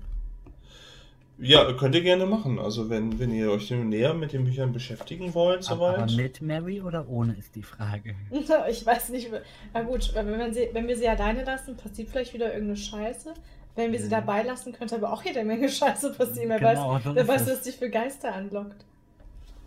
Ja, 1.39 1.71
könnt 1.75 1.95
ihr 1.95 2.03
gerne 2.03 2.25
machen. 2.25 2.59
Also 2.59 2.89
wenn, 2.89 3.19
wenn 3.19 3.31
ihr 3.31 3.51
euch 3.51 3.71
näher 3.71 4.15
mit 4.15 4.33
den 4.33 4.45
Büchern 4.45 4.73
beschäftigen 4.73 5.35
wollt, 5.35 5.71
Aber, 5.71 5.91
aber 5.91 6.09
soweit. 6.09 6.17
mit 6.17 6.41
Mary 6.43 6.81
oder 6.81 7.07
ohne 7.09 7.35
ist 7.35 7.55
die 7.55 7.63
Frage. 7.63 8.15
Ich 8.71 8.87
weiß 8.87 9.11
nicht. 9.11 9.31
Na 9.75 9.83
gut, 9.83 10.15
wenn, 10.15 10.27
wir 10.29 10.53
sie, 10.55 10.69
wenn 10.73 10.89
wir 10.89 10.97
sie 10.97 11.09
alleine 11.09 11.45
lassen, 11.45 11.77
passiert 11.77 12.09
vielleicht 12.09 12.33
wieder 12.33 12.47
irgendeine 12.53 12.77
Scheiße. 12.79 13.35
Wenn 13.75 13.93
wir 13.93 14.01
sie 14.01 14.09
dabei 14.09 14.43
lassen, 14.43 14.73
könnte 14.73 14.95
aber 14.95 15.13
auch 15.13 15.23
jede 15.23 15.45
Menge 15.45 15.69
Scheiße 15.69 16.15
passieren. 16.15 16.49
Wer 16.49 16.63
weiß, 16.63 16.79
Genau, 16.79 17.15
wer 17.15 17.29
weiß 17.29 17.43
es. 17.43 17.49
was 17.49 17.63
dich 17.65 17.77
für 17.77 17.91
Geister 17.91 18.35
anlockt. 18.35 18.87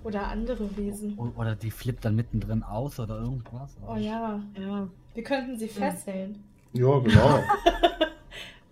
Oder 0.03 0.28
andere 0.30 0.76
Wesen. 0.78 1.13
O- 1.20 1.39
Oder 1.39 1.55
die 1.55 1.70
flippt 1.70 2.03
dann 2.05 2.15
mittendrin 2.15 2.63
aus 2.63 2.99
oder 2.99 3.20
irgendwas. 3.20 3.78
Oh 3.88 3.95
ja, 3.95 4.41
Ja, 4.59 4.88
wir 5.13 5.24
könnten 5.24 5.55
sie 5.59 5.67
fesseln. 5.67 6.43
Ja, 6.74 6.97
genau. 6.99 7.43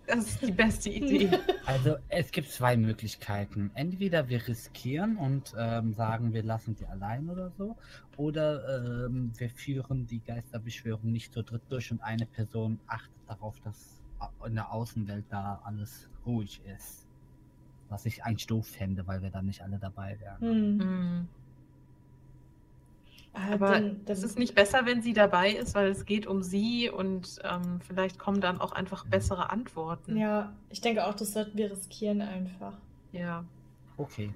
das 0.08 0.26
ist 0.26 0.42
die 0.42 0.52
beste 0.52 0.90
Idee. 0.90 1.30
Also 1.66 1.96
es 2.08 2.30
gibt 2.30 2.50
zwei 2.50 2.78
Möglichkeiten. 2.78 3.70
Entweder 3.74 4.28
wir 4.28 4.48
riskieren 4.48 5.16
und 5.18 5.54
ähm, 5.58 5.92
sagen, 5.92 6.32
wir 6.32 6.42
lassen 6.42 6.74
sie 6.74 6.86
allein 6.86 7.28
oder 7.28 7.50
so. 7.58 7.76
Oder 8.16 9.06
ähm, 9.06 9.32
wir 9.36 9.50
führen 9.50 10.06
die 10.06 10.20
Geisterbeschwörung 10.20 11.12
nicht 11.12 11.34
zu 11.34 11.42
dritt 11.42 11.62
durch 11.68 11.92
und 11.92 12.02
eine 12.02 12.24
Person 12.24 12.80
achtet 12.86 13.12
darauf, 13.26 13.60
dass 13.60 14.00
in 14.46 14.54
der 14.54 14.72
Außenwelt 14.72 15.26
da 15.28 15.60
alles 15.62 16.08
ruhig 16.24 16.62
ist. 16.74 17.06
Was 17.90 18.06
ich 18.06 18.24
eigentlich 18.24 18.46
doof 18.46 18.66
fände, 18.66 19.06
weil 19.06 19.22
wir 19.22 19.30
dann 19.30 19.46
nicht 19.46 19.62
alle 19.62 19.78
dabei 19.78 20.18
wären. 20.20 20.40
Hm. 20.40 21.28
Ah, 23.34 23.52
Aber 23.54 23.70
dann, 23.72 24.04
dann, 24.04 24.16
es 24.16 24.22
ist 24.22 24.38
nicht 24.38 24.54
besser, 24.54 24.84
wenn 24.86 25.02
sie 25.02 25.12
dabei 25.12 25.50
ist, 25.52 25.74
weil 25.74 25.88
es 25.90 26.04
geht 26.06 26.26
um 26.26 26.42
sie 26.42 26.90
und 26.90 27.38
ähm, 27.44 27.80
vielleicht 27.86 28.18
kommen 28.18 28.40
dann 28.40 28.60
auch 28.60 28.72
einfach 28.72 29.04
bessere 29.04 29.50
Antworten. 29.50 30.16
Ja, 30.16 30.52
ich 30.70 30.80
denke 30.80 31.06
auch, 31.06 31.14
das 31.14 31.32
sollten 31.34 31.56
wir 31.56 31.70
riskieren 31.70 32.20
einfach. 32.22 32.72
Ja. 33.12 33.44
Okay. 33.96 34.30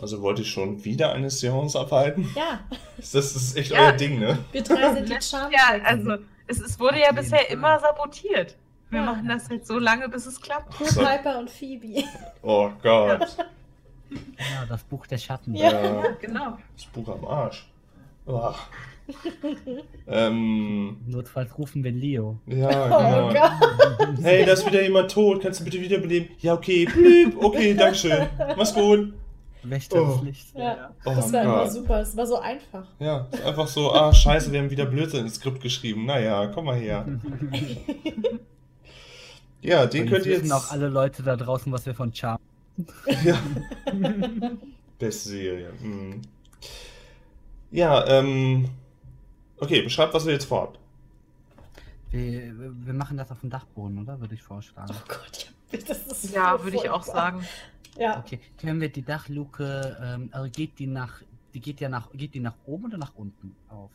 Also 0.00 0.22
wollt 0.22 0.38
ihr 0.38 0.44
schon 0.44 0.84
wieder 0.84 1.12
eine 1.12 1.28
Seance 1.30 1.78
abhalten? 1.78 2.28
Ja, 2.34 2.60
Das 2.96 3.14
ist 3.14 3.56
echt 3.56 3.72
Ja. 3.72 3.80
euer 3.80 3.92
Ding, 3.92 4.18
ne? 4.20 4.38
wir 4.52 4.62
drei 4.62 4.94
sind 4.94 5.08
die 5.08 5.20
Charme. 5.20 5.52
Ja, 5.52 5.82
also 5.84 6.16
es, 6.46 6.60
es 6.60 6.78
wurde 6.78 7.00
ja 7.00 7.12
bisher 7.12 7.38
Fall. 7.40 7.52
immer 7.52 7.78
sabotiert. 7.80 8.56
Wir 8.90 9.00
Ja. 9.00 9.06
machen 9.06 9.28
das 9.28 9.48
jetzt 9.50 9.66
so 9.68 9.78
lange, 9.78 10.08
bis 10.08 10.24
es 10.26 10.40
klappt. 10.40 10.72
Ach 10.80 10.84
so. 10.86 11.00
Piper 11.04 11.38
und 11.40 11.50
Phoebe. 11.50 12.04
Oh 12.42 12.70
Gott. 12.82 13.36
Ja, 14.10 14.64
das 14.66 14.82
Buch 14.84 15.06
der 15.06 15.18
Schatten. 15.18 15.54
Ja. 15.54 15.70
Ja. 15.70 16.02
Genau. 16.20 16.58
Das 16.74 16.86
Buch 16.86 17.08
am 17.08 17.26
Arsch. 17.26 17.68
Oh. 18.28 18.52
ähm, 20.06 20.98
Notfalls 21.06 21.56
rufen 21.58 21.82
wir 21.82 21.90
Leo. 21.92 22.38
ja, 22.46 22.68
Oh 22.68 23.28
genau. 23.28 23.32
Gott. 23.32 24.18
Hey, 24.22 24.44
da 24.44 24.52
ist 24.52 24.66
wieder 24.66 24.82
jemand 24.82 25.10
tot. 25.10 25.40
Kannst 25.42 25.60
du 25.60 25.64
bitte 25.64 25.80
wiederbeleben? 25.80 26.28
Ja, 26.40 26.52
okay. 26.54 26.84
Blüb. 26.84 27.42
Okay, 27.42 27.72
dankeschön. 27.78 28.26
Mach's 28.56 28.74
gut. 28.74 29.14
Wächter 29.62 30.02
Oh. 30.02 30.12
des 30.16 30.22
Lichts. 30.22 30.52
Ja, 30.54 30.90
Oh 31.06 31.14
das 31.14 31.32
war 31.32 31.42
immer 31.42 31.70
super. 31.70 32.00
Es 32.00 32.16
war 32.16 32.26
so 32.26 32.38
einfach. 32.38 32.86
Ja, 32.98 33.26
ist 33.32 33.42
einfach 33.44 33.66
so, 33.66 33.92
ah, 33.92 34.12
scheiße, 34.12 34.52
wir 34.52 34.60
haben 34.60 34.70
wieder 34.70 34.86
Blödsinn 34.86 35.20
ins 35.24 35.34
Skript 35.36 35.60
geschrieben. 35.62 36.04
Naja, 36.06 36.46
komm 36.48 36.66
mal 36.66 36.76
her. 36.76 37.06
Ja, 39.60 39.86
den 39.86 40.02
Und 40.04 40.10
könnt 40.10 40.26
ihr 40.26 40.32
wissen 40.32 40.44
jetzt... 40.44 40.52
auch 40.52 40.70
alle 40.70 40.88
Leute 40.88 41.22
da 41.22 41.34
draußen, 41.36 41.72
was 41.72 41.84
wir 41.86 41.94
von 41.94 42.12
Charm. 42.14 42.38
Ja. 43.24 43.38
Beste 44.98 45.28
Serie. 45.30 45.70
Mhm. 45.82 46.22
Ja, 47.70 48.06
ähm... 48.06 48.68
Okay, 49.60 49.82
beschreibt, 49.82 50.14
was 50.14 50.24
ihr 50.26 50.32
jetzt 50.32 50.44
vorhabt. 50.46 50.78
Wir, 52.10 52.54
wir 52.86 52.94
machen 52.94 53.16
das 53.16 53.30
auf 53.30 53.40
dem 53.40 53.50
Dachboden, 53.50 53.98
oder? 53.98 54.20
Würde 54.20 54.34
ich 54.34 54.42
vorschlagen. 54.42 54.94
Oh 54.94 55.02
Gott, 55.08 55.50
ja, 55.72 55.78
das 55.86 56.06
ist 56.06 56.32
Ja, 56.34 56.56
so 56.56 56.64
würde 56.64 56.76
ich 56.78 56.88
auch 56.88 57.02
sagen. 57.02 57.44
Ja, 57.98 58.18
Okay, 58.20 58.38
können 58.60 58.80
wir 58.80 58.88
die 58.88 59.02
Dachluke, 59.02 59.96
ähm, 60.00 60.28
also 60.32 60.48
geht 60.50 60.78
die 60.78 60.86
nach, 60.86 61.20
die 61.52 61.60
geht 61.60 61.80
ja 61.80 61.88
nach, 61.88 62.10
geht 62.12 62.34
die 62.34 62.40
nach 62.40 62.54
oben 62.66 62.86
oder 62.86 62.98
nach 62.98 63.12
unten 63.16 63.54
auf? 63.68 63.90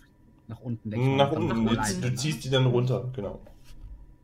Nach 0.47 0.59
unten, 0.59 0.91
denke 0.91 1.09
ich 1.09 1.17
Nach 1.17 1.31
mal. 1.31 1.37
unten. 1.37 1.63
nach 1.63 1.87
Du, 1.87 1.93
unten. 1.95 2.01
du 2.01 2.15
ziehst 2.15 2.43
die 2.43 2.49
dann 2.49 2.65
runter, 2.65 3.09
genau. 3.15 3.39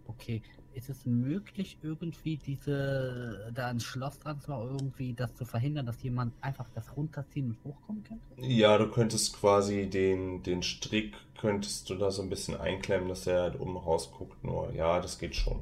Okay, 0.07 0.41
ist 0.79 0.89
es 0.89 1.05
möglich, 1.05 1.77
irgendwie 1.83 2.37
diese, 2.37 3.51
da 3.53 3.67
ein 3.67 3.79
Schloss 3.79 4.19
dran 4.19 4.39
zu 4.39 4.49
machen, 4.51 4.69
irgendwie 4.71 5.13
das 5.13 5.35
zu 5.35 5.45
verhindern, 5.45 5.85
dass 5.85 6.01
jemand 6.01 6.33
einfach 6.41 6.67
das 6.73 6.95
runterziehen 6.95 7.47
und 7.51 7.57
hochkommen 7.63 8.03
könnte? 8.03 8.23
Ja, 8.37 8.77
du 8.77 8.89
könntest 8.89 9.33
quasi 9.39 9.87
den, 9.89 10.41
den 10.43 10.63
Strick, 10.63 11.15
könntest 11.37 11.89
du 11.89 11.95
da 11.95 12.11
so 12.11 12.21
ein 12.21 12.29
bisschen 12.29 12.55
einklemmen, 12.55 13.09
dass 13.09 13.25
der 13.25 13.41
halt 13.41 13.59
oben 13.59 13.77
rausguckt. 13.77 14.43
Nur, 14.43 14.73
ja, 14.73 14.99
das 14.99 15.19
geht 15.19 15.35
schon. 15.35 15.59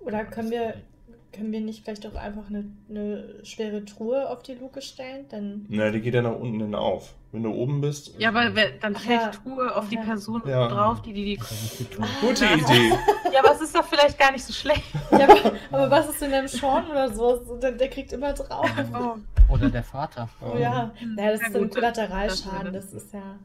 oder 0.00 0.24
können 0.24 0.50
wir, 0.50 0.74
können 1.32 1.52
wir 1.52 1.60
nicht 1.60 1.84
vielleicht 1.84 2.06
auch 2.06 2.14
einfach 2.14 2.48
eine, 2.48 2.64
eine 2.88 3.44
schwere 3.44 3.84
Truhe 3.84 4.28
auf 4.28 4.42
die 4.42 4.54
Luke 4.54 4.82
stellen? 4.82 5.26
Dann. 5.28 5.66
Na, 5.68 5.90
die 5.90 6.00
geht 6.00 6.14
ja 6.14 6.22
nach 6.22 6.34
unten 6.36 6.60
hin 6.60 6.74
auf. 6.74 7.14
Wenn 7.32 7.44
du 7.44 7.50
oben 7.52 7.80
bist... 7.80 8.14
Ja, 8.18 8.34
wer- 8.34 8.72
dann 8.80 8.96
fällt 8.96 9.20
ja. 9.20 9.30
die 9.30 9.36
Truhe 9.38 9.76
auf 9.76 9.88
die. 9.88 9.96
Person 9.96 10.42
Ja. 10.46 10.66
drauf, 10.66 11.00
die 11.02 11.12
die, 11.12 11.24
die. 11.24 11.36
Das 11.36 11.52
ist 11.80 11.92
Tour. 11.92 12.04
Gute 12.20 12.46
Ah. 12.46 12.54
Idee. 12.54 12.92
Ja, 13.32 13.38
aber 13.44 13.52
es 13.54 13.60
ist 13.60 13.76
doch 13.76 13.84
vielleicht 13.84 14.18
gar 14.18 14.32
nicht 14.32 14.44
so 14.44 14.52
schlecht. 14.52 14.82
Ja, 15.12 15.28
aber, 15.28 15.52
aber 15.70 15.90
was 15.90 16.08
ist 16.08 16.20
denn 16.20 16.32
dem 16.32 16.48
Sean 16.48 16.90
oder 16.90 17.08
so? 17.14 17.56
Der, 17.62 17.70
der 17.70 17.88
kriegt 17.88 18.12
immer 18.12 18.32
drauf. 18.32 18.68
Oh. 18.92 19.52
Oder 19.54 19.68
der 19.70 19.84
Vater. 19.84 20.28
Oh 20.40 20.56
ja. 20.58 20.90
Das 21.16 21.24
Ja, 21.24 21.30
ist 21.30 21.42
dann 21.54 21.62
gut, 21.62 21.74
Kollateralschaden. 21.74 22.72
das- 22.72 22.90
Das 22.90 23.04
ist 23.04 23.14
ja. 23.14 23.36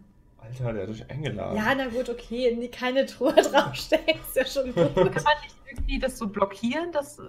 Alter, 0.48 0.74
der 0.74 0.84
hat 0.84 0.89
euch 0.89 1.10
eingeladen. 1.10 1.56
Ja, 1.58 1.74
na 1.76 1.88
gut, 1.88 2.10
okay. 2.10 2.56
Nee, 2.58 2.68
keine 2.70 3.06
Truhe 3.06 3.34
draufstellen. 3.52 4.04
Ist 4.08 4.36
ja 4.36 4.46
schon 4.46 4.74
gut. 4.74 4.93
Kann 4.96 5.06
man 5.06 5.14
nicht 5.43 5.56
irgendwie 5.72 6.00
das 6.00 6.18
so 6.18 6.28
blockieren, 6.28 6.91
dass 6.91 7.20
äh, 7.20 7.24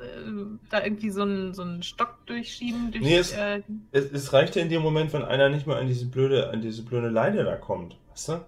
da 0.71 0.83
irgendwie 0.85 1.11
so 1.11 1.23
ein, 1.25 1.55
so 1.55 1.63
einen 1.63 1.83
Stock 1.83 2.19
durchschieben? 2.27 2.91
Durch, 2.93 3.03
Nee, 3.03 3.17
es- 3.17 3.33
äh, 3.33 3.63
Es, 3.93 4.11
es 4.13 4.33
reicht 4.33 4.57
ja 4.57 4.63
in 4.63 4.69
dem 4.69 4.83
Moment, 4.83 5.13
wenn 5.13 5.23
einer 5.23 5.49
nicht 5.49 5.67
mehr 5.67 5.77
an 5.77 5.87
diese 5.87 6.07
blöde, 6.07 6.51
an 6.51 6.61
diese 6.61 6.83
blöde 6.85 7.09
Leine 7.09 7.45
da 7.45 7.57
kommt. 7.57 7.97
Weißt 8.11 8.29
du? 8.31 8.45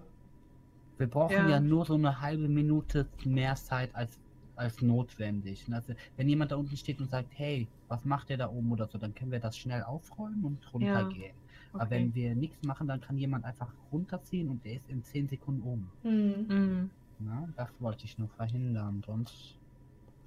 Wir 0.97 1.07
brauchen 1.07 1.33
Ja. 1.33 1.47
ja. 1.49 1.59
nur 1.59 1.85
so 1.85 1.95
eine 1.95 2.21
halbe 2.21 2.47
Minute 2.47 3.07
mehr 3.23 3.55
Zeit 3.55 3.89
als, 3.95 4.17
als 4.55 4.81
notwendig. 4.81 5.65
Und 5.67 5.73
Also, 5.73 5.93
wenn 6.17 6.27
jemand 6.29 6.51
da 6.51 6.57
unten 6.57 6.75
steht 6.77 6.99
und 6.99 7.09
sagt, 7.09 7.29
hey, 7.35 7.67
was 7.87 8.03
macht 8.05 8.29
der 8.29 8.37
da 8.37 8.49
oben 8.49 8.71
oder 8.71 8.87
so, 8.87 8.97
dann 8.97 9.15
können 9.15 9.31
wir 9.31 9.39
das 9.39 9.57
schnell 9.57 9.83
aufräumen 9.83 10.43
und 10.43 10.73
runtergehen. 10.73 11.31
Aber 11.31 11.48
okay. 11.73 11.85
wenn 11.89 12.15
wir 12.15 12.35
nichts 12.35 12.63
machen, 12.63 12.87
dann 12.87 13.01
kann 13.01 13.17
jemand 13.17 13.45
einfach 13.45 13.67
runterziehen 13.91 14.49
und 14.49 14.63
der 14.65 14.73
ist 14.75 14.89
in 14.89 15.03
10 15.03 15.27
Sekunden 15.29 15.61
oben. 15.63 15.91
Hm. 16.03 16.49
Hm. 16.49 16.89
Na, 17.19 17.47
das 17.57 17.69
wollte 17.79 18.05
ich 18.05 18.17
nur 18.17 18.29
verhindern. 18.29 19.03
Sonst, 19.05 19.55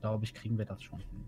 glaube 0.01 0.25
ich, 0.25 0.35
kriegen 0.35 0.59
wir 0.59 0.65
das 0.67 0.83
schon 0.83 0.99
hin. 0.99 1.25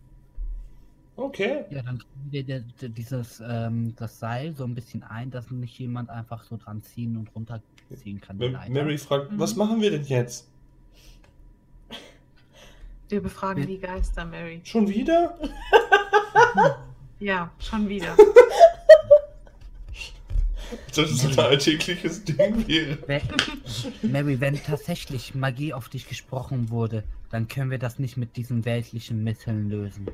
Okay. 1.17 1.65
Ja, 1.71 1.81
dann 1.83 1.99
kriegen 1.99 2.33
wir 2.33 2.89
dieses, 2.91 3.41
ähm, 3.47 3.95
das 3.97 4.19
Seil 4.19 4.55
so 4.57 4.65
ein 4.65 4.75
bisschen 4.75 5.03
ein, 5.05 5.31
dass 5.31 5.51
nicht 5.51 5.79
jemand 5.79 6.11
einfach 6.11 6.43
so 6.43 6.57
dran 6.57 6.83
ziehen 6.83 7.17
und 7.17 7.33
runterziehen 7.35 8.21
kann. 8.21 8.37
Mary 8.37 8.99
fragt, 8.99 9.31
Mhm. 9.33 9.39
was 9.39 9.55
machen 9.57 9.81
wir 9.81 9.91
denn 9.93 10.05
jetzt? 10.05 10.51
Wir 13.09 13.23
befragen 13.23 13.61
Wir- 13.61 13.67
die 13.69 13.79
Geister, 13.79 14.25
Mary. 14.25 14.61
Schon 14.65 14.89
wieder? 14.89 15.39
Ja, 17.21 17.51
schon 17.61 17.89
wieder. 17.89 18.17
Das 20.97 21.11
ist 21.11 21.27
ein 21.27 21.39
alltägliches 21.39 22.25
Ding 22.25 22.67
wäre. 22.69 22.99
Mary, 24.03 24.41
wenn 24.41 24.63
tatsächlich 24.63 25.35
Magie 25.35 25.73
auf 25.73 25.89
dich 25.89 26.09
gesprochen 26.09 26.71
wurde, 26.71 27.03
dann 27.31 27.49
können 27.49 27.71
wir 27.71 27.79
das 27.79 27.99
nicht 27.99 28.17
mit 28.17 28.37
diesen 28.37 28.65
weltlichen 28.65 29.25
Mitteln 29.25 29.69
lösen. 29.69 30.09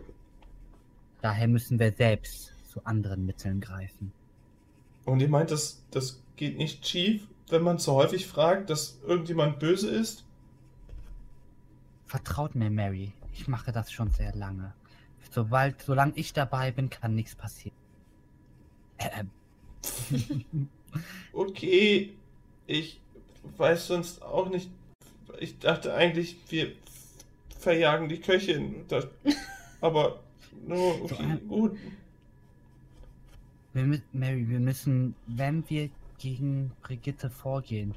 Daher 1.21 1.49
müssen 1.49 1.79
wir 1.79 1.93
selbst 1.93 2.55
zu 2.73 2.85
anderen 2.85 3.27
Mitteln 3.27 3.61
greifen. 3.61 4.13
Und 5.05 5.21
ihr 5.21 5.29
meint, 5.29 5.51
das, 5.51 5.85
das 5.91 6.23
geht 6.37 6.57
nicht 6.57 6.87
schief, 6.87 7.27
wenn 7.49 7.63
man 7.63 7.79
zu 7.79 7.93
häufig 7.93 8.27
fragt, 8.27 8.71
dass 8.71 8.99
irgendjemand 9.07 9.59
böse 9.59 9.91
ist? 9.91 10.25
Vertraut 12.07 12.55
mir, 12.55 12.71
Mary, 12.71 13.13
ich 13.33 13.49
mache 13.49 13.73
das 13.73 13.93
schon 13.93 14.11
sehr 14.11 14.35
lange. 14.35 14.73
Sobald, 15.31 15.83
solange 15.83 16.13
ich 16.17 16.33
dabei 16.33 16.73
bin, 16.73 16.91
kann 16.91 17.15
nichts 17.15 17.35
passieren. 17.35 17.77
Ähm, 18.99 19.31
Okay, 21.33 22.13
ich 22.67 23.01
weiß 23.57 23.87
sonst 23.87 24.23
auch 24.23 24.51
nicht. 24.51 24.71
Ich 25.39 25.59
dachte 25.59 25.95
eigentlich, 25.95 26.37
wir 26.49 26.73
verjagen 27.59 28.09
die 28.09 28.21
Köchin. 28.21 28.85
Das, 28.89 29.07
aber, 29.81 30.21
no, 30.67 31.07
So 31.09 31.15
okay, 31.15 31.39
gut. 31.49 31.79
wir, 33.73 34.01
Mary, 34.13 34.49
wir 34.49 34.61
müssen, 34.61 35.15
wenn 35.27 35.69
wir 35.71 35.91
gegen 36.19 36.73
Brigitte 36.83 37.31
vorgehen, 37.31 37.95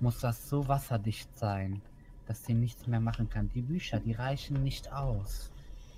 muss 0.00 0.20
das 0.20 0.48
so 0.48 0.68
wasserdicht 0.68 1.34
sein, 1.36 1.80
dass 2.26 2.44
sie 2.44 2.54
nichts 2.54 2.86
mehr 2.86 3.00
machen 3.00 3.28
kann. 3.28 3.50
Die 3.54 3.62
Bücher, 3.62 4.00
die 4.00 4.12
reichen 4.12 4.62
nicht 4.62 4.92
aus. 4.92 5.50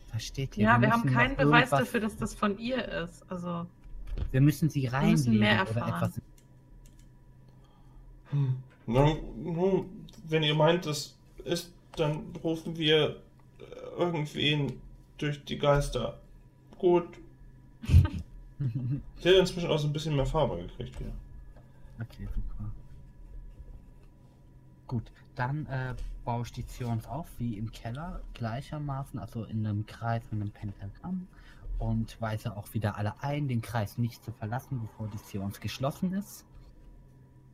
Versteht 0.09 0.57
ihr? 0.57 0.65
Ja, 0.65 0.81
wir 0.81 0.91
haben 0.91 1.03
müssen 1.03 1.13
noch 1.15 1.21
keinen 1.21 1.37
Beweis 1.37 1.71
dafür, 1.71 2.01
dass 2.01 2.17
das 2.17 2.35
von 2.35 2.59
ihr 2.59 2.87
ist. 2.87 3.25
Also, 3.31 3.67
Wir 4.31 4.41
müssen 4.41 4.71
sie 4.71 4.83
müssen 4.83 4.95
reinlegen 4.95 5.39
mehr 5.39 5.63
oder 5.63 5.81
erfahren. 5.81 6.13
etwas. 6.13 6.21
Hm. 8.31 8.57
Nun, 8.87 9.87
wenn 10.29 10.43
ihr 10.43 10.55
meint, 10.55 10.87
das 10.87 11.17
ist, 11.45 11.73
dann 11.97 12.23
rufen 12.43 12.77
wir 12.77 13.21
äh, 13.59 13.99
irgendwen 13.99 14.81
durch 15.19 15.45
die 15.45 15.59
Geister. 15.59 16.19
Gut. 16.79 17.07
Der 19.25 19.33
hat 19.33 19.41
inzwischen 19.41 19.69
auch 19.71 19.79
so 19.79 19.87
ein 19.87 19.93
bisschen 19.93 20.17
mehr 20.17 20.27
Farbe 20.27 20.57
gekriegt 20.57 20.99
wieder. 20.99 21.13
Okay, 22.01 22.27
super. 22.27 22.71
Gut, 24.87 25.11
dann 25.35 25.67
äh, 25.67 25.95
baue 26.25 26.43
ich 26.43 26.53
die 26.53 26.67
Zions 26.67 27.07
auf, 27.07 27.27
wie 27.39 27.57
im 27.57 27.71
Keller, 27.73 28.21
gleichermaßen, 28.35 29.19
also 29.19 29.45
in 29.45 29.67
einem 29.67 29.87
Kreis 29.87 30.23
mit 30.31 30.41
einem 30.41 30.51
Pentagramm. 30.51 31.27
Und 31.79 32.21
weise 32.21 32.57
auch 32.57 32.73
wieder 32.73 32.97
alle 32.97 33.21
ein, 33.23 33.49
den 33.49 33.61
Kreis 33.61 33.99
nicht 33.99 34.25
zu 34.25 34.33
verlassen, 34.33 34.81
bevor 34.81 35.09
die 35.09 35.23
Zions 35.23 35.61
geschlossen 35.61 36.13
ist. 36.15 36.45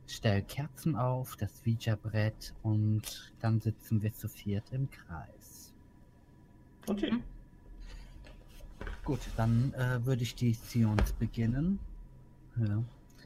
Stell 0.07 0.41
Kerzen 0.43 0.95
auf, 0.95 1.35
das 1.35 1.61
Ouija-Brett 1.65 2.53
und 2.61 3.33
dann 3.39 3.59
sitzen 3.59 4.01
wir 4.01 4.13
zu 4.13 4.27
viert 4.29 4.63
im 4.71 4.89
Kreis. 4.89 5.73
Okay. 6.87 7.11
Hm. 7.11 7.23
Gut, 9.03 9.19
dann 9.37 9.73
äh, 9.73 10.05
würde 10.05 10.23
ich 10.23 10.35
die 10.35 10.53
Zions 10.53 11.13
beginnen. 11.13 11.79
Ja, 12.57 12.83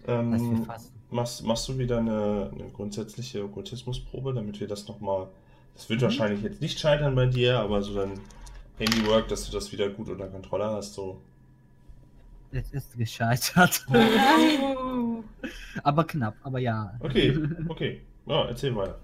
Ähm, 0.07 0.65
machst, 1.09 1.43
machst 1.43 1.67
du 1.67 1.77
wieder 1.77 1.97
eine, 1.99 2.51
eine 2.53 2.69
grundsätzliche 2.69 3.43
Okkultismusprobe, 3.43 4.33
damit 4.33 4.59
wir 4.59 4.67
das 4.67 4.87
nochmal. 4.87 5.27
Das 5.75 5.89
wird 5.89 5.99
Mhm. 6.01 6.05
wahrscheinlich 6.05 6.41
jetzt 6.41 6.61
nicht 6.61 6.79
scheitern 6.79 7.13
bei 7.15 7.25
dir, 7.27 7.59
aber 7.59 7.83
so 7.83 7.93
dein 7.93 8.19
Handywork, 8.77 9.27
dass 9.27 9.45
du 9.45 9.51
das 9.51 9.71
wieder 9.71 9.89
gut 9.89 10.09
unter 10.09 10.27
Kontrolle 10.27 10.65
hast, 10.65 10.93
so. 10.93 11.21
es 12.51 12.71
ist 12.71 12.97
gescheitert. 12.97 13.85
Aber 15.83 16.03
knapp, 16.05 16.35
aber 16.43 16.59
ja. 16.59 16.95
Okay, 16.99 17.37
okay. 17.67 18.01
Ja, 18.25 18.45
erzähl 18.45 18.75
weiter. 18.75 18.99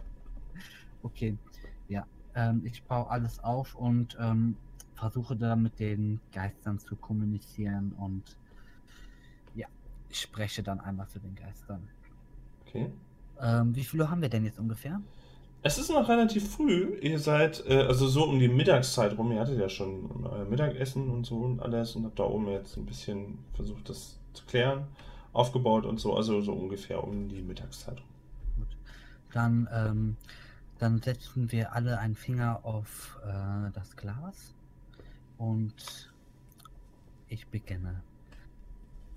Okay, 1.02 1.38
ja. 1.88 2.06
Ähm, 2.36 2.62
ich 2.66 2.84
baue 2.84 3.10
alles 3.10 3.40
auf 3.44 3.76
und 3.76 4.18
ähm, 4.20 4.58
versuche 4.96 5.36
da 5.36 5.56
mit 5.56 5.80
den 5.80 6.20
Geistern 6.32 6.80
zu 6.80 6.96
kommunizieren 6.96 7.94
und 7.98 8.24
ja, 9.56 9.68
ich 10.10 10.22
spreche 10.22 10.64
dann 10.64 10.80
einmal 10.80 11.08
zu 11.08 11.20
den 11.20 11.36
Geistern. 11.36 11.88
Okay. 12.66 12.90
Ähm, 13.40 13.76
wie 13.76 13.84
viele 13.84 14.10
haben 14.10 14.22
wir 14.22 14.30
denn 14.30 14.46
jetzt 14.46 14.60
ungefähr? 14.60 15.02
Es 15.66 15.78
ist 15.78 15.90
noch 15.90 16.10
relativ 16.10 16.56
früh. 16.56 16.98
Ihr 17.02 17.20
seid, 17.20 17.66
äh, 17.66 17.84
also 17.84 18.06
so 18.08 18.26
um 18.26 18.38
die 18.38 18.50
Mittagszeit 18.50 19.18
rum. 19.18 19.32
Ihr 19.32 19.40
hattet 19.40 19.58
ja 19.58 19.70
schon 19.70 20.26
euer 20.26 20.44
Mittagessen 20.44 21.10
und 21.10 21.26
so 21.26 21.38
und 21.38 21.62
alles 21.62 21.96
und 21.96 22.04
habt 22.04 22.20
da 22.20 22.24
oben 22.24 22.50
jetzt 22.50 22.76
ein 22.76 22.86
bisschen 22.86 23.40
versucht, 23.54 23.88
das 23.88 24.20
zu 24.34 24.46
klären, 24.46 24.88
aufgebaut 25.32 25.86
und 25.86 26.02
so. 26.02 26.16
Also 26.16 26.42
so 26.42 26.52
ungefähr 26.52 27.02
um 27.02 27.30
die 27.30 27.42
Mittagszeit 27.42 27.98
rum. 27.98 28.68
Dann, 29.32 29.70
ähm, 29.72 30.18
dann 30.80 31.02
setzen 31.02 31.50
wir 31.54 31.74
alle 31.74 31.98
einen 31.98 32.16
Finger 32.16 32.60
auf 32.64 33.18
äh, 33.26 33.72
das 33.74 33.96
Glas 33.96 34.54
und 35.38 36.12
ich 37.30 37.48
beginne. 37.48 38.04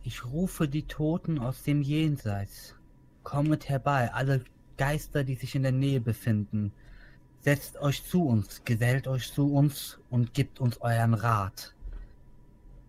Ich 0.05 0.25
rufe 0.25 0.69
die 0.69 0.85
Toten 0.85 1.41
aus 1.41 1.65
dem 1.65 1.83
Jenseits. 1.83 2.77
Kommet 3.25 3.69
herbei, 3.69 4.13
alle 4.15 4.45
Geister, 4.77 5.25
die 5.25 5.35
sich 5.35 5.55
in 5.55 5.63
der 5.63 5.73
Nähe 5.73 6.01
befinden. 6.01 6.73
Setzt 7.41 7.79
euch 7.79 8.05
zu 8.05 8.27
uns, 8.27 8.63
gesellt 8.65 9.07
euch 9.07 9.33
zu 9.33 9.55
uns 9.55 9.99
und 10.11 10.35
gebt 10.35 10.61
uns 10.61 10.81
euren 10.81 11.15
Rat. 11.15 11.75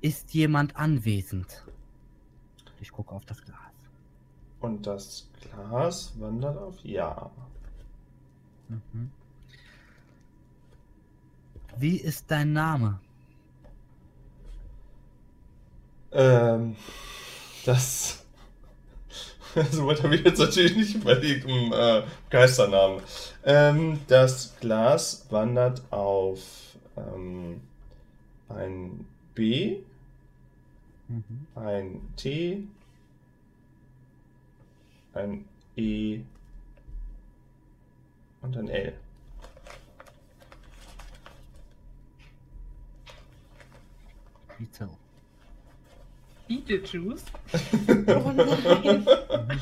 Ist 0.01 0.33
jemand 0.33 0.75
anwesend? 0.75 1.65
Ich 2.79 2.91
gucke 2.91 3.13
auf 3.13 3.25
das 3.25 3.41
Glas. 3.43 3.57
Und 4.59 4.85
das 4.85 5.29
Glas 5.41 6.13
wandert 6.19 6.57
auf 6.57 6.83
Ja. 6.83 7.29
Mhm. 8.67 9.11
Wie 11.77 11.97
ist 11.97 12.29
dein 12.29 12.53
Name? 12.53 12.99
Ähm, 16.11 16.75
das. 17.65 18.25
So 19.72 19.88
weit 19.88 20.04
habe 20.04 20.16
ich 20.16 20.24
jetzt 20.24 20.39
natürlich 20.39 20.76
nicht 20.76 20.95
überlegt 20.95 21.45
um 21.45 21.74
äh, 21.74 22.04
Geisternamen. 22.30 23.02
Ähm, 23.43 24.00
das 24.08 24.56
Glas 24.60 25.26
wandert 25.30 25.82
auf 25.91 26.39
ähm, 26.95 27.62
ein 28.50 29.06
B, 29.34 29.78
Mhm. 31.10 31.48
ein 31.56 32.02
T, 32.18 32.64
ein 35.14 35.45
E 35.78 36.20
und 38.41 38.58
ein 38.58 38.68
L. 38.68 38.93
Vito. 44.58 44.89
Beetlejuice? 46.48 47.24
Oh 48.08 48.32
nein. 48.36 49.06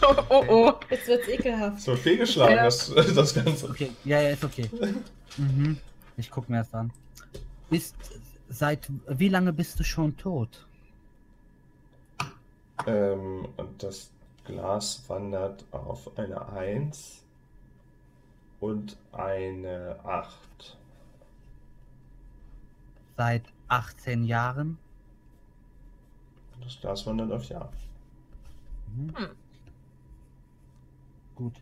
Oh, 0.02 0.16
oh, 0.30 0.44
oh. 0.48 0.74
Jetzt 0.90 1.08
wird's 1.08 1.28
ekelhaft. 1.28 1.82
So, 1.82 1.96
fehlgeschlagen, 1.96 2.56
Ja. 2.56 2.64
das, 2.66 2.94
das 3.16 3.34
Ganze. 3.34 3.70
Okay, 3.70 3.92
ja, 4.04 4.22
ja, 4.22 4.30
ist 4.30 4.44
okay. 4.44 4.70
Mhm. 5.38 5.78
Ich 6.18 6.30
guck 6.30 6.50
mir 6.50 6.58
das 6.58 6.74
an. 6.74 6.92
Bist 7.70 7.96
seit 8.50 8.88
wie 9.08 9.30
lange 9.30 9.52
bist 9.54 9.80
du 9.80 9.84
schon 9.84 10.16
tot? 10.16 10.66
Ähm, 12.86 13.48
und 13.58 13.82
das 13.84 14.12
Glas 14.46 15.04
wandert 15.08 15.66
auf 15.72 16.18
eine 16.18 16.48
1 16.50 17.24
und 18.60 18.98
eine 19.12 19.98
8. 20.04 20.78
Seit 23.18 23.44
18 23.70 24.24
Jahren? 24.26 24.78
Das 26.66 26.80
Glas 26.82 27.06
wandert 27.06 27.32
auf 27.32 27.48
Ja. 27.50 27.70
Mhm. 28.96 29.16
Hm. 29.16 29.28
Gut. 31.36 31.54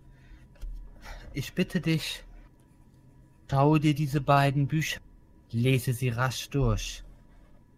Ich 1.33 1.53
bitte 1.53 1.81
dich, 1.81 2.23
schaue 3.49 3.79
dir 3.79 3.93
diese 3.95 4.21
beiden 4.21 4.67
Bücher, 4.67 4.99
lese 5.51 5.93
sie 5.93 6.09
rasch 6.09 6.49
durch 6.49 7.03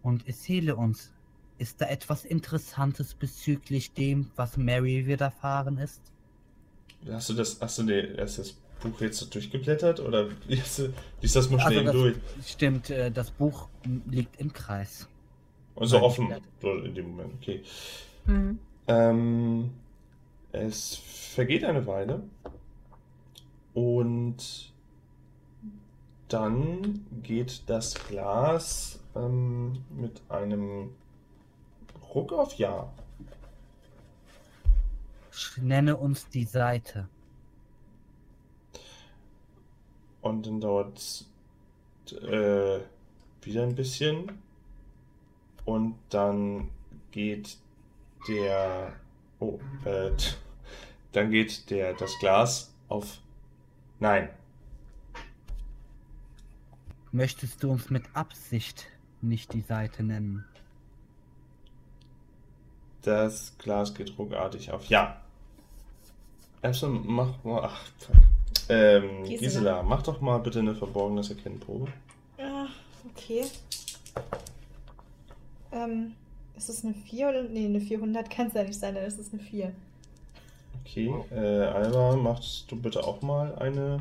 und 0.02 0.26
erzähle 0.28 0.76
uns, 0.76 1.10
ist 1.58 1.80
da 1.80 1.86
etwas 1.86 2.24
Interessantes 2.26 3.14
bezüglich 3.14 3.92
dem, 3.92 4.30
was 4.36 4.58
Mary 4.58 5.06
widerfahren 5.06 5.78
ist? 5.78 6.02
Hast 7.10 7.30
du 7.30 7.34
das, 7.34 7.58
hast 7.60 7.78
du 7.78 7.84
dir 7.84 8.14
erst 8.18 8.38
das 8.38 8.52
Buch 8.82 9.00
jetzt 9.00 9.34
durchgeblättert 9.34 10.00
oder 10.00 10.28
liest, 10.48 10.78
du, 10.80 10.92
liest 11.22 11.34
das 11.36 11.48
mal 11.48 11.60
schnell 11.60 11.88
Also 11.88 12.04
das- 12.10 12.14
durch? 12.14 12.46
Stimmt, 12.46 12.90
äh, 12.90 13.10
das 13.10 13.30
Buch 13.30 13.68
liegt 14.10 14.36
im 14.38 14.52
Kreis. 14.52 15.08
Und 15.76 15.86
so 15.86 15.96
Nein, 15.96 16.04
offen, 16.04 16.34
in 16.62 16.94
dem 16.94 17.10
Moment, 17.10 17.34
okay. 17.34 17.62
Hm. 18.24 18.58
Ähm, 18.88 19.70
es 20.52 20.96
vergeht 20.96 21.64
eine 21.64 21.86
Weile 21.86 22.22
und 23.74 24.72
dann 26.28 27.06
geht 27.22 27.62
das 27.66 27.94
Glas 28.08 29.00
ähm, 29.14 29.84
mit 29.90 30.22
einem 30.28 30.94
Ruck 32.14 32.32
auf 32.32 32.54
Ja. 32.54 32.90
Nenne 35.58 35.96
uns 35.96 36.28
die 36.30 36.44
Seite. 36.44 37.08
Und 40.22 40.46
dann 40.46 40.60
dauert 40.60 40.96
es 40.96 41.30
äh, 42.12 42.80
wieder 43.42 43.62
ein 43.62 43.74
bisschen. 43.74 44.45
Und 45.66 45.96
dann 46.08 46.70
geht 47.10 47.58
der. 48.28 48.94
Oh, 49.38 49.58
äh, 49.84 50.10
dann 51.12 51.30
geht 51.30 51.68
der 51.68 51.92
das 51.92 52.18
Glas 52.18 52.72
auf. 52.88 53.18
Nein. 54.00 54.30
Möchtest 57.12 57.62
du 57.62 57.70
uns 57.70 57.90
mit 57.90 58.04
Absicht 58.14 58.86
nicht 59.22 59.52
die 59.52 59.62
Seite 59.62 60.02
nennen. 60.02 60.44
Das 63.02 63.56
Glas 63.58 63.94
geht 63.94 64.18
ruckartig 64.18 64.72
auf. 64.72 64.86
Ja. 64.86 65.20
Epson, 66.62 67.02
mach 67.06 67.42
mal. 67.44 67.62
Ach, 67.64 67.86
fuck. 67.98 68.16
Ähm, 68.68 69.22
Gisela. 69.24 69.38
Gisela, 69.38 69.82
mach 69.82 70.02
doch 70.02 70.20
mal 70.20 70.38
bitte 70.38 70.58
eine 70.58 70.74
verborgenes 70.74 71.30
Erkennenprobe. 71.30 71.92
Ja, 72.38 72.66
okay. 73.10 73.44
Ähm, 75.76 76.14
ist 76.56 76.70
es 76.70 76.84
eine 76.84 76.94
4 76.94 77.28
oder? 77.28 77.42
Nee, 77.42 77.66
eine 77.66 77.80
400 77.80 78.30
kann 78.30 78.46
es 78.46 78.54
ja 78.54 78.64
nicht 78.64 78.78
sein, 78.78 78.94
dann 78.94 79.04
ist 79.04 79.18
es 79.18 79.32
eine 79.32 79.42
4. 79.42 79.72
Okay, 80.80 81.12
äh, 81.30 81.64
Alba, 81.64 82.16
machst 82.16 82.70
du 82.70 82.76
bitte 82.80 83.04
auch 83.04 83.20
mal 83.20 83.54
eine 83.56 84.00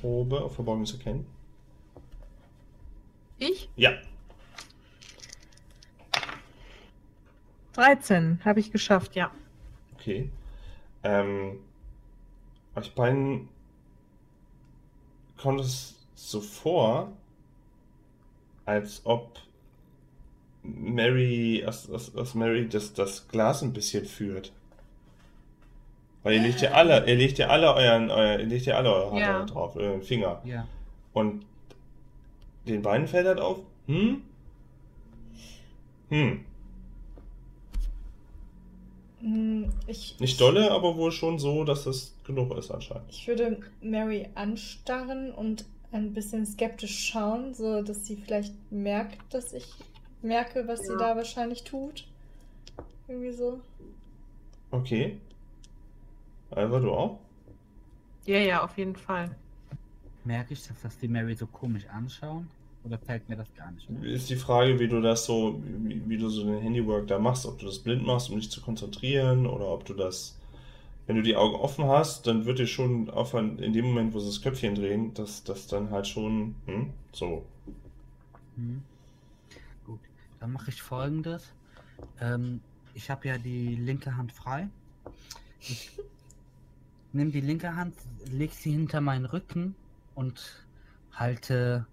Probe 0.00 0.42
auf 0.42 0.54
verborgenes 0.54 0.92
Erkennen? 0.92 1.26
Ich? 3.38 3.68
Ja. 3.76 3.92
13. 7.74 8.40
Habe 8.44 8.60
ich 8.60 8.72
geschafft, 8.72 9.14
ja. 9.14 9.30
Okay. 9.94 10.28
Ähm, 11.04 11.60
euch 12.74 12.94
beiden 12.94 13.48
kommt 15.36 15.60
es 15.60 15.96
so 16.14 16.40
vor, 16.40 17.12
als 18.66 19.02
ob 19.04 19.38
Mary, 20.76 21.62
als, 21.64 21.90
als, 21.90 22.14
als 22.16 22.34
Mary 22.34 22.68
das, 22.68 22.92
das 22.94 23.28
Glas 23.28 23.62
ein 23.62 23.72
bisschen 23.72 24.04
führt. 24.04 24.52
Weil 26.22 26.34
ihr 26.34 26.42
legt 26.42 26.60
ja 26.60 26.72
alle, 26.72 27.06
ihr 27.08 27.16
legt 27.16 27.38
ja 27.38 27.48
alle 27.48 27.72
euren, 27.74 28.10
euer, 28.10 28.38
ihr 28.40 28.46
legt 28.46 28.66
ja 28.66 28.76
alle 28.76 28.92
eure 28.92 29.10
Hand 29.12 29.20
Ja. 29.20 29.44
drauf, 29.46 29.76
euren 29.76 30.02
Finger. 30.02 30.42
Ja. 30.44 30.66
Und 31.12 31.44
den 32.68 32.82
beiden 32.82 33.08
fällt 33.08 33.26
halt 33.26 33.40
auf, 33.40 33.58
hm? 33.86 34.22
Hm. 36.10 36.44
Hm, 39.20 39.70
Ich, 39.86 40.18
Nicht 40.18 40.40
dolle, 40.40 40.70
aber 40.70 40.96
wohl 40.96 41.12
schon 41.12 41.38
so, 41.38 41.64
dass 41.64 41.84
das 41.84 42.14
genug 42.24 42.56
ist 42.56 42.70
anscheinend. 42.70 43.04
ich 43.10 43.26
würde 43.28 43.60
Mary 43.82 44.28
anstarren 44.34 45.32
und 45.32 45.66
ein 45.92 46.12
bisschen 46.14 46.46
skeptisch 46.46 47.08
schauen, 47.10 47.52
so 47.54 47.82
dass 47.82 48.06
sie 48.06 48.16
vielleicht 48.16 48.54
merkt, 48.70 49.18
dass 49.34 49.52
ich 49.52 49.66
merke, 50.22 50.66
was 50.66 50.80
sie 50.80 50.92
Ja. 50.92 50.98
da 50.98 51.16
wahrscheinlich 51.16 51.64
tut. 51.64 52.06
Irgendwie 53.08 53.32
so. 53.32 53.60
Okay. 54.70 55.18
Alva, 56.50 56.80
du 56.80 56.90
auch? 56.92 57.18
Ja, 58.26 58.38
ja, 58.38 58.62
auf 58.62 58.76
jeden 58.78 58.96
Fall. 58.96 59.34
Merke 60.24 60.52
ich, 60.52 60.66
dass 60.66 60.80
das 60.82 60.98
die 60.98 61.08
Mary 61.08 61.34
so 61.34 61.46
komisch 61.46 61.86
anschauen? 61.88 62.48
Oder 62.84 62.98
fällt 62.98 63.28
mir 63.28 63.36
das 63.36 63.52
gar 63.54 63.70
nicht 63.72 63.88
auf? 63.90 64.02
Ist 64.04 64.30
die 64.30 64.36
Frage, 64.36 64.78
wie 64.78 64.88
du 64.88 65.00
das 65.00 65.24
so, 65.26 65.60
wie, 65.64 66.02
wie 66.08 66.16
du 66.18 66.28
so 66.28 66.44
den 66.44 66.60
Handywork 66.60 67.06
da 67.08 67.18
machst, 67.18 67.46
ob 67.46 67.58
du 67.58 67.66
das 67.66 67.78
blind 67.78 68.06
machst, 68.06 68.30
um 68.30 68.38
dich 68.38 68.50
zu 68.50 68.60
konzentrieren, 68.60 69.46
oder 69.46 69.66
ob 69.68 69.84
du 69.84 69.94
das, 69.94 70.38
wenn 71.06 71.16
du 71.16 71.22
die 71.22 71.36
Augen 71.36 71.56
offen 71.56 71.84
hast, 71.86 72.26
dann 72.26 72.46
wird 72.46 72.58
dir 72.58 72.66
schon 72.66 73.10
auf 73.10 73.34
ein, 73.34 73.58
in 73.58 73.72
dem 73.72 73.86
Moment, 73.86 74.14
wo 74.14 74.18
sie 74.20 74.26
das 74.28 74.40
Köpfchen 74.40 74.74
drehen, 74.74 75.12
dass 75.14 75.44
das 75.44 75.66
dann 75.66 75.90
halt 75.90 76.06
schon, 76.06 76.54
hm, 76.66 76.90
so. 77.12 77.44
Hm. 78.56 78.82
Dann 80.40 80.52
mache 80.52 80.70
ich 80.70 80.82
folgendes. 80.82 81.54
Ähm, 82.20 82.60
ich 82.94 83.10
habe 83.10 83.28
ja 83.28 83.38
die 83.38 83.76
linke 83.76 84.16
Hand 84.16 84.32
frei. 84.32 84.68
Ich 85.60 85.92
nehme 87.12 87.30
die 87.30 87.40
linke 87.40 87.76
Hand, 87.76 87.94
leg 88.30 88.52
sie 88.52 88.72
hinter 88.72 89.00
meinen 89.00 89.26
Rücken 89.26 89.74
und 90.14 90.66
halte 91.12 91.86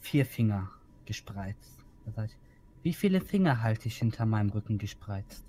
vier 0.00 0.24
Finger 0.24 0.70
gespreizt. 1.04 1.84
Das 2.06 2.16
heißt, 2.16 2.36
wie 2.82 2.92
viele 2.92 3.20
Finger 3.20 3.62
halte 3.62 3.88
ich 3.88 3.98
hinter 3.98 4.24
meinem 4.24 4.50
Rücken 4.50 4.78
gespreizt? 4.78 5.44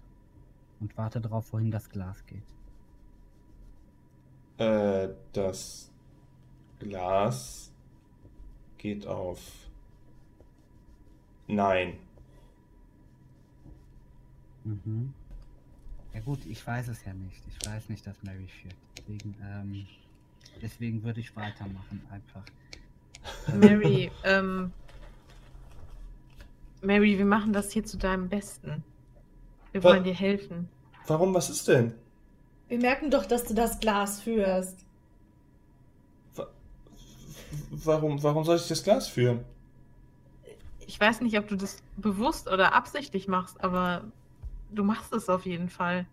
Und 0.80 0.97
warte 0.97 1.22
darauf, 1.22 1.54
wohin 1.54 1.72
das 1.72 1.89
Glas 1.89 2.26
geht. 2.26 2.43
Äh, 4.58 5.10
das 5.34 5.91
Glas 6.80 7.72
geht 8.78 9.06
auf 9.06 9.39
Nein. 11.47 11.97
Mhm. 14.70 15.14
Ja 16.14 16.20
gut, 16.22 16.40
ich 16.48 16.66
weiß 16.66 16.88
es 16.90 17.04
ja 17.06 17.14
nicht. 17.14 17.42
Ich 17.48 17.68
weiß 17.68 17.90
nicht, 17.90 18.06
dass 18.06 18.22
Mary 18.24 18.48
führt. 18.62 18.76
Deswegen, 18.98 19.36
ähm, 19.44 19.86
deswegen 20.62 21.04
würde 21.04 21.20
ich 21.20 21.36
weitermachen 21.36 22.02
einfach. 22.12 22.44
Mary, 23.56 24.12
ähm. 24.24 24.72
Mary, 26.82 27.18
wir 27.18 27.26
machen 27.26 27.52
das 27.52 27.72
hier 27.72 27.84
zu 27.84 27.98
deinem 27.98 28.30
Besten. 28.30 28.84
Wir 29.72 29.84
Wa- 29.84 29.90
wollen 29.90 30.04
dir 30.04 30.14
helfen. 30.14 30.70
Warum, 31.08 31.34
was 31.34 31.50
ist 31.50 31.68
denn? 31.68 31.94
Wir 32.68 32.80
merken 32.80 33.10
doch, 33.12 33.26
dass 33.26 33.44
du 33.46 33.54
das 33.54 33.80
Glas 33.80 34.22
führst. 34.22 34.86
Warum, 37.72 38.22
warum 38.22 38.44
soll 38.44 38.58
ich 38.58 38.68
das 38.68 38.84
Glas 38.84 39.08
führen? 39.08 39.44
Ich 40.86 41.00
weiß 41.00 41.22
nicht, 41.22 41.38
ob 41.38 41.48
du 41.48 41.56
das 41.56 41.78
bewusst 41.98 42.48
oder 42.48 42.74
absichtlich 42.74 43.28
machst, 43.28 43.62
aber 43.64 44.04
du 44.72 44.84
machst 44.84 45.14
es 45.14 45.30
auf 45.30 45.46
jeden 45.46 45.70
Fall. 45.70 46.06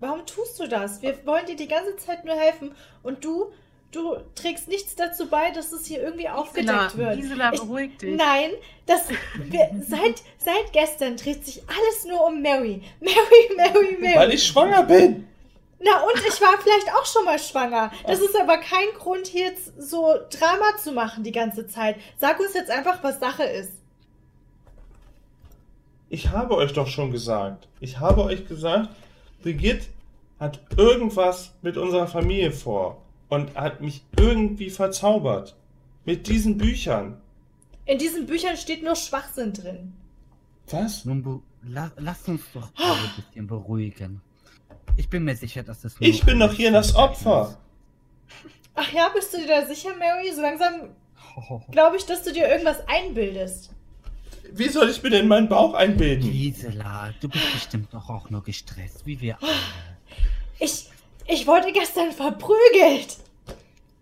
Warum 0.00 0.26
tust 0.26 0.60
du 0.60 0.66
das? 0.68 1.00
Wir 1.02 1.24
wollen 1.26 1.46
dir 1.46 1.56
die 1.56 1.68
ganze 1.68 1.96
Zeit 1.96 2.24
nur 2.24 2.34
helfen 2.34 2.74
und 3.02 3.24
du, 3.24 3.46
du 3.92 4.16
trägst 4.34 4.68
nichts 4.68 4.94
dazu 4.94 5.28
bei, 5.28 5.50
dass 5.52 5.72
es 5.72 5.86
hier 5.86 6.02
irgendwie 6.02 6.28
aufgedeckt 6.28 6.92
Gisela, 6.92 6.96
wird. 6.96 7.16
Gisela, 7.16 7.52
Ich- 7.54 7.60
beruhig 7.60 7.96
dich. 7.96 8.14
Nein, 8.16 8.50
das, 8.84 9.08
wir, 9.38 9.70
seit, 9.88 10.22
seit 10.38 10.72
gestern 10.72 11.16
dreht 11.16 11.46
sich 11.46 11.62
alles 11.66 12.04
nur 12.06 12.26
um 12.26 12.42
Mary. 12.42 12.82
Mary, 13.00 13.56
Mary, 13.56 13.96
Mary. 13.98 14.16
Weil 14.16 14.34
ich 14.34 14.46
schwanger 14.46 14.82
bin! 14.82 15.26
Na 15.78 16.00
und 16.04 16.18
ich 16.26 16.40
war 16.40 16.58
vielleicht 16.58 16.90
auch 16.94 17.04
schon 17.04 17.24
mal 17.26 17.38
schwanger. 17.38 17.92
Das 18.06 18.18
ist 18.20 18.34
aber 18.38 18.56
kein 18.58 18.88
Grund, 18.98 19.26
hier 19.26 19.46
jetzt 19.46 19.72
so 19.78 20.14
Drama 20.30 20.76
zu 20.82 20.92
machen 20.92 21.22
die 21.22 21.32
ganze 21.32 21.66
Zeit. 21.66 21.96
Sag 22.18 22.40
uns 22.40 22.54
jetzt 22.54 22.70
einfach, 22.70 23.02
was 23.02 23.20
Sache 23.20 23.44
ist. 23.44 23.72
Ich 26.08 26.30
habe 26.30 26.56
euch 26.56 26.72
doch 26.72 26.86
schon 26.86 27.10
gesagt. 27.10 27.68
Ich 27.80 27.98
habe 27.98 28.22
euch 28.24 28.46
gesagt, 28.46 28.90
Brigitte 29.42 29.86
hat 30.38 30.60
irgendwas 30.76 31.54
mit 31.62 31.76
unserer 31.76 32.06
Familie 32.06 32.52
vor 32.52 33.02
und 33.28 33.54
hat 33.54 33.80
mich 33.80 34.04
irgendwie 34.18 34.70
verzaubert. 34.70 35.56
Mit 36.04 36.28
diesen 36.28 36.56
Büchern. 36.56 37.20
In 37.84 37.98
diesen 37.98 38.26
Büchern 38.26 38.56
steht 38.56 38.84
nur 38.84 38.94
Schwachsinn 38.94 39.52
drin. 39.52 39.92
Was? 40.70 41.04
Nun, 41.04 41.42
la 41.64 41.90
lass 41.96 42.28
uns 42.28 42.42
doch 42.52 42.72
mal 42.78 42.92
ein 42.92 43.24
bisschen 43.24 43.46
beruhigen. 43.46 44.20
Ich 44.96 45.08
bin 45.08 45.24
mir 45.24 45.36
sicher, 45.36 45.62
dass 45.62 45.84
es 45.84 45.98
nur 45.98 46.08
Ich 46.08 46.24
bin 46.24 46.38
doch 46.38 46.52
hier 46.52 46.70
das 46.70 46.94
Opfer. 46.94 47.58
Ach 48.74 48.92
ja, 48.92 49.08
bist 49.14 49.32
du 49.34 49.38
dir 49.38 49.48
da 49.48 49.66
sicher, 49.66 49.90
Mary? 49.96 50.32
So 50.32 50.42
langsam 50.42 50.90
glaube 51.70 51.96
ich, 51.96 52.06
dass 52.06 52.22
du 52.22 52.32
dir 52.32 52.48
irgendwas 52.48 52.78
einbildest. 52.88 53.70
Wie 54.52 54.68
soll 54.68 54.88
ich 54.88 55.02
mir 55.02 55.10
denn 55.10 55.28
meinen 55.28 55.48
Bauch 55.48 55.74
einbilden? 55.74 56.30
Gisela, 56.30 57.12
du 57.20 57.28
bist 57.28 57.52
bestimmt 57.52 57.92
doch 57.92 58.08
auch 58.08 58.30
nur 58.30 58.42
gestresst, 58.42 59.04
wie 59.04 59.20
wir 59.20 59.36
alle. 59.42 59.52
Ich, 60.58 60.86
ich 61.26 61.46
wurde 61.46 61.72
gestern 61.72 62.12
verprügelt. 62.12 63.18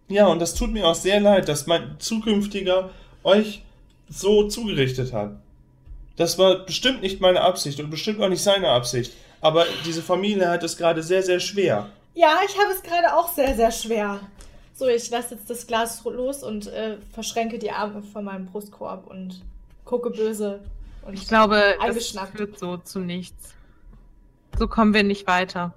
Ja, 0.09 0.27
und 0.27 0.41
das 0.41 0.55
tut 0.55 0.71
mir 0.73 0.87
auch 0.87 0.95
sehr 0.95 1.21
leid, 1.21 1.49
dass 1.49 1.67
mein 1.67 1.97
zukünftiger 1.99 2.91
euch 3.23 3.63
so 4.09 4.49
zugerichtet 4.49 5.13
hat. 5.13 5.37
Das 6.17 6.39
war 6.39 6.65
bestimmt 6.65 7.03
nicht 7.03 7.21
meine 7.21 7.41
Absicht 7.41 7.81
und 7.81 7.91
bestimmt 7.91 8.21
auch 8.21 8.29
nicht 8.29 8.43
seine 8.43 8.69
Absicht. 8.69 9.13
Aber 9.41 9.67
diese 9.85 10.03
Familie 10.03 10.49
hat 10.49 10.63
es 10.63 10.77
gerade 10.77 11.03
sehr, 11.03 11.23
sehr 11.23 11.41
schwer. 11.41 11.91
Ja, 12.15 12.39
ich 12.47 12.57
habe 12.57 12.73
es 12.73 12.83
gerade 12.83 13.17
auch 13.17 13.33
sehr, 13.33 13.57
sehr 13.57 13.73
schwer. 13.73 14.21
So, 14.75 14.87
ich 14.87 15.11
lasse 15.11 15.35
jetzt 15.35 15.51
das 15.51 15.67
Glas 15.67 16.03
los 16.05 16.43
und 16.43 16.67
äh, 16.69 16.99
verschränke 17.13 17.59
die 17.59 17.71
Arme 17.71 18.03
vor 18.03 18.23
meinem 18.23 18.47
Brustkorb 18.47 19.07
und 19.07 19.43
gucke 19.85 20.11
böse. 20.11 20.61
Und 21.03 21.15
Ich 21.15 21.29
glaube, 21.29 21.77
das 21.87 22.11
führt 22.35 22.59
so 22.59 22.77
zu 22.79 23.01
nichts. 23.01 23.55
So 24.59 24.69
kommen 24.69 24.95
wir 24.95 25.03
nicht 25.03 25.27
weiter. 25.27 25.75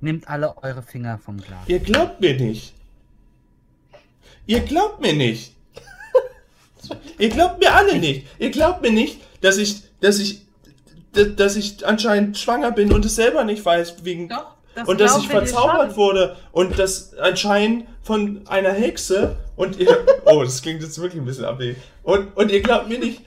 Nehmt 0.00 0.28
alle 0.28 0.56
eure 0.62 0.82
Finger 0.82 1.18
vom 1.18 1.38
Glas. 1.38 1.68
Ihr 1.68 1.78
glaubt 1.78 2.20
mir 2.20 2.38
nicht. 2.38 2.74
Ihr 4.46 4.60
glaubt 4.60 5.00
mir 5.00 5.12
nicht. 5.12 5.54
Ihr 7.18 7.28
glaubt 7.28 7.60
mir 7.60 7.72
alle 7.72 7.98
nicht. 7.98 8.26
Ihr 8.40 8.50
glaubt 8.50 8.82
mir 8.82 8.90
nicht, 8.90 9.20
dass 9.40 9.56
ich, 9.56 9.82
dass 10.00 10.18
ich, 10.18 10.42
dass 11.12 11.54
ich 11.54 11.86
anscheinend 11.86 12.36
schwanger 12.36 12.72
bin 12.72 12.92
und 12.92 13.04
es 13.04 13.14
selber 13.14 13.44
nicht 13.44 13.64
weiß, 13.64 14.04
wegen 14.04 14.28
Doch, 14.28 14.56
das 14.74 14.88
und 14.88 15.00
dass 15.00 15.18
ich 15.18 15.28
verzaubert 15.28 15.96
wurde 15.96 16.36
und 16.52 16.78
das 16.78 17.14
anscheinend 17.14 17.86
von 18.02 18.46
einer 18.48 18.72
Hexe 18.72 19.36
und 19.56 19.78
ihr, 19.78 20.04
oh, 20.24 20.42
das 20.42 20.62
klingt 20.62 20.82
jetzt 20.82 21.00
wirklich 21.00 21.20
ein 21.20 21.24
bisschen 21.24 21.44
abwegig. 21.44 21.76
Und, 22.02 22.36
und 22.36 22.50
ihr 22.50 22.62
glaubt 22.62 22.88
mir 22.88 22.98
nicht, 22.98 23.22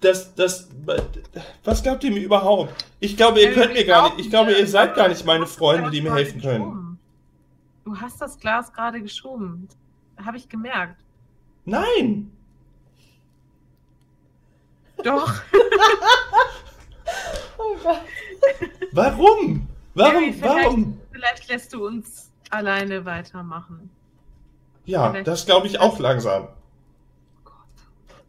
dass, 0.00 0.34
dass, 0.34 0.68
was 1.64 1.82
glaubt 1.82 2.04
ihr 2.04 2.10
mir 2.10 2.22
überhaupt? 2.22 2.72
Ich 3.00 3.16
glaube, 3.16 3.40
ihr 3.40 3.48
Ey, 3.48 3.54
könnt 3.54 3.72
mir 3.72 3.84
gar 3.84 4.04
nicht, 4.04 4.20
ich 4.20 4.30
glaube, 4.30 4.52
ihr 4.52 4.66
seid 4.66 4.94
gar 4.94 5.08
nicht 5.08 5.24
meine 5.24 5.44
das 5.44 5.54
Freunde, 5.54 5.90
die 5.90 6.00
mir 6.00 6.14
helfen 6.14 6.40
können. 6.40 6.98
Du 7.84 7.96
hast 7.96 8.20
das 8.20 8.38
Glas 8.38 8.72
gerade 8.72 9.00
geschoben. 9.00 9.68
Habe 10.24 10.36
ich 10.36 10.48
gemerkt. 10.48 11.00
Nein! 11.64 12.30
Doch. 15.02 15.32
Oh 17.58 17.76
Gott. 17.82 18.00
Warum? 18.92 19.68
Warum? 19.94 20.32
Vielleicht- 20.32 20.42
Warum? 20.42 21.00
Vielleicht 21.12 21.48
lässt 21.48 21.72
du 21.72 21.86
uns 21.86 22.30
alleine 22.50 23.04
weitermachen. 23.04 23.90
Ja, 24.84 25.10
vielleicht- 25.10 25.26
das 25.28 25.46
glaube 25.46 25.66
ich 25.66 25.78
auch 25.80 25.98
langsam. 25.98 26.48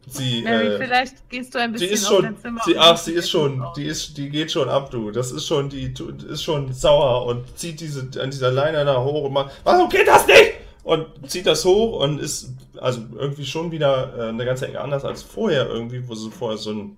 Sie, 0.06 0.42
Mary, 0.42 0.66
äh, 0.66 0.78
vielleicht 0.78 1.28
gehst 1.30 1.54
du 1.54 1.58
ein 1.58 1.72
bisschen 1.72 1.90
ist 1.92 2.04
auf 2.04 2.12
schon, 2.16 2.22
dein 2.24 2.38
Zimmer. 2.38 2.60
sie, 2.66 2.76
ach, 2.78 2.96
sie 2.98 3.12
ist 3.14 3.30
schon, 3.30 3.64
die 3.74 3.84
ist, 3.86 4.18
die 4.18 4.28
geht 4.28 4.52
schon 4.52 4.68
ab, 4.68 4.90
du. 4.90 5.10
Das 5.10 5.32
ist 5.32 5.46
schon, 5.46 5.70
die 5.70 5.94
ist 6.28 6.42
schon 6.42 6.74
sauer 6.74 7.24
und 7.24 7.56
zieht 7.58 7.80
diese, 7.80 8.02
an 8.20 8.30
dieser 8.30 8.50
Leine 8.50 8.84
da 8.84 9.02
hoch 9.02 9.24
und 9.24 9.32
macht, 9.32 9.52
warum 9.64 9.88
geht 9.88 10.06
das 10.06 10.26
nicht? 10.26 10.52
Und 10.82 11.06
zieht 11.30 11.46
das 11.46 11.64
hoch 11.64 12.00
und 12.04 12.20
ist, 12.20 12.50
also 12.78 13.00
irgendwie 13.16 13.46
schon 13.46 13.70
wieder 13.70 14.14
äh, 14.18 14.28
eine 14.28 14.44
ganze 14.44 14.68
Ecke 14.68 14.78
anders 14.82 15.06
als 15.06 15.22
vorher 15.22 15.66
irgendwie, 15.70 16.06
wo 16.06 16.14
sie 16.14 16.30
vorher 16.30 16.58
so 16.58 16.72
ein, 16.72 16.96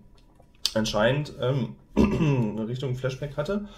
anscheinend, 0.75 1.33
ähm, 1.41 1.77
eine 1.97 2.67
Richtung 2.67 2.97
Flashback 2.97 3.37
hatte. 3.37 3.69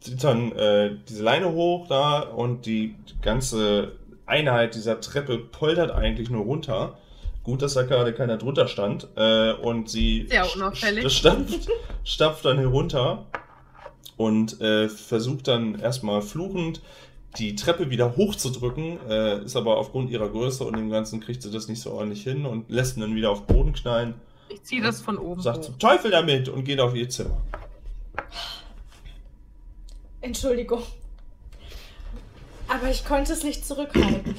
Zieht 0.00 0.22
dann 0.22 0.52
äh, 0.52 0.96
diese 1.08 1.22
Leine 1.22 1.52
hoch 1.52 1.86
da 1.88 2.20
und 2.20 2.66
die 2.66 2.94
ganze 3.22 3.92
Einheit 4.26 4.74
dieser 4.74 5.00
Treppe 5.00 5.38
poltert 5.38 5.90
eigentlich 5.90 6.28
nur 6.30 6.44
runter. 6.44 6.98
Gut, 7.42 7.60
dass 7.62 7.74
da 7.74 7.82
gerade 7.82 8.12
keiner 8.14 8.36
drunter 8.38 8.68
stand. 8.68 9.06
Äh, 9.16 9.52
und 9.52 9.88
sie 9.88 10.26
Sehr 10.28 10.46
unauffällig. 10.54 11.04
st- 11.06 11.68
stapft, 12.04 12.44
dann 12.44 12.58
herunter 12.58 13.26
und 14.16 14.60
äh, 14.60 14.88
versucht 14.88 15.48
dann 15.48 15.78
erstmal 15.80 16.22
fluchend 16.22 16.80
die 17.38 17.56
Treppe 17.56 17.90
wieder 17.90 18.16
hochzudrücken, 18.16 18.98
äh, 19.10 19.42
ist 19.44 19.56
aber 19.56 19.76
aufgrund 19.78 20.08
ihrer 20.10 20.28
Größe 20.28 20.62
und 20.64 20.76
dem 20.76 20.88
Ganzen 20.88 21.18
kriegt 21.20 21.42
sie 21.42 21.50
das 21.50 21.66
nicht 21.66 21.80
so 21.82 21.90
ordentlich 21.90 22.22
hin 22.22 22.46
und 22.46 22.70
lässt 22.70 22.96
ihn 22.96 23.00
dann 23.00 23.16
wieder 23.16 23.30
auf 23.30 23.44
den 23.44 23.56
Boden 23.56 23.72
knallen, 23.72 24.14
Ich 24.50 24.62
ziehe 24.62 24.80
das 24.80 25.00
von 25.00 25.18
oben 25.18 25.42
sagt 25.42 25.58
hoch. 25.58 25.64
zum 25.64 25.78
Teufel 25.80 26.12
damit 26.12 26.48
und 26.48 26.62
geht 26.64 26.78
auf 26.78 26.94
ihr 26.94 27.08
Zimmer. 27.08 27.38
Entschuldigung. 30.24 30.82
Aber 32.68 32.90
ich 32.90 33.04
konnte 33.04 33.32
es 33.32 33.44
nicht 33.44 33.64
zurückhalten. 33.64 34.34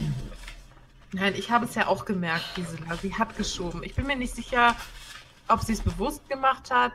Nein, 1.13 1.33
ich 1.35 1.51
habe 1.51 1.65
es 1.65 1.75
ja 1.75 1.87
auch 1.87 2.05
gemerkt, 2.05 2.55
Gisela. 2.55 2.95
Sie 3.01 3.13
hat 3.13 3.37
geschoben. 3.37 3.83
Ich 3.83 3.95
bin 3.95 4.07
mir 4.07 4.15
nicht 4.15 4.35
sicher, 4.35 4.75
ob 5.47 5.61
sie 5.61 5.73
es 5.73 5.81
bewusst 5.81 6.27
gemacht 6.27 6.71
hat 6.71 6.93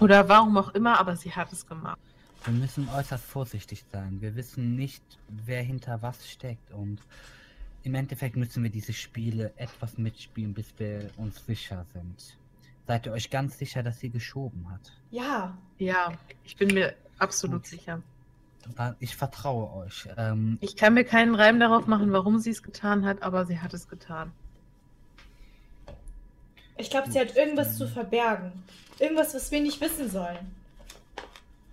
oder 0.00 0.28
warum 0.28 0.56
auch 0.56 0.74
immer, 0.74 0.98
aber 1.00 1.16
sie 1.16 1.32
hat 1.32 1.52
es 1.52 1.66
gemacht. 1.66 1.98
Wir 2.44 2.52
müssen 2.52 2.88
äußerst 2.88 3.24
vorsichtig 3.24 3.84
sein. 3.90 4.20
Wir 4.20 4.36
wissen 4.36 4.76
nicht, 4.76 5.02
wer 5.28 5.62
hinter 5.62 6.02
was 6.02 6.28
steckt. 6.28 6.70
Und 6.70 7.00
im 7.82 7.94
Endeffekt 7.94 8.36
müssen 8.36 8.62
wir 8.62 8.70
diese 8.70 8.92
Spiele 8.92 9.52
etwas 9.56 9.98
mitspielen, 9.98 10.54
bis 10.54 10.72
wir 10.78 11.10
uns 11.16 11.44
sicher 11.44 11.84
sind. 11.92 12.38
Seid 12.86 13.06
ihr 13.06 13.12
euch 13.12 13.28
ganz 13.28 13.58
sicher, 13.58 13.82
dass 13.82 13.98
sie 13.98 14.10
geschoben 14.10 14.70
hat? 14.70 14.92
Ja. 15.10 15.58
Ja, 15.78 16.12
ich 16.44 16.56
bin 16.56 16.72
mir 16.72 16.94
absolut 17.18 17.62
Gut. 17.62 17.66
sicher. 17.70 18.02
Ich 19.00 19.16
vertraue 19.16 19.72
euch. 19.84 20.08
Ähm, 20.18 20.58
Ich 20.60 20.76
kann 20.76 20.92
mir 20.94 21.04
keinen 21.04 21.34
Reim 21.34 21.58
darauf 21.58 21.86
machen, 21.86 22.12
warum 22.12 22.38
sie 22.38 22.50
es 22.50 22.62
getan 22.62 23.04
hat, 23.06 23.22
aber 23.22 23.46
sie 23.46 23.60
hat 23.60 23.72
es 23.72 23.88
getan. 23.88 24.30
Ich 26.76 26.90
glaube, 26.90 27.10
sie 27.10 27.18
hat 27.18 27.34
irgendwas 27.36 27.76
zu 27.78 27.88
verbergen. 27.88 28.52
Irgendwas, 28.98 29.34
was 29.34 29.50
wir 29.50 29.60
nicht 29.60 29.80
wissen 29.80 30.10
sollen. 30.10 30.54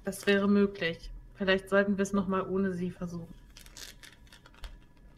Das 0.05 0.25
wäre 0.25 0.47
möglich. 0.47 1.09
Vielleicht 1.35 1.69
sollten 1.69 1.97
wir 1.97 2.03
es 2.03 2.13
nochmal 2.13 2.47
ohne 2.47 2.73
sie 2.73 2.91
versuchen. 2.91 3.33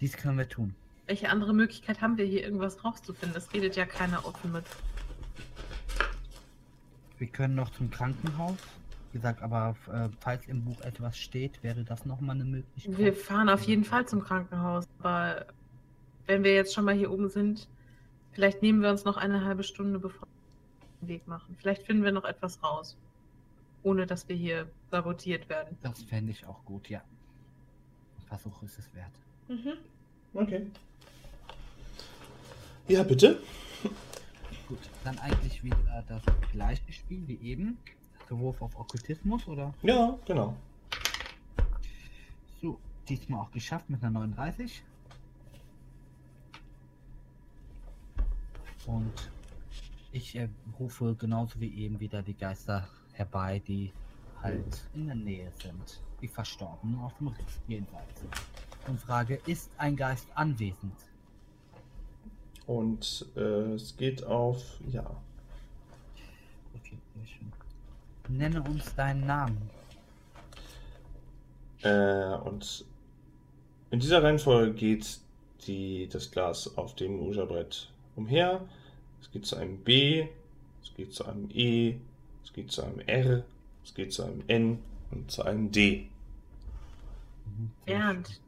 dies 0.01 0.17
können 0.17 0.37
wir 0.37 0.49
tun. 0.49 0.73
Welche 1.05 1.29
andere 1.29 1.53
Möglichkeit 1.53 2.01
haben 2.01 2.17
wir 2.17 2.25
hier, 2.25 2.43
irgendwas 2.43 2.83
rauszufinden? 2.83 3.37
Es 3.37 3.53
redet 3.53 3.75
ja 3.75 3.85
keiner 3.85 4.25
offen 4.25 4.51
mit. 4.51 4.65
Wir 7.17 7.27
können 7.27 7.55
noch 7.55 7.71
zum 7.71 7.89
Krankenhaus. 7.89 8.57
Wie 9.11 9.19
gesagt, 9.19 9.41
aber 9.41 9.75
äh, 9.91 10.09
falls 10.19 10.45
im 10.47 10.63
Buch 10.65 10.81
etwas 10.81 11.17
steht, 11.17 11.63
wäre 11.63 11.83
das 11.83 12.05
nochmal 12.05 12.35
eine 12.35 12.45
Möglichkeit. 12.45 12.97
Wir 12.97 13.13
fahren 13.13 13.49
auf 13.49 13.63
jeden 13.63 13.83
Fall 13.83 14.07
zum 14.07 14.21
Krankenhaus, 14.21 14.85
aber 14.99 15.45
wenn 16.25 16.43
wir 16.43 16.53
jetzt 16.53 16.73
schon 16.73 16.85
mal 16.85 16.93
hier 16.93 17.11
oben 17.11 17.29
sind, 17.29 17.67
vielleicht 18.33 18.61
nehmen 18.61 18.81
wir 18.81 18.89
uns 18.89 19.05
noch 19.05 19.17
eine 19.17 19.45
halbe 19.45 19.63
Stunde, 19.63 19.97
bevor 19.97 20.27
wir 20.27 20.99
den 21.01 21.07
Weg 21.07 21.27
machen. 21.27 21.55
Vielleicht 21.57 21.83
finden 21.83 22.03
wir 22.03 22.11
noch 22.11 22.25
etwas 22.25 22.61
raus, 22.61 22.97
ohne 23.83 24.05
dass 24.05 24.27
wir 24.27 24.35
hier 24.35 24.67
sabotiert 24.91 25.47
werden. 25.49 25.77
Das 25.81 26.03
fände 26.03 26.31
ich 26.31 26.45
auch 26.45 26.63
gut, 26.65 26.89
ja. 26.89 27.01
Ein 28.19 28.27
Versuch 28.27 28.61
ist 28.63 28.77
es 28.77 28.93
wert. 28.93 29.11
Mhm. 29.47 29.77
Okay. 30.33 30.67
Ja, 32.89 33.03
bitte. 33.03 33.39
Gut, 34.67 34.79
dann 35.05 35.17
eigentlich 35.19 35.63
wieder 35.63 36.03
das 36.09 36.21
gleiche 36.51 36.91
Spiel 36.91 37.25
wie 37.25 37.39
eben. 37.41 37.77
Der 38.29 38.37
Wurf 38.37 38.61
auf 38.61 38.77
Okkultismus, 38.77 39.47
oder? 39.47 39.73
Ja, 39.83 40.17
genau. 40.25 40.55
So, 42.61 42.77
diesmal 43.07 43.41
auch 43.41 43.51
geschafft 43.51 43.89
mit 43.89 44.03
einer 44.03 44.19
39. 44.19 44.83
Und 48.85 49.31
ich 50.11 50.35
äh, 50.35 50.47
rufe 50.79 51.15
genauso 51.15 51.59
wie 51.59 51.73
eben 51.75 51.99
wieder 51.99 52.21
die 52.21 52.33
Geister 52.33 52.87
herbei, 53.13 53.61
die 53.67 53.91
halt 54.41 54.83
in 54.93 55.07
der 55.07 55.15
Nähe 55.15 55.51
sind. 55.61 56.01
Die 56.21 56.27
Verstorbenen 56.27 56.99
auf 57.01 57.17
dem 57.17 57.27
Riss 57.27 57.59
jedenfalls. 57.67 58.25
Und 58.87 58.99
frage, 58.99 59.39
ist 59.45 59.69
ein 59.77 59.95
Geist 59.95 60.27
anwesend? 60.35 60.95
Und 62.65 63.25
äh, 63.35 63.73
es 63.73 63.95
geht 63.95 64.23
auf 64.23 64.79
ja. 64.89 65.05
Okay, 66.75 66.97
sehr 67.15 67.27
schön. 67.27 67.51
Nenne 68.29 68.61
uns 68.61 68.93
deinen 68.95 69.25
Namen. 69.25 69.69
Äh, 71.81 72.35
und 72.45 72.85
in 73.91 73.99
dieser 73.99 74.23
Reihenfolge 74.23 74.73
geht 74.73 75.19
die, 75.65 76.07
das 76.11 76.31
Glas 76.31 76.77
auf 76.77 76.95
dem 76.95 77.19
Ouija-Brett 77.19 77.89
umher. 78.15 78.61
Es 79.21 79.31
geht 79.31 79.45
zu 79.45 79.55
einem 79.55 79.77
B, 79.77 80.27
es 80.83 80.93
geht 80.95 81.13
zu 81.13 81.25
einem 81.25 81.49
E, 81.53 81.97
es 82.43 82.53
geht 82.53 82.71
zu 82.71 82.83
einem 82.83 82.99
R, 83.01 83.43
es 83.83 83.93
geht 83.93 84.13
zu 84.13 84.23
einem 84.23 84.43
N 84.47 84.79
und 85.11 85.31
zu 85.31 85.43
einem 85.43 85.71
D. 85.71 86.09
Bernd. 87.85 88.41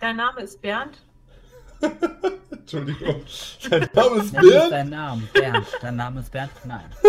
Dein 0.00 0.16
Name 0.16 0.40
ist 0.42 0.60
Bernd? 0.60 0.98
Entschuldigung. 2.50 3.22
Dein 3.68 3.88
Name 3.94 4.20
ist 4.22 4.32
Bernd? 4.32 4.72
deinen 4.72 4.90
Namen. 4.90 5.28
Bernd. 5.32 5.66
Dein 5.80 5.96
Name 5.96 6.20
ist 6.20 6.30
Bernd? 6.32 6.52
Nein. 6.64 6.84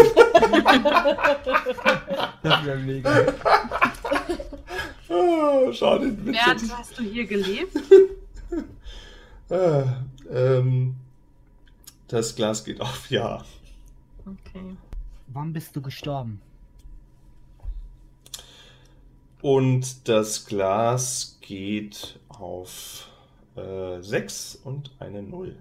Das 2.43 2.65
wäre 2.65 2.79
mega. 2.79 3.25
Ah, 5.09 5.71
schade, 5.73 6.07
den 6.11 6.25
Witz 6.25 6.37
hätte 6.37 6.65
Bernd, 6.65 6.77
hast 6.77 6.97
du 6.97 7.03
hier 7.03 7.25
gelebt? 7.25 7.77
Ah, 9.49 9.83
ähm, 10.31 10.95
das 12.07 12.33
Glas 12.35 12.63
geht 12.63 12.79
auf 12.79 13.11
Ja. 13.11 13.43
Okay. 14.25 14.77
Wann 15.27 15.51
bist 15.51 15.75
du 15.75 15.81
gestorben? 15.81 16.41
Und 19.41 20.07
das 20.07 20.45
Glas 20.45 21.37
geht 21.41 22.17
auf 22.29 23.07
äh, 23.55 24.01
6 24.01 24.55
und 24.55 24.91
eine 24.99 25.21
0. 25.23 25.57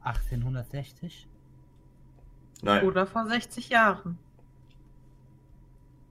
1860? 0.00 1.26
Nein. 2.62 2.86
Oder 2.86 3.06
vor 3.06 3.26
60 3.26 3.68
Jahren. 3.68 4.18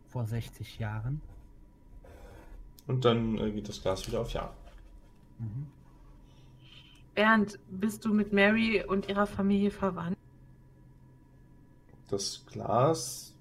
Vor 0.08 0.26
60 0.26 0.80
Jahren? 0.80 1.22
Und 2.86 3.04
dann 3.04 3.38
äh, 3.38 3.52
geht 3.52 3.68
das 3.68 3.82
Glas 3.82 4.08
wieder 4.08 4.22
auf 4.22 4.32
Ja. 4.32 4.54
Mhm. 5.40 5.68
Bernd, 7.16 7.60
bist 7.70 8.06
du 8.06 8.14
mit 8.14 8.32
Mary 8.32 8.84
und 8.88 9.10
ihrer 9.10 9.26
Familie 9.26 9.72
verwandt? 9.72 10.18
Das 12.10 12.46
Glas 12.46 13.34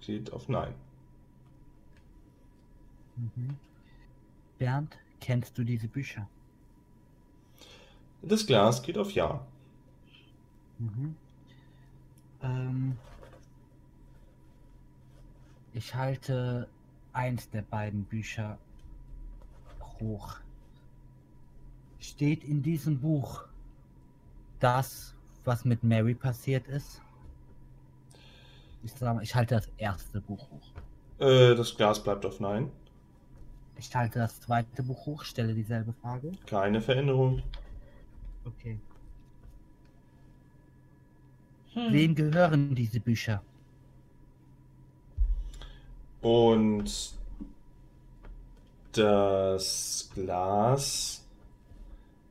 geht 0.00 0.32
auf 0.32 0.48
Nein. 0.48 0.74
Mhm. 3.16 3.56
Bernd, 4.58 4.98
kennst 5.20 5.56
du 5.58 5.64
diese 5.64 5.88
Bücher? 5.88 6.28
Das 8.22 8.46
Glas 8.46 8.82
geht 8.82 8.98
auf 8.98 9.12
Ja. 9.12 9.46
Mhm. 10.78 11.16
Ähm, 12.42 12.96
ich 15.72 15.94
halte 15.94 16.68
eins 17.12 17.50
der 17.50 17.62
beiden 17.62 18.04
Bücher 18.04 18.58
hoch. 20.00 20.36
Steht 22.00 22.44
in 22.44 22.62
diesem 22.62 23.00
Buch 23.00 23.44
das, 24.60 25.14
was 25.44 25.64
mit 25.64 25.82
Mary 25.82 26.14
passiert 26.14 26.66
ist? 26.68 27.00
Ich 28.82 28.92
sag 28.92 29.14
mal, 29.14 29.22
ich 29.22 29.34
halte 29.34 29.56
das 29.56 29.68
erste 29.76 30.20
Buch 30.20 30.48
hoch. 30.50 30.72
Äh, 31.18 31.54
das 31.56 31.76
Glas 31.76 32.02
bleibt 32.02 32.24
auf 32.24 32.38
Nein. 32.38 32.70
Ich 33.78 33.94
halte 33.94 34.18
das 34.18 34.40
zweite 34.40 34.82
Buch 34.82 35.06
hoch, 35.06 35.24
stelle 35.24 35.54
dieselbe 35.54 35.92
Frage. 35.92 36.32
Keine 36.46 36.80
Veränderung. 36.80 37.42
Okay. 38.44 38.78
Hm. 41.74 41.92
Wem 41.92 42.14
gehören 42.14 42.74
diese 42.74 42.98
Bücher? 42.98 43.42
Und 46.20 47.14
das 48.92 50.10
Glas 50.12 51.24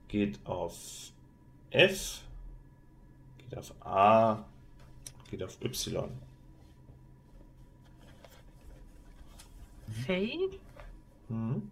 geht 0.10 0.46
auf 0.46 1.12
F, 1.72 2.22
geht 3.38 3.58
auf 3.58 3.74
A, 3.86 4.44
geht 5.30 5.42
auf 5.44 5.58
Y. 5.62 6.10
Faye? 10.06 10.60
Mhm. 11.30 11.72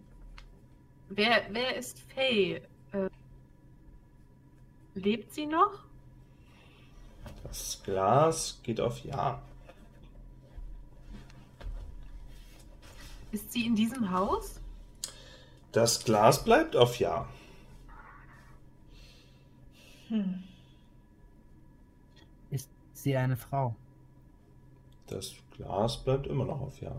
Wer, 1.09 1.43
wer 1.51 1.75
ist 1.75 1.99
Faye? 2.13 2.61
Äh, 2.91 3.09
lebt 4.95 5.33
sie 5.33 5.45
noch? 5.45 5.85
Das 7.43 7.81
Glas 7.83 8.59
geht 8.63 8.81
auf 8.81 9.03
Ja. 9.03 9.41
Ist 13.31 13.51
sie 13.51 13.65
in 13.65 13.75
diesem 13.75 14.11
Haus? 14.11 14.59
Das 15.71 16.03
Glas 16.03 16.43
bleibt 16.43 16.75
auf 16.75 16.99
Ja. 16.99 17.27
Hm. 20.07 20.43
Ist 22.49 22.69
sie 22.93 23.15
eine 23.15 23.37
Frau? 23.37 23.75
Das 25.07 25.33
Glas 25.51 26.03
bleibt 26.03 26.27
immer 26.27 26.45
noch 26.45 26.61
auf 26.61 26.79
Ja. 26.81 26.95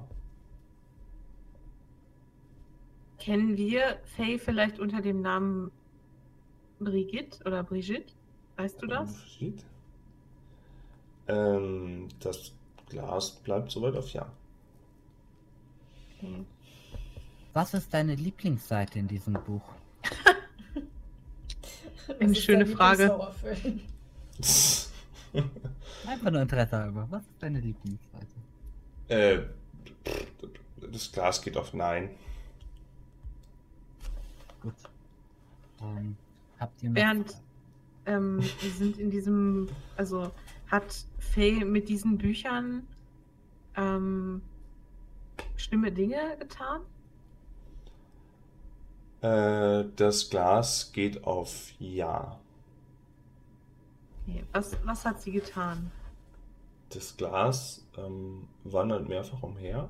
Kennen 3.26 3.56
wir 3.56 3.98
Faye 4.16 4.38
vielleicht 4.38 4.78
unter 4.78 5.02
dem 5.02 5.20
Namen 5.20 5.72
Brigitte 6.78 7.42
oder 7.44 7.64
Brigitte? 7.64 8.14
Weißt 8.56 8.80
du 8.80 8.86
das? 8.86 9.10
Unterschied? 9.10 9.64
Ähm, 11.26 12.06
das 12.20 12.52
Glas 12.88 13.32
bleibt 13.32 13.72
soweit 13.72 13.96
auf 13.96 14.08
Ja. 14.10 14.30
Okay. 16.16 16.44
Was 17.52 17.74
ist 17.74 17.92
deine 17.92 18.14
Lieblingsseite 18.14 19.00
in 19.00 19.08
diesem 19.08 19.32
Buch? 19.32 19.74
Eine 22.20 22.34
schöne 22.36 22.64
Frage. 22.64 23.10
Einfach 26.06 26.30
nur 26.30 26.42
Interesse 26.42 26.76
halber. 26.78 27.08
Was 27.10 27.22
ist 27.22 27.42
deine 27.42 27.58
Lieblingsseite? 27.58 28.26
äh, 29.08 29.40
das 30.92 31.10
Glas 31.10 31.42
geht 31.42 31.56
auf 31.56 31.74
Nein. 31.74 32.10
Ähm, 35.80 36.16
habt 36.58 36.82
ihr 36.82 36.90
noch 36.90 36.94
Bernd, 36.94 37.42
ähm, 38.06 38.40
wir 38.60 38.70
sind 38.70 38.98
in 38.98 39.10
diesem, 39.10 39.68
also 39.96 40.30
hat 40.68 41.06
Faye 41.18 41.64
mit 41.64 41.88
diesen 41.88 42.18
Büchern 42.18 42.86
ähm, 43.76 44.42
schlimme 45.56 45.92
Dinge 45.92 46.36
getan? 46.38 46.82
Äh, 49.20 49.84
das 49.96 50.30
Glas 50.30 50.92
geht 50.92 51.24
auf 51.24 51.72
Ja. 51.78 52.38
Okay. 54.26 54.44
Was, 54.52 54.76
was 54.84 55.04
hat 55.04 55.20
sie 55.20 55.32
getan? 55.32 55.90
Das 56.90 57.16
Glas 57.16 57.86
ähm, 57.96 58.48
wandert 58.64 59.08
mehrfach 59.08 59.42
umher 59.42 59.88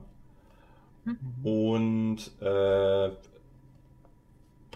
Mhm. 1.05 1.19
und 1.45 2.43
äh, 2.43 3.11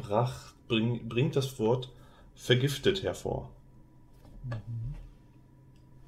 brach, 0.01 0.53
bring, 0.69 1.09
bringt 1.09 1.37
das 1.37 1.59
Wort 1.59 1.91
vergiftet 2.35 3.03
hervor. 3.03 3.51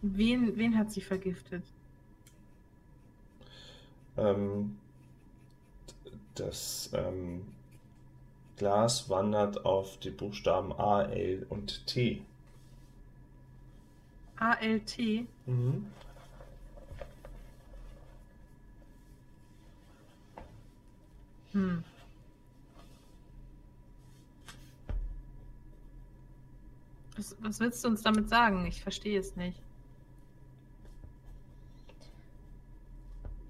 Wen, 0.00 0.56
wen 0.56 0.78
hat 0.78 0.90
sie 0.90 1.00
vergiftet? 1.00 1.62
Ähm, 4.16 4.78
das 6.34 6.90
ähm, 6.92 7.42
Glas 8.56 9.08
wandert 9.08 9.64
auf 9.64 9.98
die 9.98 10.10
Buchstaben 10.10 10.72
A, 10.72 11.02
L 11.02 11.46
und 11.48 11.86
T. 11.86 12.22
ALT? 14.36 14.98
Mhm. 15.46 15.86
Hm. 21.52 21.84
Was, 27.16 27.36
was 27.40 27.60
willst 27.60 27.84
du 27.84 27.88
uns 27.88 28.02
damit 28.02 28.28
sagen? 28.28 28.66
Ich 28.66 28.82
verstehe 28.82 29.18
es 29.18 29.36
nicht. 29.36 29.60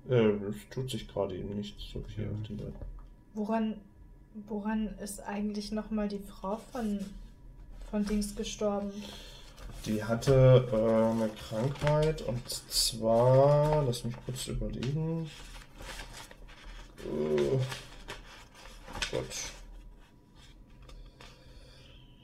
Äh, 0.09 0.15
es 0.15 0.57
tut 0.71 0.91
sich 0.91 1.07
gerade 1.07 1.37
eben 1.37 1.57
nichts 1.57 1.83
so 1.93 2.03
hier 2.15 2.29
auf 2.31 2.47
dem 2.47 2.57
Brett. 2.57 2.75
Woran, 3.35 3.75
woran 4.49 4.89
ist 4.99 5.21
eigentlich 5.21 5.73
nochmal 5.73 6.09
die 6.09 6.19
Frau 6.19 6.61
von, 6.73 6.99
von 7.91 8.05
Dings 8.05 8.35
gestorben? 8.35 8.91
Die 9.87 10.03
hatte 10.03 10.69
äh, 10.73 11.23
eine 11.23 11.29
Krankheit 11.31 12.23
und 12.23 12.49
zwar, 12.49 13.85
lass 13.85 14.05
mich 14.05 14.15
kurz 14.25 14.47
überlegen. 14.49 15.31
Äh, 17.05 17.59
Gott. 19.11 19.53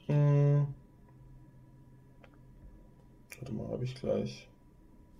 Hm. 0.07 0.67
Warte 3.39 3.53
mal, 3.53 3.67
habe 3.69 3.83
ich 3.83 3.95
gleich. 3.95 4.47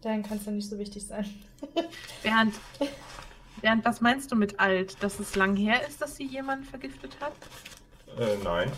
Dann 0.01 0.23
kann 0.23 0.37
es 0.37 0.45
ja 0.45 0.51
nicht 0.51 0.69
so 0.69 0.77
wichtig 0.77 1.05
sein. 1.05 1.25
Bernd, 2.23 2.53
Bernd, 3.61 3.83
was 3.85 4.01
meinst 4.01 4.31
du 4.31 4.35
mit 4.35 4.59
alt? 4.59 5.01
Dass 5.03 5.19
es 5.19 5.35
lang 5.35 5.55
her 5.55 5.85
ist, 5.87 6.01
dass 6.01 6.15
sie 6.15 6.25
jemanden 6.25 6.63
vergiftet 6.65 7.17
hat? 7.19 7.33
Äh, 8.17 8.37
nein. 8.43 8.71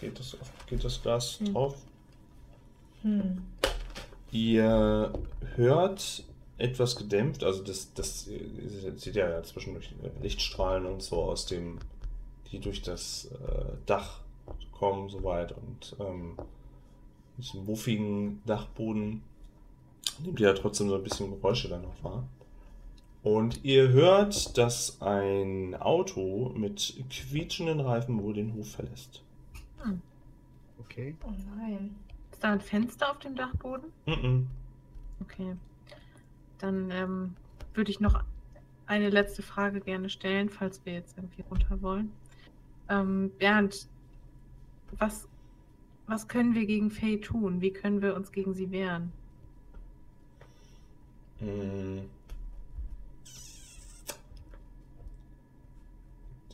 Geht 0.00 0.18
das, 0.18 0.36
geht 0.66 0.82
das 0.82 1.00
Glas 1.02 1.38
Hm. 1.38 1.52
drauf? 1.52 1.76
Hm. 3.02 3.42
Ihr 4.32 5.12
hört 5.56 6.24
etwas 6.58 6.96
gedämpft, 6.96 7.42
also 7.42 7.62
das, 7.62 7.92
das 7.94 8.26
ihr 8.26 8.92
seht 8.96 9.16
ja 9.16 9.42
zwischendurch 9.42 9.92
äh, 10.02 10.22
Lichtstrahlen 10.22 10.84
und 10.86 11.02
so 11.02 11.22
aus 11.22 11.46
dem, 11.46 11.78
die 12.50 12.60
durch 12.60 12.82
das 12.82 13.26
äh, 13.26 13.64
Dach 13.86 14.20
kommen, 14.72 15.08
soweit 15.08 15.52
und 15.52 15.96
ähm, 16.00 16.36
diesem 17.38 17.64
muffigen 17.64 18.42
Dachboden 18.46 19.22
nimmt 20.22 20.40
ihr 20.40 20.48
ja 20.48 20.54
trotzdem 20.54 20.88
so 20.88 20.96
ein 20.96 21.02
bisschen 21.02 21.30
Geräusche 21.30 21.68
dann 21.68 21.82
noch 21.82 22.04
wahr. 22.04 22.24
Und 23.22 23.64
ihr 23.64 23.88
hört, 23.90 24.56
dass 24.56 25.00
ein 25.02 25.74
Auto 25.74 26.52
mit 26.56 27.02
quietschenden 27.10 27.80
Reifen 27.80 28.22
wohl 28.22 28.32
den 28.32 28.54
Hof 28.54 28.72
verlässt. 28.72 29.22
Hm. 29.82 30.00
Okay. 30.78 31.14
Oh 31.22 31.32
nein. 31.56 31.94
Ist 32.32 32.42
da 32.42 32.52
ein 32.52 32.60
Fenster 32.60 33.10
auf 33.10 33.18
dem 33.18 33.36
Dachboden? 33.36 33.92
Mhm. 34.06 34.48
Okay. 35.20 35.54
Dann 36.58 36.90
ähm, 36.90 37.36
würde 37.74 37.90
ich 37.90 38.00
noch 38.00 38.22
eine 38.86 39.10
letzte 39.10 39.42
Frage 39.42 39.80
gerne 39.80 40.08
stellen, 40.08 40.48
falls 40.48 40.84
wir 40.84 40.94
jetzt 40.94 41.16
irgendwie 41.16 41.42
runter 41.42 41.80
wollen. 41.82 42.12
Ähm, 42.88 43.30
Bernd, 43.38 43.86
was, 44.98 45.28
was 46.10 46.26
können 46.28 46.54
wir 46.54 46.66
gegen 46.66 46.90
Faye 46.90 47.20
tun? 47.20 47.60
Wie 47.60 47.70
können 47.70 48.02
wir 48.02 48.16
uns 48.16 48.32
gegen 48.32 48.52
sie 48.52 48.70
wehren? 48.70 49.12
Mm. 51.40 52.00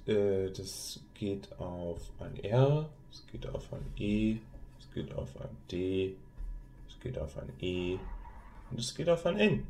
Äh, 0.07 0.50
Das 0.50 1.00
geht 1.14 1.50
auf 1.59 2.11
ein 2.20 2.36
R, 2.44 2.88
es 3.11 3.26
geht 3.26 3.46
auf 3.48 3.72
ein 3.72 3.84
E, 3.96 4.36
es 4.78 4.90
geht 4.92 5.12
auf 5.14 5.40
ein 5.40 5.48
D, 5.70 6.14
es 6.88 7.00
geht 7.00 7.18
auf 7.18 7.36
ein 7.38 7.52
E 7.61 7.98
und 8.70 8.78
es 8.78 8.94
geht 8.94 9.09
auf 9.09 9.26
ein 9.26 9.38
N. 9.38 9.66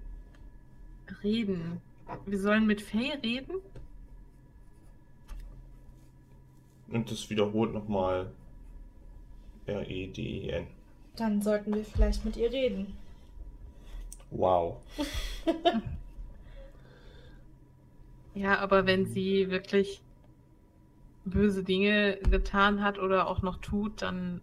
Reden. 1.22 1.80
Wir 2.26 2.39
sollen 2.39 2.66
mit 2.66 2.82
Faye 2.82 3.18
reden? 3.22 3.57
Und 6.89 7.11
das 7.11 7.30
wiederholt 7.30 7.72
nochmal 7.72 8.30
R, 9.67 9.89
E, 9.89 10.07
D, 10.07 10.23
E, 10.23 10.51
N. 10.51 10.67
Dann 11.17 11.43
sollten 11.43 11.75
wir 11.75 11.85
vielleicht 11.85 12.25
mit 12.25 12.37
ihr 12.37 12.53
reden. 12.53 12.97
Wow. 14.31 14.77
Ja, 18.37 18.59
aber 18.59 18.85
wenn 18.85 19.07
sie 19.07 19.51
wirklich 19.51 20.03
böse 21.25 21.64
Dinge 21.64 22.19
getan 22.31 22.85
hat 22.85 22.99
oder 22.99 23.29
auch 23.29 23.41
noch 23.41 23.57
tut, 23.62 24.03
dann. 24.03 24.43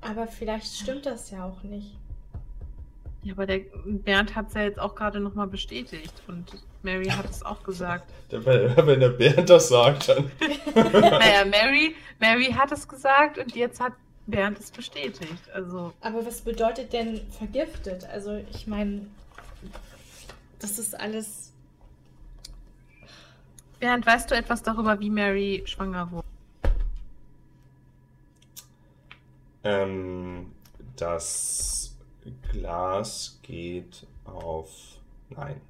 Aber 0.00 0.26
vielleicht 0.26 0.74
stimmt 0.74 1.04
das 1.04 1.30
ja 1.30 1.44
auch 1.44 1.62
nicht. 1.62 1.94
Ja, 3.22 3.34
aber 3.34 3.44
der 3.44 3.60
Bernd 3.84 4.34
hat 4.34 4.48
es 4.48 4.54
ja 4.54 4.62
jetzt 4.62 4.80
auch 4.80 4.94
gerade 4.94 5.20
nochmal 5.20 5.46
bestätigt 5.46 6.22
und 6.26 6.64
Mary 6.82 7.04
hat 7.04 7.28
es 7.28 7.42
auch 7.42 7.62
gesagt. 7.64 8.10
Wenn 8.30 9.00
der 9.00 9.10
Bernd 9.10 9.50
das 9.50 9.68
sagt, 9.68 10.08
dann. 10.08 10.30
naja, 10.74 11.44
Mary, 11.44 11.94
Mary 12.18 12.46
hat 12.46 12.72
es 12.72 12.88
gesagt 12.88 13.36
und 13.36 13.54
jetzt 13.54 13.78
hat 13.78 13.92
Bernd 14.28 14.58
ist 14.58 14.76
bestätigt. 14.76 15.50
Also, 15.54 15.92
Aber 16.02 16.24
was 16.24 16.42
bedeutet 16.42 16.92
denn 16.92 17.26
vergiftet? 17.30 18.04
Also 18.04 18.36
ich 18.52 18.66
meine, 18.66 19.06
das 20.58 20.78
ist 20.78 20.98
alles. 20.98 21.52
Bernd, 23.80 24.04
weißt 24.06 24.30
du 24.30 24.34
etwas 24.34 24.62
darüber, 24.62 25.00
wie 25.00 25.08
Mary 25.08 25.62
schwanger 25.64 26.10
wurde? 26.12 26.26
Ähm, 29.64 30.52
das 30.96 31.96
Glas 32.52 33.38
geht 33.42 34.06
auf. 34.24 34.98
Nein. 35.30 35.60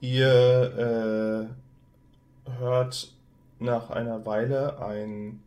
Ihr 0.00 1.48
äh, 2.46 2.50
hört 2.58 3.14
nach 3.58 3.88
einer 3.88 4.26
Weile 4.26 4.84
ein 4.84 5.42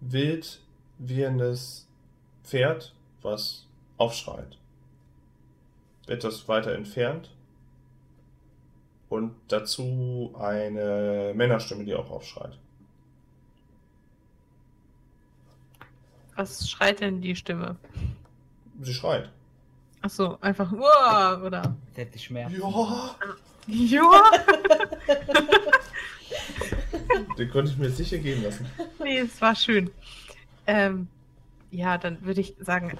wild 0.00 0.63
wiehendes 0.98 1.86
Pferd, 2.44 2.94
was 3.22 3.66
aufschreit. 3.96 4.58
Etwas 6.06 6.48
weiter 6.48 6.72
entfernt. 6.74 7.30
Und 9.08 9.34
dazu 9.48 10.34
eine 10.38 11.32
Männerstimme, 11.34 11.84
die 11.84 11.94
auch 11.94 12.10
aufschreit. 12.10 12.58
Was 16.36 16.68
schreit 16.68 17.00
denn 17.00 17.20
die 17.20 17.36
Stimme? 17.36 17.76
Sie 18.80 18.92
schreit. 18.92 19.30
Ach 20.02 20.10
so, 20.10 20.38
einfach 20.40 20.72
Uah, 20.72 21.40
oder? 21.42 21.76
Setz 21.94 22.12
dich 22.12 22.24
Schmerzen. 22.24 22.60
Ja, 22.60 23.16
Ja. 23.66 24.22
den 27.38 27.50
konnte 27.50 27.70
ich 27.70 27.78
mir 27.78 27.90
sicher 27.90 28.18
gehen 28.18 28.42
lassen. 28.42 28.66
nee, 29.02 29.18
es 29.18 29.40
war 29.40 29.54
schön. 29.54 29.90
Ähm, 30.66 31.08
ja, 31.70 31.98
dann 31.98 32.22
würde 32.24 32.40
ich 32.40 32.54
sagen, 32.60 32.96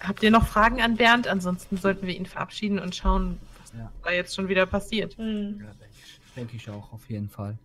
habt 0.00 0.22
ihr 0.22 0.30
noch 0.30 0.46
Fragen 0.46 0.80
an 0.80 0.96
Bernd? 0.96 1.28
Ansonsten 1.28 1.76
sollten 1.76 2.06
wir 2.06 2.16
ihn 2.16 2.26
verabschieden 2.26 2.78
und 2.78 2.94
schauen, 2.94 3.38
was 3.60 3.72
Ja. 3.72 3.92
da 4.02 4.10
jetzt 4.10 4.34
schon 4.34 4.48
wieder 4.48 4.66
passiert. 4.66 5.16
Hm. 5.18 5.60
Ja, 5.60 5.66
denke 5.66 5.94
ich, 5.94 6.20
denk 6.34 6.54
ich 6.54 6.70
auch, 6.70 6.92
auf 6.92 7.08
jeden 7.10 7.28
Fall. 7.28 7.58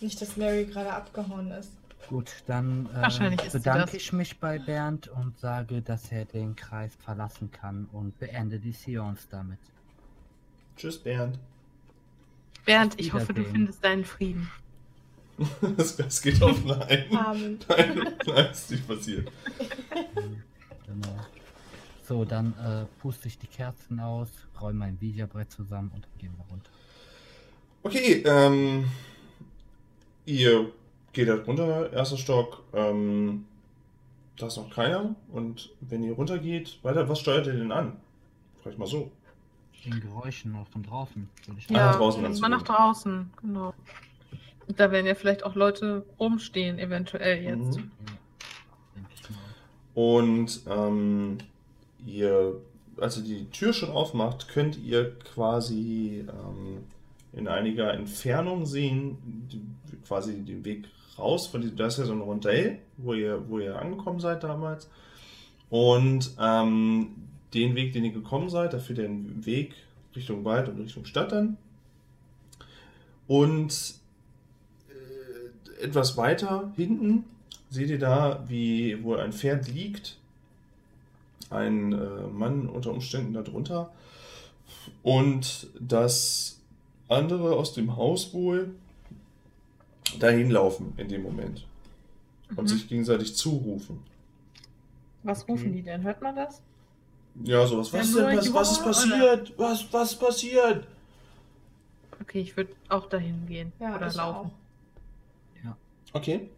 Nicht, 0.00 0.20
dass 0.20 0.36
Mary 0.36 0.66
gerade 0.66 0.92
abgehauen 0.92 1.50
ist. 1.50 1.72
Gut, 2.08 2.30
dann 2.46 2.86
äh, 2.94 3.48
bedanke 3.50 3.96
ich 3.96 4.12
mich 4.12 4.38
bei 4.38 4.58
Bernd 4.58 5.08
und 5.08 5.38
sage, 5.38 5.80
dass 5.80 6.12
er 6.12 6.26
den 6.26 6.54
Kreis 6.54 6.94
verlassen 7.02 7.50
kann 7.50 7.88
und 7.92 8.18
beende 8.18 8.58
die 8.58 8.72
Seance 8.72 9.26
damit. 9.30 9.58
Tschüss, 10.76 10.98
Bernd. 10.98 11.38
Bernd, 12.66 13.00
ich 13.00 13.12
hoffe, 13.12 13.32
du 13.32 13.44
findest 13.44 13.82
deinen 13.84 14.04
Frieden. 14.04 14.50
Das, 15.76 15.96
das 15.96 16.22
geht 16.22 16.40
auf 16.42 16.64
Nein. 16.64 17.06
Amen. 17.16 17.58
Nein, 17.68 18.14
nein, 18.26 18.50
ist 18.50 18.70
nicht 18.70 18.86
passiert. 18.86 19.30
Genau. 20.86 21.16
So, 22.06 22.24
dann 22.24 22.52
äh, 22.58 22.84
puste 23.00 23.28
ich 23.28 23.38
die 23.38 23.46
Kerzen 23.46 23.98
aus, 23.98 24.28
räume 24.60 24.80
mein 24.80 25.00
Videobrett 25.00 25.50
zusammen 25.50 25.90
und 25.94 26.04
dann 26.04 26.18
gehen 26.18 26.34
wir 26.36 26.44
runter. 26.50 26.70
Okay, 27.82 28.22
ähm, 28.26 28.84
ihr 30.26 30.70
geht 31.12 31.28
halt 31.28 31.46
runter, 31.46 31.92
erster 31.92 32.16
Stock. 32.16 32.62
Ähm, 32.72 33.46
da 34.36 34.46
ist 34.48 34.56
noch 34.56 34.70
keiner. 34.70 35.14
Und 35.32 35.70
wenn 35.80 36.02
ihr 36.02 36.12
runtergeht, 36.12 36.78
weiter, 36.82 37.08
was 37.08 37.20
steuert 37.20 37.46
ihr 37.46 37.54
denn 37.54 37.72
an? 37.72 37.96
Vielleicht 38.62 38.78
mal 38.78 38.86
so. 38.86 39.10
Den 39.84 40.00
Geräuschen 40.00 40.52
noch 40.52 40.66
von 40.68 40.82
draußen, 40.82 41.28
Ja, 41.68 41.86
nach 41.86 41.96
draußen 41.96 42.22
mal 42.22 42.28
ganz 42.28 42.40
nach 42.40 42.62
draußen, 42.62 43.30
genau. 43.42 43.74
Da 44.68 44.90
werden 44.90 45.06
ja 45.06 45.14
vielleicht 45.14 45.44
auch 45.44 45.54
Leute 45.54 46.04
rumstehen, 46.18 46.78
eventuell 46.78 47.42
jetzt. 47.42 47.78
Mhm. 47.78 47.90
Und 49.94 50.62
ähm, 50.68 51.38
ihr, 52.04 52.60
als 52.98 53.18
ihr 53.18 53.24
die 53.24 53.50
Tür 53.50 53.72
schon 53.72 53.90
aufmacht, 53.90 54.48
könnt 54.48 54.76
ihr 54.78 55.14
quasi 55.20 56.26
ähm, 56.28 56.84
in 57.32 57.48
einiger 57.48 57.94
Entfernung 57.94 58.66
sehen, 58.66 59.18
die, 59.52 59.62
quasi 60.06 60.42
den 60.42 60.64
Weg 60.64 60.88
raus 61.18 61.46
von 61.46 61.60
diesem, 61.60 61.76
da 61.76 61.86
ist 61.86 61.98
ja 61.98 62.04
so 62.04 62.12
ein 62.12 62.20
Rondell, 62.20 62.78
wo 62.96 63.14
ihr, 63.14 63.48
wo 63.48 63.58
ihr 63.58 63.78
angekommen 63.80 64.20
seid 64.20 64.42
damals. 64.42 64.88
Und 65.70 66.32
ähm, 66.40 67.14
den 67.54 67.74
Weg, 67.74 67.92
den 67.92 68.04
ihr 68.04 68.12
gekommen 68.12 68.48
seid, 68.48 68.72
dafür 68.72 68.96
den 68.96 69.46
Weg 69.46 69.74
Richtung 70.14 70.44
Wald 70.44 70.68
und 70.68 70.80
Richtung 70.80 71.04
Stadt 71.04 71.32
dann. 71.32 71.56
Und 73.26 73.94
etwas 75.84 76.16
weiter 76.16 76.72
hinten 76.76 77.24
seht 77.70 77.90
ihr 77.90 77.98
da, 77.98 78.44
wie 78.48 79.02
wohl 79.02 79.20
ein 79.20 79.32
Pferd 79.32 79.68
liegt. 79.68 80.16
Ein 81.50 81.92
äh, 81.92 82.26
Mann 82.32 82.68
unter 82.68 82.90
Umständen 82.90 83.32
darunter. 83.34 83.90
Und 85.02 85.68
das 85.78 86.60
andere 87.08 87.54
aus 87.54 87.74
dem 87.74 87.96
Haus 87.96 88.32
wohl 88.32 88.74
dahin 90.18 90.50
laufen 90.50 90.94
in 90.96 91.08
dem 91.08 91.22
Moment. 91.22 91.66
Und 92.56 92.64
Mhm. 92.64 92.68
sich 92.68 92.88
gegenseitig 92.88 93.36
zurufen. 93.36 94.02
Was 95.22 95.48
rufen 95.48 95.72
die 95.72 95.82
denn? 95.82 96.02
Hört 96.02 96.20
man 96.22 96.36
das? 96.36 96.60
Ja, 97.42 97.66
sowas. 97.66 97.92
Was, 97.92 98.12
nur 98.12 98.28
denn, 98.28 98.38
was, 98.38 98.54
was 98.54 98.72
ist 98.72 98.84
passiert? 98.84 99.52
Was, 99.56 99.92
was 99.92 100.12
ist 100.12 100.20
passiert? 100.20 100.86
Okay, 102.20 102.40
ich 102.40 102.56
würde 102.56 102.72
auch 102.88 103.08
dahin 103.08 103.46
gehen 103.46 103.72
Ja, 103.80 103.96
oder 103.96 104.12
laufen. 104.12 104.50
Okay. 106.14 106.48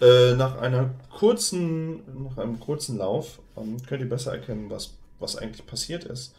Äh, 0.00 0.34
nach 0.34 0.58
einer 0.58 0.90
kurzen, 1.10 2.00
nach 2.28 2.36
einem 2.36 2.60
kurzen 2.60 2.98
Lauf 2.98 3.38
ähm, 3.56 3.78
könnt 3.86 4.02
ihr 4.02 4.08
besser 4.08 4.32
erkennen, 4.32 4.68
was, 4.68 4.92
was 5.18 5.36
eigentlich 5.36 5.66
passiert 5.66 6.04
ist. 6.04 6.34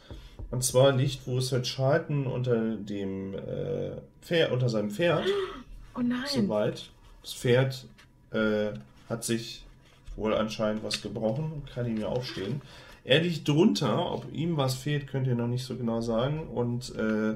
Und 0.52 0.64
zwar 0.64 0.92
liegt 0.92 1.26
Wurzel 1.26 1.64
Charlton 1.64 2.28
unter 2.28 2.76
dem 2.76 3.34
äh, 3.34 3.92
Pferd, 4.22 4.52
unter 4.52 4.70
seinem 4.70 4.92
Pferd, 4.92 5.26
Oh 5.96 6.02
nein. 6.02 6.20
soweit. 6.28 6.90
Das 7.24 7.34
Pferd 7.34 7.86
äh, 8.32 8.70
hat 9.10 9.24
sich 9.24 9.64
wohl 10.16 10.34
anscheinend 10.36 10.84
was 10.84 11.02
gebrochen 11.02 11.52
und 11.52 11.68
kann 11.68 11.86
nicht 11.86 11.98
mehr 11.98 12.10
aufstehen. 12.10 12.62
Er 13.04 13.22
liegt 13.22 13.48
drunter, 13.48 14.12
ob 14.12 14.32
ihm 14.34 14.58
was 14.58 14.76
fehlt, 14.76 15.08
könnt 15.08 15.28
ihr 15.28 15.36
noch 15.36 15.48
nicht 15.48 15.64
so 15.66 15.76
genau 15.76 16.02
sagen. 16.02 16.48
Und 16.48 16.94
äh, 16.96 17.36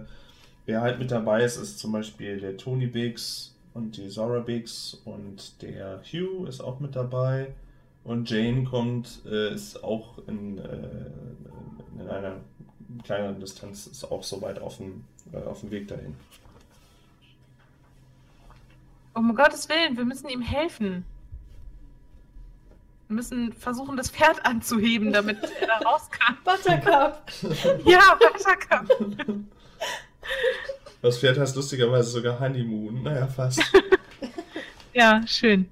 wer 0.65 0.81
halt 0.81 0.99
mit 0.99 1.11
dabei 1.11 1.43
ist, 1.43 1.57
ist 1.57 1.79
zum 1.79 1.93
Beispiel 1.93 2.39
der 2.39 2.57
Tony 2.57 2.87
Biggs 2.87 3.50
und 3.73 3.97
die 3.97 4.09
Zora 4.09 4.39
Biggs 4.39 5.01
und 5.05 5.61
der 5.61 6.01
Hugh 6.03 6.47
ist 6.47 6.61
auch 6.61 6.79
mit 6.79 6.95
dabei. 6.95 7.53
Und 8.03 8.29
Jane 8.29 8.63
kommt, 8.63 9.21
äh, 9.25 9.53
ist 9.53 9.83
auch 9.83 10.17
in, 10.27 10.57
äh, 10.57 11.99
in 11.99 12.09
einer 12.09 12.37
kleineren 13.03 13.39
Distanz, 13.39 13.87
ist 13.87 14.03
auch 14.05 14.23
soweit 14.23 14.59
auf 14.59 14.77
dem, 14.77 15.05
äh, 15.31 15.37
auf 15.37 15.61
dem 15.61 15.71
Weg 15.71 15.87
dahin. 15.87 16.15
Um 19.13 19.35
Gottes 19.35 19.69
Willen, 19.69 19.97
wir 19.97 20.05
müssen 20.05 20.29
ihm 20.29 20.41
helfen. 20.41 21.05
Wir 23.07 23.15
müssen 23.15 23.53
versuchen, 23.53 23.97
das 23.97 24.09
Pferd 24.09 24.45
anzuheben, 24.45 25.11
damit 25.11 25.37
er 25.59 25.67
da 25.67 25.77
raus 25.77 26.09
kann. 26.09 26.37
Buttercup! 26.43 27.29
Ja, 27.85 28.17
Buttercup. 28.19 29.25
Das 31.01 31.17
Pferd 31.17 31.37
heißt 31.37 31.55
lustigerweise 31.55 32.09
sogar 32.09 32.39
Honeymoon. 32.39 33.03
Naja, 33.03 33.27
fast. 33.27 33.61
Ja, 34.93 35.21
schön. 35.25 35.69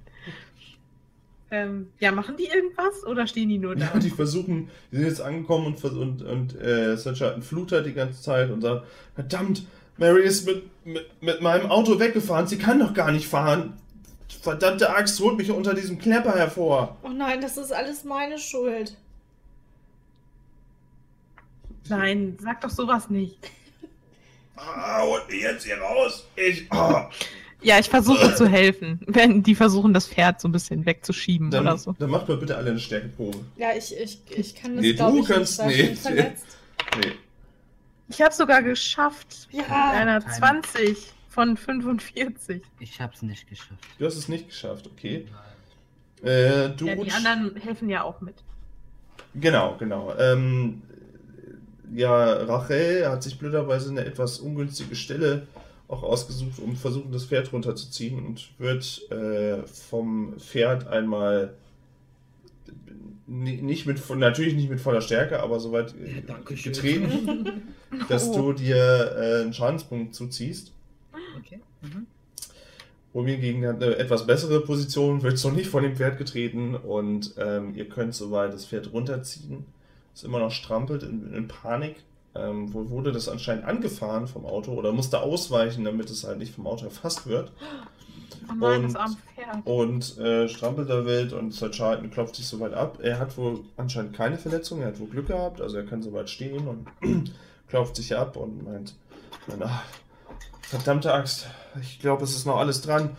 Ähm, 1.50 1.88
ja, 1.98 2.12
machen 2.12 2.36
die 2.36 2.46
irgendwas 2.46 3.04
oder 3.04 3.26
stehen 3.26 3.48
die 3.48 3.58
nur 3.58 3.74
da? 3.74 3.90
Ja, 3.92 3.98
die 3.98 4.10
versuchen, 4.10 4.70
die 4.90 4.96
sind 4.96 5.06
jetzt 5.06 5.20
angekommen 5.20 5.66
und, 5.66 5.84
und, 5.84 6.22
und 6.22 6.60
äh, 6.60 6.96
Sunshine 6.96 7.42
flutet 7.42 7.86
die 7.86 7.92
ganze 7.92 8.22
Zeit 8.22 8.50
und 8.50 8.60
sagt, 8.60 8.86
verdammt, 9.14 9.66
Mary 9.96 10.22
ist 10.22 10.46
mit, 10.46 10.62
mit, 10.86 11.06
mit 11.20 11.42
meinem 11.42 11.70
Auto 11.70 11.98
weggefahren, 11.98 12.46
sie 12.46 12.56
kann 12.56 12.78
doch 12.78 12.94
gar 12.94 13.10
nicht 13.10 13.26
fahren. 13.26 13.74
Verdammte 14.42 14.88
Axt, 14.90 15.18
holt 15.20 15.36
mich 15.36 15.50
unter 15.50 15.74
diesem 15.74 15.98
Klepper 15.98 16.32
hervor. 16.34 16.96
Oh 17.02 17.08
nein, 17.08 17.40
das 17.40 17.56
ist 17.56 17.72
alles 17.72 18.04
meine 18.04 18.38
Schuld. 18.38 18.96
Nein, 21.88 22.38
sag 22.40 22.60
doch 22.60 22.70
sowas 22.70 23.10
nicht. 23.10 23.36
Ah, 24.60 25.02
holt 25.02 25.28
mich 25.28 25.42
jetzt 25.42 25.64
hier 25.64 25.78
raus. 25.78 26.26
Ich, 26.36 26.70
ah. 26.70 27.08
Ja, 27.62 27.78
ich 27.78 27.88
versuche 27.90 28.34
zu 28.34 28.46
helfen, 28.48 29.00
wenn 29.06 29.42
die 29.42 29.54
versuchen, 29.54 29.92
das 29.92 30.06
Pferd 30.08 30.40
so 30.40 30.48
ein 30.48 30.52
bisschen 30.52 30.86
wegzuschieben 30.86 31.50
Dann, 31.50 31.62
oder 31.66 31.76
so. 31.78 31.94
dann 31.98 32.10
macht 32.10 32.28
mal 32.28 32.36
bitte 32.38 32.56
alle 32.56 32.70
eine 32.70 32.78
Stärkeprobe. 32.80 33.38
Ja, 33.56 33.68
ich, 33.76 33.94
ich, 33.96 34.20
ich 34.30 34.54
kann 34.54 34.76
das 34.76 34.82
Nee, 34.82 34.92
glaube 34.94 35.16
du 35.18 35.22
ich 35.22 35.28
kannst 35.28 35.62
nicht. 35.64 35.78
Ich 35.78 35.82
bin 35.84 35.90
nicht. 35.92 36.02
verletzt. 36.02 36.58
Nee. 37.02 37.12
Ich 38.08 38.20
habe 38.22 38.34
sogar 38.34 38.62
geschafft. 38.62 39.48
Ja. 39.50 39.60
Mit 39.62 39.70
einer 39.70 40.20
Keine. 40.20 40.34
20 40.62 41.12
von 41.28 41.56
45. 41.56 42.62
Ich 42.80 43.00
hab's 43.00 43.22
nicht 43.22 43.46
geschafft. 43.48 43.84
Du 43.98 44.06
hast 44.06 44.16
es 44.16 44.28
nicht 44.28 44.48
geschafft, 44.48 44.86
okay. 44.90 45.26
Äh, 46.22 46.70
du 46.70 46.86
Ja, 46.86 46.94
die 46.96 47.12
anderen 47.12 47.56
helfen 47.56 47.88
ja 47.88 48.02
auch 48.02 48.20
mit. 48.20 48.34
Genau, 49.34 49.76
genau. 49.78 50.12
Ähm, 50.18 50.82
ja, 51.94 52.32
Rachel 52.44 53.08
hat 53.08 53.22
sich 53.22 53.38
blöderweise 53.38 53.90
eine 53.90 54.04
etwas 54.04 54.38
ungünstige 54.38 54.94
Stelle 54.94 55.46
auch 55.88 56.02
ausgesucht, 56.04 56.58
um 56.60 56.76
versuchen, 56.76 57.10
das 57.12 57.24
Pferd 57.24 57.52
runterzuziehen 57.52 58.24
und 58.24 58.50
wird 58.58 59.10
äh, 59.10 59.62
vom 59.66 60.38
Pferd 60.38 60.86
einmal 60.86 61.54
ni- 63.26 63.60
nicht 63.62 63.86
mit 63.86 64.00
natürlich 64.16 64.54
nicht 64.54 64.70
mit 64.70 64.80
voller 64.80 65.00
Stärke, 65.00 65.40
aber 65.42 65.60
soweit 65.60 65.94
äh, 65.96 66.22
Ja, 66.26 66.38
getreten, 66.44 67.62
dass 68.08 68.28
Oh. 68.28 68.52
du 68.52 68.52
dir 68.52 68.76
äh, 69.16 69.40
einen 69.42 69.52
Schadenspunkt 69.52 70.14
zuziehst. 70.14 70.72
Okay. 71.38 71.60
Mhm. 71.82 72.06
Romy 73.12 73.36
gegen 73.38 73.66
eine 73.66 73.96
etwas 73.96 74.24
bessere 74.26 74.60
Position 74.60 75.22
wird 75.24 75.36
so 75.38 75.50
nicht 75.50 75.68
von 75.68 75.82
dem 75.82 75.96
Pferd 75.96 76.16
getreten 76.18 76.76
und 76.76 77.34
ähm, 77.38 77.74
ihr 77.74 77.88
könnt 77.88 78.14
soweit 78.14 78.52
das 78.52 78.66
Pferd 78.66 78.92
runterziehen. 78.92 79.64
Ist 80.20 80.24
immer 80.26 80.38
noch 80.38 80.50
strampelt 80.50 81.02
in, 81.02 81.32
in 81.32 81.48
Panik. 81.48 81.96
Ähm, 82.34 82.74
wo 82.74 82.90
wurde 82.90 83.10
das 83.10 83.26
anscheinend 83.26 83.64
angefahren 83.64 84.28
vom 84.28 84.44
Auto 84.44 84.72
oder 84.72 84.92
musste 84.92 85.20
ausweichen, 85.22 85.82
damit 85.82 86.10
es 86.10 86.24
halt 86.24 86.36
nicht 86.38 86.54
vom 86.54 86.66
Auto 86.66 86.84
erfasst 86.84 87.26
wird. 87.26 87.52
Oh 88.50 88.52
nein, 88.60 88.84
Und- 88.84 88.88
das 88.92 88.96
arme 88.96 89.16
Pferd. 89.34 89.58
Und 89.66 90.18
äh, 90.18 90.46
strampelt 90.50 90.90
da 90.90 91.06
wild 91.06 91.32
und 91.32 91.52
Sir 91.54 91.70
Charlton 91.70 92.10
klopft 92.10 92.36
sich 92.36 92.46
soweit 92.46 92.74
ab. 92.74 92.98
Er 93.00 93.18
hat 93.18 93.38
wohl 93.38 93.60
anscheinend 93.78 94.12
keine 94.14 94.36
Verletzung, 94.36 94.82
er 94.82 94.88
hat 94.88 95.00
wohl 95.00 95.08
Glück 95.08 95.28
gehabt, 95.28 95.62
also 95.62 95.78
er 95.78 95.86
kann 95.86 96.02
soweit 96.02 96.28
stehen 96.28 96.68
und 96.68 96.86
klopft 97.68 97.96
sich 97.96 98.14
ab 98.14 98.36
und 98.36 98.62
meint, 98.62 98.94
na, 99.58 99.82
verdammte 100.60 101.14
Axt, 101.14 101.46
ich 101.80 101.98
glaube, 101.98 102.24
es 102.24 102.36
ist 102.36 102.44
noch 102.44 102.58
alles 102.58 102.82
dran. 102.82 103.16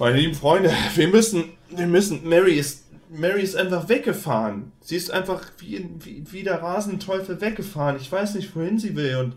Meine 0.00 0.16
lieben 0.18 0.34
Freunde, 0.34 0.72
wir 0.96 1.06
müssen, 1.06 1.44
wir 1.70 1.86
müssen, 1.86 2.28
Mary 2.28 2.54
ist, 2.54 2.84
Mary 3.10 3.42
ist 3.42 3.56
einfach 3.56 3.88
weggefahren. 3.88 4.70
Sie 4.80 4.96
ist 4.96 5.10
einfach 5.10 5.42
wie, 5.58 5.88
wie, 5.98 6.24
wie 6.30 6.42
der 6.44 6.62
Rasenteufel 6.62 7.40
weggefahren. 7.40 7.96
Ich 7.96 8.10
weiß 8.10 8.34
nicht, 8.36 8.54
wohin 8.54 8.78
sie 8.78 8.94
will 8.96 9.16
und 9.16 9.36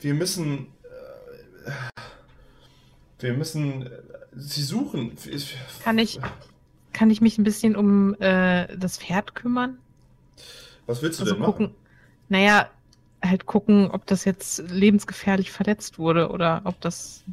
wir 0.00 0.14
müssen, 0.14 0.68
äh, 1.64 1.70
wir 3.18 3.34
müssen 3.34 3.82
äh, 3.86 3.90
sie 4.34 4.62
suchen. 4.62 5.12
Kann 5.84 5.98
ich, 5.98 6.20
kann 6.92 7.10
ich 7.10 7.20
mich 7.20 7.38
ein 7.38 7.44
bisschen 7.44 7.76
um 7.76 8.14
äh, 8.20 8.74
das 8.76 8.98
Pferd 8.98 9.34
kümmern? 9.34 9.78
Was 10.86 11.02
willst 11.02 11.18
du 11.20 11.24
Also 11.24 11.34
denn 11.34 11.44
gucken, 11.44 11.66
machen? 11.66 11.76
naja, 12.28 12.70
halt 13.22 13.46
gucken, 13.46 13.90
ob 13.90 14.06
das 14.06 14.24
jetzt 14.24 14.58
lebensgefährlich 14.70 15.50
verletzt 15.50 15.98
wurde 15.98 16.30
oder 16.30 16.62
ob 16.64 16.80
das, 16.80 17.24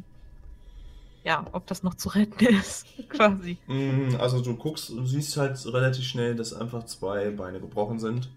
ja, 1.24 1.44
ob 1.52 1.66
das 1.66 1.82
noch 1.82 1.94
zu 1.94 2.10
retten 2.10 2.46
ist, 2.46 2.86
quasi. 3.08 3.56
Mm, 3.66 4.14
Also 4.18 4.40
du 4.40 4.54
guckst 4.56 4.90
und 4.90 5.06
siehst 5.06 5.36
halt 5.36 5.58
relativ 5.66 6.04
schnell, 6.04 6.36
dass 6.36 6.52
einfach 6.52 6.84
zwei 6.84 7.30
Beine 7.30 7.60
gebrochen 7.60 7.98
sind. 7.98 8.28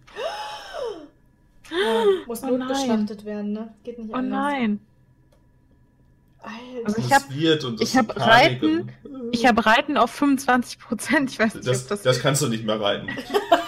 Ja, 1.70 2.04
muss 2.26 2.44
Oh 2.44 2.48
notgeschlachtet 2.58 3.26
werden, 3.26 3.52
ne? 3.54 3.74
Geht 3.84 4.00
nicht 4.00 4.10
Oh 4.10 4.16
anders. 4.16 4.40
nein. 4.42 4.80
Alter. 6.40 6.58
Also 6.86 6.98
ich 7.00 7.08
Das 7.10 7.24
hab- 7.24 7.36
wird 7.36 7.64
und 7.66 7.82
das 7.82 7.90
ich 7.90 7.98
hab 7.98 8.16
Reiten, 8.18 8.90
Ich 9.34 9.46
habe 9.46 9.66
Reiten 9.66 9.98
auf 9.98 10.12
25 10.12 10.80
Prozent. 10.80 11.30
Ich 11.32 11.40
weiß 11.40 11.56
nicht, 11.56 11.68
das, 11.68 11.84
ob 11.84 11.90
das. 11.90 12.02
das 12.04 12.20
kannst 12.22 12.42
du 12.42 12.48
nicht 12.48 12.64
mehr 12.66 12.80
reiten. 12.80 13.10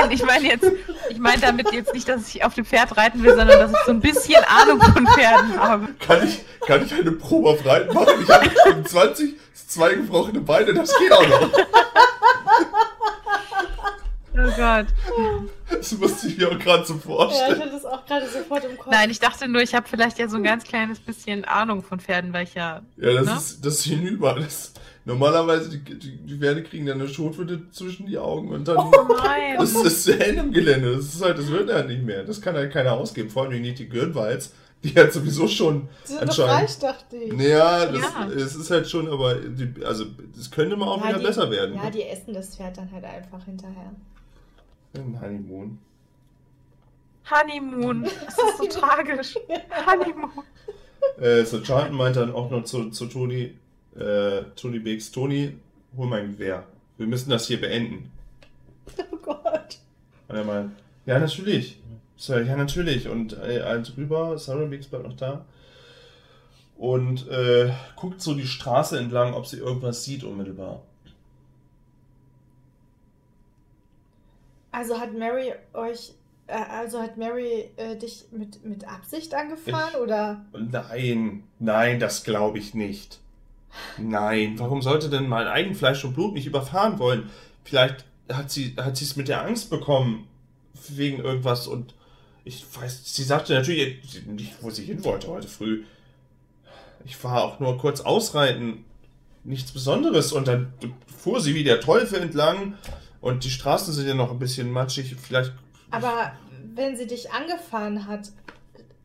Nein, 0.00 0.10
ich 0.10 0.24
meine 0.24 0.46
jetzt, 0.48 0.66
ich 1.10 1.18
meine 1.18 1.40
damit 1.40 1.72
jetzt 1.72 1.92
nicht, 1.94 2.08
dass 2.08 2.28
ich 2.28 2.44
auf 2.44 2.54
dem 2.54 2.64
Pferd 2.64 2.96
reiten 2.96 3.22
will, 3.22 3.34
sondern 3.36 3.58
dass 3.58 3.70
ich 3.72 3.78
so 3.86 3.90
ein 3.92 4.00
bisschen 4.00 4.42
Ahnung 4.44 4.80
von 4.80 5.06
Pferden 5.06 5.58
habe. 5.58 5.88
Kann 5.98 6.26
ich, 6.26 6.44
kann 6.66 6.84
ich 6.84 6.92
eine 6.94 7.12
Probe 7.12 7.50
auf 7.50 7.64
Reiten 7.66 7.92
machen? 7.94 8.14
Ich 8.22 8.28
habe 8.28 8.50
25, 8.64 9.34
zwei 9.66 9.94
gebrochene 9.94 10.40
Beine, 10.40 10.74
das 10.74 10.96
geht 10.98 11.12
auch 11.12 11.26
noch. 11.26 11.50
Oh 14.34 14.50
Gott. 14.56 14.86
Das 15.70 15.92
musste 15.92 16.26
ich 16.28 16.38
mir 16.38 16.48
auch 16.50 16.58
gerade 16.58 16.84
so 16.86 16.94
Ja, 16.94 16.98
ich 16.98 17.04
vorstellen. 17.04 17.60
hatte 17.60 17.70
das 17.70 17.84
auch 17.84 18.06
gerade 18.06 18.26
sofort 18.28 18.64
im 18.64 18.78
Kopf. 18.78 18.90
Nein, 18.90 19.10
ich 19.10 19.20
dachte 19.20 19.46
nur, 19.46 19.60
ich 19.62 19.74
habe 19.74 19.86
vielleicht 19.88 20.18
ja 20.18 20.26
so 20.28 20.36
ein 20.36 20.42
ganz 20.42 20.64
kleines 20.64 21.00
bisschen 21.00 21.44
Ahnung 21.44 21.82
von 21.82 22.00
Pferden, 22.00 22.32
weil 22.32 22.44
ich 22.44 22.54
ja. 22.54 22.80
Ja, 22.96 23.12
das 23.12 23.26
Ne? 23.26 23.32
ist, 23.36 23.64
das 23.66 23.74
ist 23.74 23.84
hinüber. 23.84 24.36
Das, 24.40 24.72
normalerweise, 25.04 25.70
die, 25.70 25.98
die, 25.98 26.16
die 26.16 26.36
Pferde 26.38 26.62
kriegen 26.62 26.86
dann 26.86 27.00
eine 27.00 27.08
Schotwunde 27.08 27.70
zwischen 27.70 28.06
die 28.06 28.18
Augen 28.18 28.48
und 28.50 28.66
dann... 28.68 28.76
Oh 28.78 29.08
nein. 29.22 29.56
Das 29.58 29.74
ist 29.74 30.04
zu 30.04 30.12
Ende 30.18 30.42
im 30.42 30.52
Gelände. 30.52 30.94
Das 30.96 31.06
ist 31.14 31.22
halt, 31.22 31.38
das 31.38 31.48
wird 31.50 31.72
halt 31.72 31.88
nicht 31.88 32.02
mehr. 32.02 32.22
Das 32.24 32.40
kann 32.40 32.54
halt 32.54 32.72
keiner 32.72 32.92
ausgeben. 32.92 33.28
Vor 33.30 33.44
allem 33.44 33.60
nicht 33.60 33.78
die 33.78 33.88
Gürnwalz. 33.88 34.52
Die 34.84 34.94
hat 34.98 35.12
sowieso 35.12 35.46
schon 35.46 35.88
Sie 36.02 36.14
sind 36.14 36.22
doch 36.22 36.28
anscheinend. 36.28 36.52
reich, 36.62 36.78
dachte 36.80 37.16
ich. 37.16 37.32
Naja, 37.32 37.86
das, 37.86 38.00
Ja. 38.00 38.28
es 38.34 38.56
ist 38.56 38.68
halt 38.70 38.88
schon, 38.90 39.08
aber 39.08 39.36
die, 39.36 39.84
also 39.84 40.06
es 40.36 40.50
könnte 40.50 40.76
mal 40.76 40.88
auch 40.88 41.00
Ja, 41.02 41.10
wieder 41.10 41.18
die- 41.20 41.26
besser 41.26 41.48
werden. 41.52 41.76
Ja, 41.76 41.88
die 41.88 42.02
essen 42.02 42.34
das 42.34 42.56
Pferd 42.56 42.76
dann 42.78 42.90
halt 42.90 43.04
einfach 43.04 43.44
hinterher. 43.44 43.92
Ein 44.94 45.20
Honeymoon. 45.20 45.78
Honeymoon. 47.30 48.02
Das 48.02 48.12
ist 48.38 48.58
so 48.58 48.64
tragisch. 48.80 49.34
Honeymoon. 49.86 50.30
Äh, 51.20 51.44
so 51.44 51.60
Charlton 51.60 51.96
meint 51.96 52.16
dann 52.16 52.32
auch 52.32 52.50
noch 52.50 52.64
zu, 52.64 52.90
zu 52.90 53.06
Toni, 53.06 53.54
äh, 53.96 54.42
Toni 54.56 54.78
Biggs, 54.78 55.10
Toni, 55.10 55.56
hol 55.96 56.06
mein 56.06 56.32
Gewehr. 56.32 56.66
Wir 56.98 57.06
müssen 57.06 57.30
das 57.30 57.46
hier 57.46 57.60
beenden. 57.60 58.10
Oh 59.12 59.16
Gott. 59.16 59.78
Und 60.28 60.36
er 60.36 60.44
meint, 60.44 60.72
ja, 61.06 61.18
natürlich. 61.18 61.78
So, 62.16 62.36
ja, 62.36 62.56
natürlich. 62.56 63.08
Und 63.08 63.32
äh, 63.34 63.62
halt 63.62 63.96
rüber, 63.96 64.38
Sarah 64.38 64.64
Biggs 64.66 64.86
bleibt 64.86 65.04
noch 65.04 65.16
da. 65.16 65.44
Und 66.76 67.28
äh, 67.28 67.72
guckt 67.96 68.20
so 68.20 68.34
die 68.34 68.46
Straße 68.46 68.98
entlang, 68.98 69.34
ob 69.34 69.46
sie 69.46 69.58
irgendwas 69.58 70.04
sieht 70.04 70.24
unmittelbar. 70.24 70.82
Also 74.72 74.98
hat 74.98 75.12
Mary 75.14 75.52
euch, 75.74 76.14
äh, 76.46 76.54
also 76.54 77.00
hat 77.00 77.18
Mary 77.18 77.70
äh, 77.76 77.96
dich 77.96 78.26
mit, 78.32 78.64
mit 78.64 78.88
Absicht 78.88 79.34
angefahren 79.34 80.00
oder? 80.00 80.44
Nein, 80.52 81.44
nein, 81.58 82.00
das 82.00 82.24
glaube 82.24 82.58
ich 82.58 82.74
nicht. 82.74 83.21
Nein, 83.98 84.58
warum 84.58 84.82
sollte 84.82 85.08
denn 85.08 85.28
mein 85.28 85.46
Eigenfleisch 85.46 86.04
und 86.04 86.14
Blut 86.14 86.34
mich 86.34 86.46
überfahren 86.46 86.98
wollen? 86.98 87.30
Vielleicht 87.64 88.04
hat 88.30 88.50
sie 88.50 88.74
hat 88.76 88.96
sie 88.96 89.04
es 89.04 89.16
mit 89.16 89.28
der 89.28 89.44
Angst 89.44 89.70
bekommen 89.70 90.26
wegen 90.88 91.22
irgendwas 91.22 91.66
und 91.66 91.94
ich 92.44 92.64
weiß, 92.74 93.02
sie 93.04 93.22
sagte 93.22 93.54
natürlich 93.54 93.98
nicht, 94.26 94.54
wo 94.62 94.70
sie 94.70 94.84
hin 94.84 95.04
wollte 95.04 95.28
heute 95.28 95.48
früh. 95.48 95.84
Ich 97.04 97.22
war 97.22 97.44
auch 97.44 97.60
nur 97.60 97.78
kurz 97.78 98.00
ausreiten, 98.00 98.84
nichts 99.44 99.72
Besonderes 99.72 100.32
und 100.32 100.48
dann 100.48 100.72
fuhr 101.06 101.40
sie 101.40 101.54
wie 101.54 101.64
der 101.64 101.80
Teufel 101.80 102.20
entlang 102.20 102.74
und 103.20 103.44
die 103.44 103.50
Straßen 103.50 103.92
sind 103.92 104.06
ja 104.06 104.14
noch 104.14 104.30
ein 104.30 104.38
bisschen 104.38 104.70
matschig. 104.70 105.14
Vielleicht 105.20 105.52
Aber 105.90 106.32
wenn 106.74 106.96
sie 106.96 107.06
dich 107.06 107.32
angefahren 107.32 108.06
hat, 108.06 108.30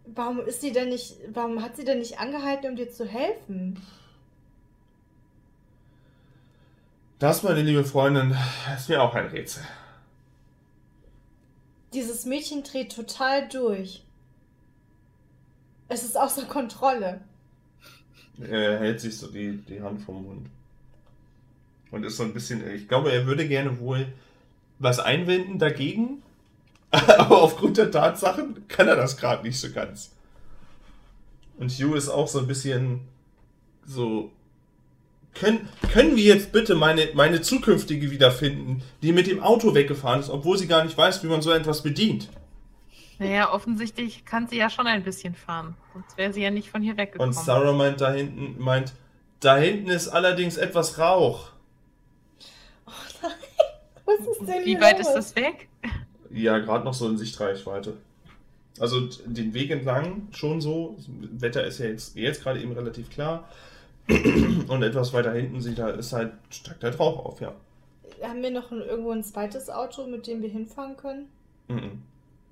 warum 0.05 0.39
ist 0.39 0.61
sie 0.61 0.71
denn 0.71 0.89
nicht, 0.89 1.17
warum 1.33 1.61
hat 1.61 1.75
sie 1.75 1.85
denn 1.85 1.99
nicht 1.99 2.19
angehalten, 2.19 2.71
um 2.71 2.75
dir 2.75 2.91
zu 2.91 3.05
helfen? 3.05 3.79
Das, 7.19 7.43
meine 7.43 7.61
liebe 7.61 7.83
Freundin, 7.83 8.35
ist 8.75 8.89
mir 8.89 9.01
auch 9.01 9.15
ein 9.15 9.27
Rätsel. 9.27 9.63
Dieses 11.93 12.25
Mädchen 12.25 12.63
dreht 12.63 12.93
total 12.93 13.47
durch. 13.47 14.03
Es 15.87 16.03
ist 16.03 16.17
außer 16.17 16.45
Kontrolle. 16.45 17.21
Er 18.39 18.79
hält 18.79 18.99
sich 18.99 19.17
so 19.17 19.27
die, 19.27 19.57
die 19.57 19.81
Hand 19.81 20.01
vom 20.01 20.23
Mund. 20.23 20.47
Und 21.89 22.03
ist 22.03 22.17
so 22.17 22.23
ein 22.23 22.33
bisschen, 22.33 22.69
ich 22.69 22.87
glaube, 22.87 23.11
er 23.11 23.25
würde 23.25 23.47
gerne 23.47 23.79
wohl 23.79 24.07
was 24.79 24.99
einwenden 24.99 25.57
dagegen, 25.57 26.21
aber 26.91 27.41
aufgrund 27.41 27.77
der 27.77 27.91
Tatsachen 27.91 28.67
kann 28.67 28.87
er 28.87 28.95
das 28.95 29.17
gerade 29.17 29.43
nicht 29.43 29.59
so 29.59 29.71
ganz. 29.71 30.11
Und 31.57 31.71
Hugh 31.71 31.95
ist 31.95 32.09
auch 32.09 32.27
so 32.27 32.39
ein 32.39 32.47
bisschen 32.47 33.01
so. 33.85 34.31
Können, 35.39 35.69
können 35.93 36.15
wir 36.15 36.23
jetzt 36.23 36.51
bitte 36.51 36.75
meine, 36.75 37.09
meine 37.13 37.41
zukünftige 37.41 38.09
wiederfinden, 38.11 38.81
die 39.01 39.11
mit 39.11 39.27
dem 39.27 39.41
Auto 39.41 39.73
weggefahren 39.75 40.19
ist, 40.19 40.29
obwohl 40.29 40.57
sie 40.57 40.67
gar 40.67 40.83
nicht 40.83 40.97
weiß, 40.97 41.23
wie 41.23 41.27
man 41.27 41.41
so 41.41 41.51
etwas 41.51 41.83
bedient? 41.83 42.29
Naja, 43.19 43.51
offensichtlich 43.51 44.25
kann 44.25 44.47
sie 44.47 44.57
ja 44.57 44.69
schon 44.69 44.87
ein 44.87 45.03
bisschen 45.03 45.35
fahren. 45.35 45.75
Sonst 45.93 46.17
wäre 46.17 46.33
sie 46.33 46.41
ja 46.41 46.51
nicht 46.51 46.69
von 46.69 46.81
hier 46.81 46.97
weggekommen. 46.97 47.35
Und 47.35 47.39
Sarah 47.39 47.73
meint 47.73 48.01
da 48.01 48.11
hinten, 48.11 48.61
meint, 48.61 48.93
da 49.39 49.57
hinten 49.57 49.89
ist 49.89 50.07
allerdings 50.07 50.57
etwas 50.57 50.99
Rauch. 50.99 51.49
Was 54.05 54.19
ist 54.19 54.47
denn 54.47 54.65
Wie 54.65 54.71
hier 54.71 54.81
weit 54.81 54.99
los? 54.99 55.07
ist 55.07 55.13
das 55.13 55.35
weg? 55.35 55.67
Ja, 56.31 56.59
gerade 56.59 56.85
noch 56.85 56.93
so 56.93 57.09
in 57.09 57.17
Sichtreichweite. 57.17 57.97
Also 58.79 59.09
den 59.25 59.53
Weg 59.53 59.71
entlang 59.71 60.27
schon 60.31 60.61
so. 60.61 60.95
Das 60.97 61.41
Wetter 61.41 61.65
ist 61.65 61.79
ja 61.79 61.87
jetzt, 61.87 62.15
jetzt 62.15 62.43
gerade 62.43 62.61
eben 62.61 62.71
relativ 62.73 63.09
klar. 63.09 63.49
Und 64.67 64.83
etwas 64.83 65.11
weiter 65.13 65.33
hinten 65.33 65.59
sieht 65.61 65.79
da 65.79 65.89
ist 65.89 66.13
halt, 66.13 66.33
steigt 66.49 66.83
halt 66.83 66.99
Rauch 66.99 67.25
auf, 67.25 67.41
ja. 67.41 67.53
Haben 68.23 68.41
wir 68.41 68.51
noch 68.51 68.71
ein, 68.71 68.81
irgendwo 68.81 69.11
ein 69.11 69.23
zweites 69.23 69.69
Auto, 69.69 70.07
mit 70.07 70.27
dem 70.27 70.41
wir 70.41 70.49
hinfahren 70.49 70.95
können? 70.97 71.27
Mhm. 71.67 72.01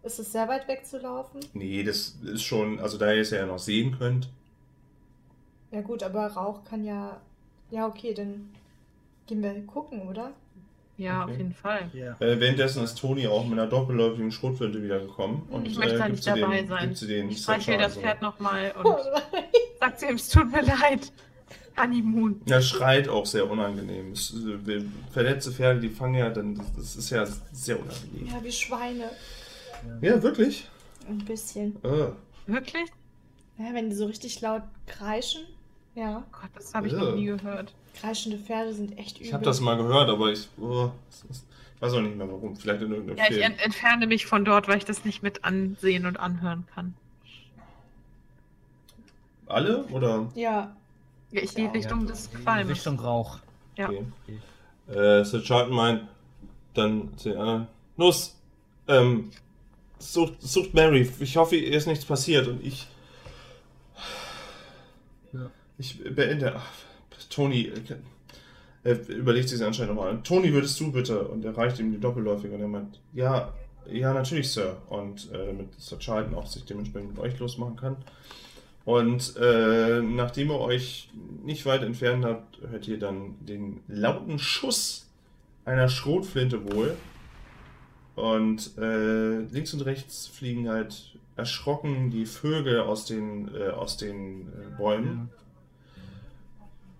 Ist 0.03 0.19
es 0.19 0.31
sehr 0.31 0.47
weit 0.47 0.67
weg 0.67 0.85
zu 0.85 0.99
laufen? 0.99 1.39
Nee, 1.53 1.83
das 1.83 2.17
ist 2.23 2.43
schon, 2.43 2.79
also 2.79 2.97
da 2.97 3.11
ihr 3.11 3.21
es 3.21 3.31
ja 3.31 3.45
noch 3.45 3.57
sehen 3.57 3.95
könnt. 3.97 4.29
Ja 5.71 5.81
gut, 5.81 6.03
aber 6.03 6.27
Rauch 6.27 6.63
kann 6.63 6.83
ja. 6.85 7.19
Ja, 7.71 7.87
okay, 7.87 8.13
dann 8.13 8.49
gehen 9.25 9.41
wir 9.41 9.53
gucken, 9.65 10.07
oder? 10.07 10.31
Ja, 10.97 11.23
Okay. 11.23 11.31
auf 11.31 11.37
jeden 11.37 11.53
Fall. 11.53 11.89
Ja. 11.93 12.15
Äh, 12.19 12.39
währenddessen 12.39 12.83
ist 12.83 12.95
Toni 12.95 13.27
auch 13.27 13.43
mit 13.45 13.53
einer 13.59 13.67
doppelläufigen 13.67 14.31
Schrotflinte 14.31 14.81
wiedergekommen. 14.83 15.41
Und, 15.49 15.67
Ich 15.67 15.77
möchte 15.77 15.97
da 15.97 16.05
äh, 16.05 16.09
nicht 16.09 16.25
dabei 16.27 16.57
den, 16.57 16.67
sein. 16.67 16.83
Gibt 16.85 16.97
sie 16.97 17.07
den 17.07 17.29
Ich 17.29 17.39
streichel 17.39 17.77
das 17.77 17.95
so. 17.95 18.01
Pferd 18.01 18.21
nochmal 18.21 18.73
Oh 18.77 18.87
und 18.89 18.95
nein. 19.33 19.43
Sagt 19.79 19.99
sie 19.99 20.05
ihm, 20.05 20.15
es 20.15 20.29
tut 20.29 20.51
mir 20.51 20.61
leid. 20.61 21.11
Honeymoon. 21.77 22.41
Er 22.47 22.61
schreit 22.61 23.07
auch 23.09 23.25
sehr 23.25 23.49
unangenehm. 23.49 24.11
Es, 24.13 24.33
äh, 24.33 24.81
verletzte 25.11 25.51
Pferde, 25.51 25.79
die 25.81 25.89
fangen 25.89 26.15
ja 26.15 26.29
dann, 26.29 26.55
das- 26.55 26.73
das 26.75 26.95
ist 26.95 27.09
ja 27.09 27.25
sehr 27.51 27.79
unangenehm. 27.79 28.27
Ja, 28.27 28.43
wie 28.43 28.51
Schweine. 28.51 29.09
Ja, 30.01 30.21
wirklich? 30.23 30.67
Ein 31.07 31.19
bisschen. 31.19 31.75
Äh. 31.83 32.07
Wirklich? 32.47 32.89
Ja, 33.57 33.73
wenn 33.73 33.89
die 33.89 33.95
so 33.95 34.05
richtig 34.05 34.41
laut 34.41 34.63
kreischen. 34.87 35.41
Ja, 35.95 36.23
Gott, 36.31 36.49
das 36.55 36.73
habe 36.73 36.87
ich 36.87 36.93
Ja. 36.93 36.99
noch 36.99 37.15
nie 37.15 37.25
gehört. 37.25 37.73
kreischende 37.99 38.37
Pferde 38.37 38.73
sind 38.73 38.97
echt 38.97 39.17
übel. 39.17 39.27
Ich 39.27 39.33
habe 39.33 39.45
das 39.45 39.61
mal 39.61 39.77
gehört, 39.77 40.09
aber 40.09 40.29
ich, 40.29 40.49
oh, 40.59 40.91
das 41.09 41.23
ist, 41.31 41.45
ich 41.77 41.81
weiß 41.81 41.93
auch 41.93 42.01
nicht 42.01 42.17
mehr 42.17 42.27
warum. 42.29 42.53
Vielleicht 42.57 42.81
in 42.81 42.91
irgendeinem 42.91 43.17
Ja, 43.17 43.23
ich 43.29 43.35
Film. 43.35 43.43
ent 43.53 43.61
entferne 43.61 44.05
mich 44.07 44.25
von 44.25 44.43
dort, 44.43 44.67
weil 44.67 44.77
ich 44.79 44.83
das 44.85 45.05
nicht 45.05 45.23
mit 45.23 45.45
ansehen 45.45 46.05
und 46.05 46.19
anhören 46.19 46.65
kann. 46.75 46.93
Alle 49.47 49.85
oder? 49.85 50.29
Ja, 50.35 50.75
ich 51.41 51.55
gehe 51.55 51.65
Ja. 51.65 51.71
Richtung 51.71 52.07
des 52.07 52.27
In 52.33 52.43
Qualms. 52.43 52.69
Richtung 52.69 52.99
Rauch. 52.99 53.39
Ja. 53.77 53.89
Okay. 53.89 54.05
Äh, 54.87 55.23
Sir 55.25 55.41
Charlton 55.43 55.75
meint, 55.75 56.03
dann 56.73 57.17
zu 57.17 57.29
den 57.29 57.37
anderen, 57.37 57.67
los, 57.97 58.35
ähm, 58.87 59.31
sucht, 59.99 60.41
sucht 60.41 60.73
Mary. 60.73 61.09
Ich 61.19 61.37
hoffe, 61.37 61.55
ihr 61.55 61.75
ist 61.77 61.87
nichts 61.87 62.05
passiert 62.05 62.47
und 62.47 62.63
ich. 62.63 62.87
Ja. 65.33 65.49
Ich 65.77 66.01
beende. 66.15 66.53
Ach, 66.55 66.71
Toni, 67.29 67.67
äh, 67.67 67.81
er 68.83 69.09
überlegt 69.09 69.49
sich 69.49 69.63
anscheinend 69.63 69.95
nochmal. 69.95 70.19
Toni, 70.23 70.53
würdest 70.53 70.79
du 70.79 70.91
bitte? 70.91 71.27
Und 71.27 71.43
er 71.43 71.57
reicht 71.57 71.79
ihm 71.79 71.91
die 71.91 71.99
Doppelläufige 71.99 72.53
und 72.53 72.61
er 72.61 72.67
meint, 72.67 72.99
ja, 73.13 73.51
ja, 73.91 74.13
natürlich, 74.13 74.51
Sir. 74.51 74.77
Und 74.89 75.31
äh, 75.31 75.47
damit 75.47 75.79
Sir 75.79 75.97
Charlton 75.99 76.35
auch 76.35 76.45
sich 76.45 76.65
dementsprechend 76.65 77.09
mit 77.15 77.19
euch 77.19 77.37
losmachen 77.39 77.75
kann. 77.75 77.97
Und 78.85 79.35
äh, 79.37 79.99
nachdem 80.01 80.51
ihr 80.51 80.59
euch 80.59 81.09
nicht 81.43 81.65
weit 81.65 81.81
entfernt 81.81 82.23
habt, 82.23 82.59
hört 82.69 82.87
ihr 82.87 82.99
dann 82.99 83.35
den 83.39 83.81
lauten 83.87 84.37
Schuss 84.37 85.09
einer 85.65 85.89
Schrotflinte 85.89 86.71
wohl. 86.71 86.95
Und 88.15 88.77
äh, 88.77 89.39
links 89.39 89.73
und 89.73 89.81
rechts 89.81 90.27
fliegen 90.27 90.69
halt 90.69 91.17
erschrocken 91.35 92.11
die 92.11 92.25
Vögel 92.25 92.79
aus 92.81 93.05
den, 93.05 93.53
äh, 93.53 93.69
aus 93.69 93.97
den 93.97 94.47
äh, 94.47 94.77
Bäumen. 94.77 95.29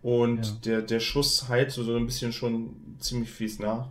Und 0.02 0.46
Ja. 0.46 0.52
der, 0.66 0.82
der 0.82 1.00
Schuss 1.00 1.48
heilt 1.50 1.72
so, 1.72 1.96
ein 1.96 2.06
bisschen 2.06 2.34
schon 2.34 2.76
ziemlich 3.00 3.30
fies 3.32 3.60
nach. 3.60 3.88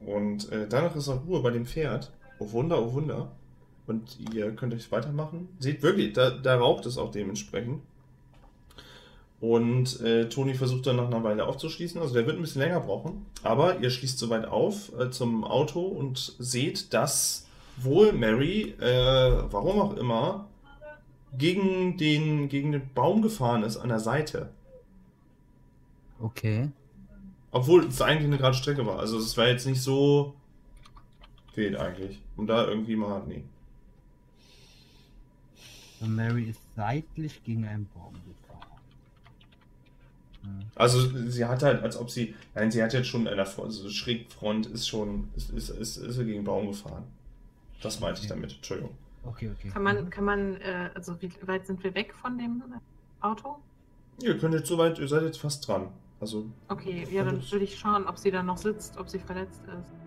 Und 0.00 0.50
äh, 0.52 0.66
danach 0.68 0.94
ist 0.94 1.08
auch 1.08 1.26
Ruhe 1.26 1.40
bei 1.42 1.50
dem 1.50 1.66
Pferd. 1.66 2.12
Oh 2.38 2.52
Wunder, 2.52 2.80
oh 2.80 2.92
Wunder. 2.92 3.30
Und 3.86 4.18
ihr 4.32 4.52
könnt 4.52 4.74
euch 4.74 4.90
weitermachen. 4.92 5.48
Seht 5.58 5.82
wirklich, 5.82 6.12
da, 6.12 6.30
da 6.30 6.56
raucht 6.56 6.86
es 6.86 6.98
auch 6.98 7.10
dementsprechend. 7.10 7.80
Und 9.40 10.00
äh, 10.00 10.28
Toni 10.28 10.54
versucht 10.54 10.86
dann 10.86 10.96
nach 10.96 11.08
einer 11.08 11.24
Weile 11.24 11.46
aufzuschließen. 11.46 12.00
Also 12.00 12.14
der 12.14 12.26
wird 12.26 12.36
ein 12.36 12.42
bisschen 12.42 12.62
länger 12.62 12.78
brauchen. 12.78 13.26
Aber 13.42 13.80
ihr 13.80 13.90
schließt 13.90 14.18
soweit 14.18 14.46
auf 14.46 14.96
äh, 14.98 15.10
zum 15.10 15.42
Auto 15.42 15.80
und 15.80 16.36
seht, 16.38 16.94
dass 16.94 17.46
wohl 17.76 18.12
Mary, 18.12 18.74
äh, 18.78 19.42
warum 19.50 19.80
auch 19.80 19.96
immer, 19.96 20.46
gegen 21.36 21.96
den, 21.96 22.48
gegen 22.48 22.70
den 22.70 22.88
Baum 22.94 23.20
gefahren 23.20 23.64
ist 23.64 23.78
an 23.78 23.88
der 23.88 23.98
Seite. 23.98 24.50
Okay. 26.20 26.68
Obwohl 27.50 27.84
es 27.86 28.00
eigentlich 28.00 28.26
eine 28.26 28.38
gerade 28.38 28.56
Strecke 28.56 28.86
war. 28.86 29.00
Also 29.00 29.18
es 29.18 29.36
war 29.36 29.48
jetzt 29.48 29.66
nicht 29.66 29.82
so 29.82 30.34
wild 31.56 31.76
eigentlich. 31.76 32.20
Und 32.36 32.46
da 32.46 32.66
irgendwie 32.66 32.96
mal, 32.96 33.22
nee. 33.26 33.42
Und 36.02 36.16
Mary 36.16 36.44
ist 36.50 36.60
seitlich 36.76 37.42
gegen 37.44 37.66
einen 37.66 37.88
Baum 37.94 38.14
gefahren. 38.14 38.80
Hm. 40.42 40.60
Also 40.74 41.00
sie 41.28 41.44
hat 41.44 41.62
halt, 41.62 41.82
als 41.82 41.96
ob 41.96 42.10
sie, 42.10 42.34
nein, 42.54 42.70
sie 42.70 42.82
hat 42.82 42.92
jetzt 42.92 43.06
schon 43.06 43.26
eine 43.28 43.40
also 43.42 43.88
Schrägfront 43.88 44.66
ist 44.66 44.88
schon, 44.88 45.28
ist, 45.36 45.50
ist, 45.50 45.70
ist, 45.70 45.96
ist 45.96 46.16
sie 46.16 46.24
gegen 46.24 46.44
Baum 46.44 46.66
gefahren. 46.66 47.04
Das 47.82 48.00
meinte 48.00 48.20
ich 48.20 48.26
Okay. 48.26 48.34
damit, 48.34 48.54
Entschuldigung. 48.56 48.94
Okay, 49.24 49.50
okay. 49.56 49.68
Kann 49.70 49.82
man, 49.84 50.10
kann 50.10 50.24
man, 50.24 50.56
äh, 50.56 50.90
also 50.94 51.20
wie 51.22 51.30
weit 51.46 51.66
sind 51.66 51.82
wir 51.84 51.94
weg 51.94 52.12
von 52.14 52.36
dem 52.38 52.62
Auto? 53.20 53.58
Ihr 54.20 54.36
könnt 54.38 54.54
jetzt 54.54 54.66
soweit, 54.68 54.98
ihr 54.98 55.08
seid 55.08 55.22
jetzt 55.22 55.38
fast 55.40 55.66
dran. 55.66 55.88
Also, 56.20 56.46
Okay, 56.68 57.06
ja, 57.10 57.24
dann 57.24 57.40
würde 57.50 57.64
ich 57.64 57.78
schauen, 57.78 58.06
ob 58.06 58.18
sie 58.18 58.30
da 58.30 58.42
noch 58.42 58.56
sitzt, 58.58 58.96
ob 58.96 59.08
sie 59.08 59.18
verletzt 59.18 59.60
ist. 59.66 60.01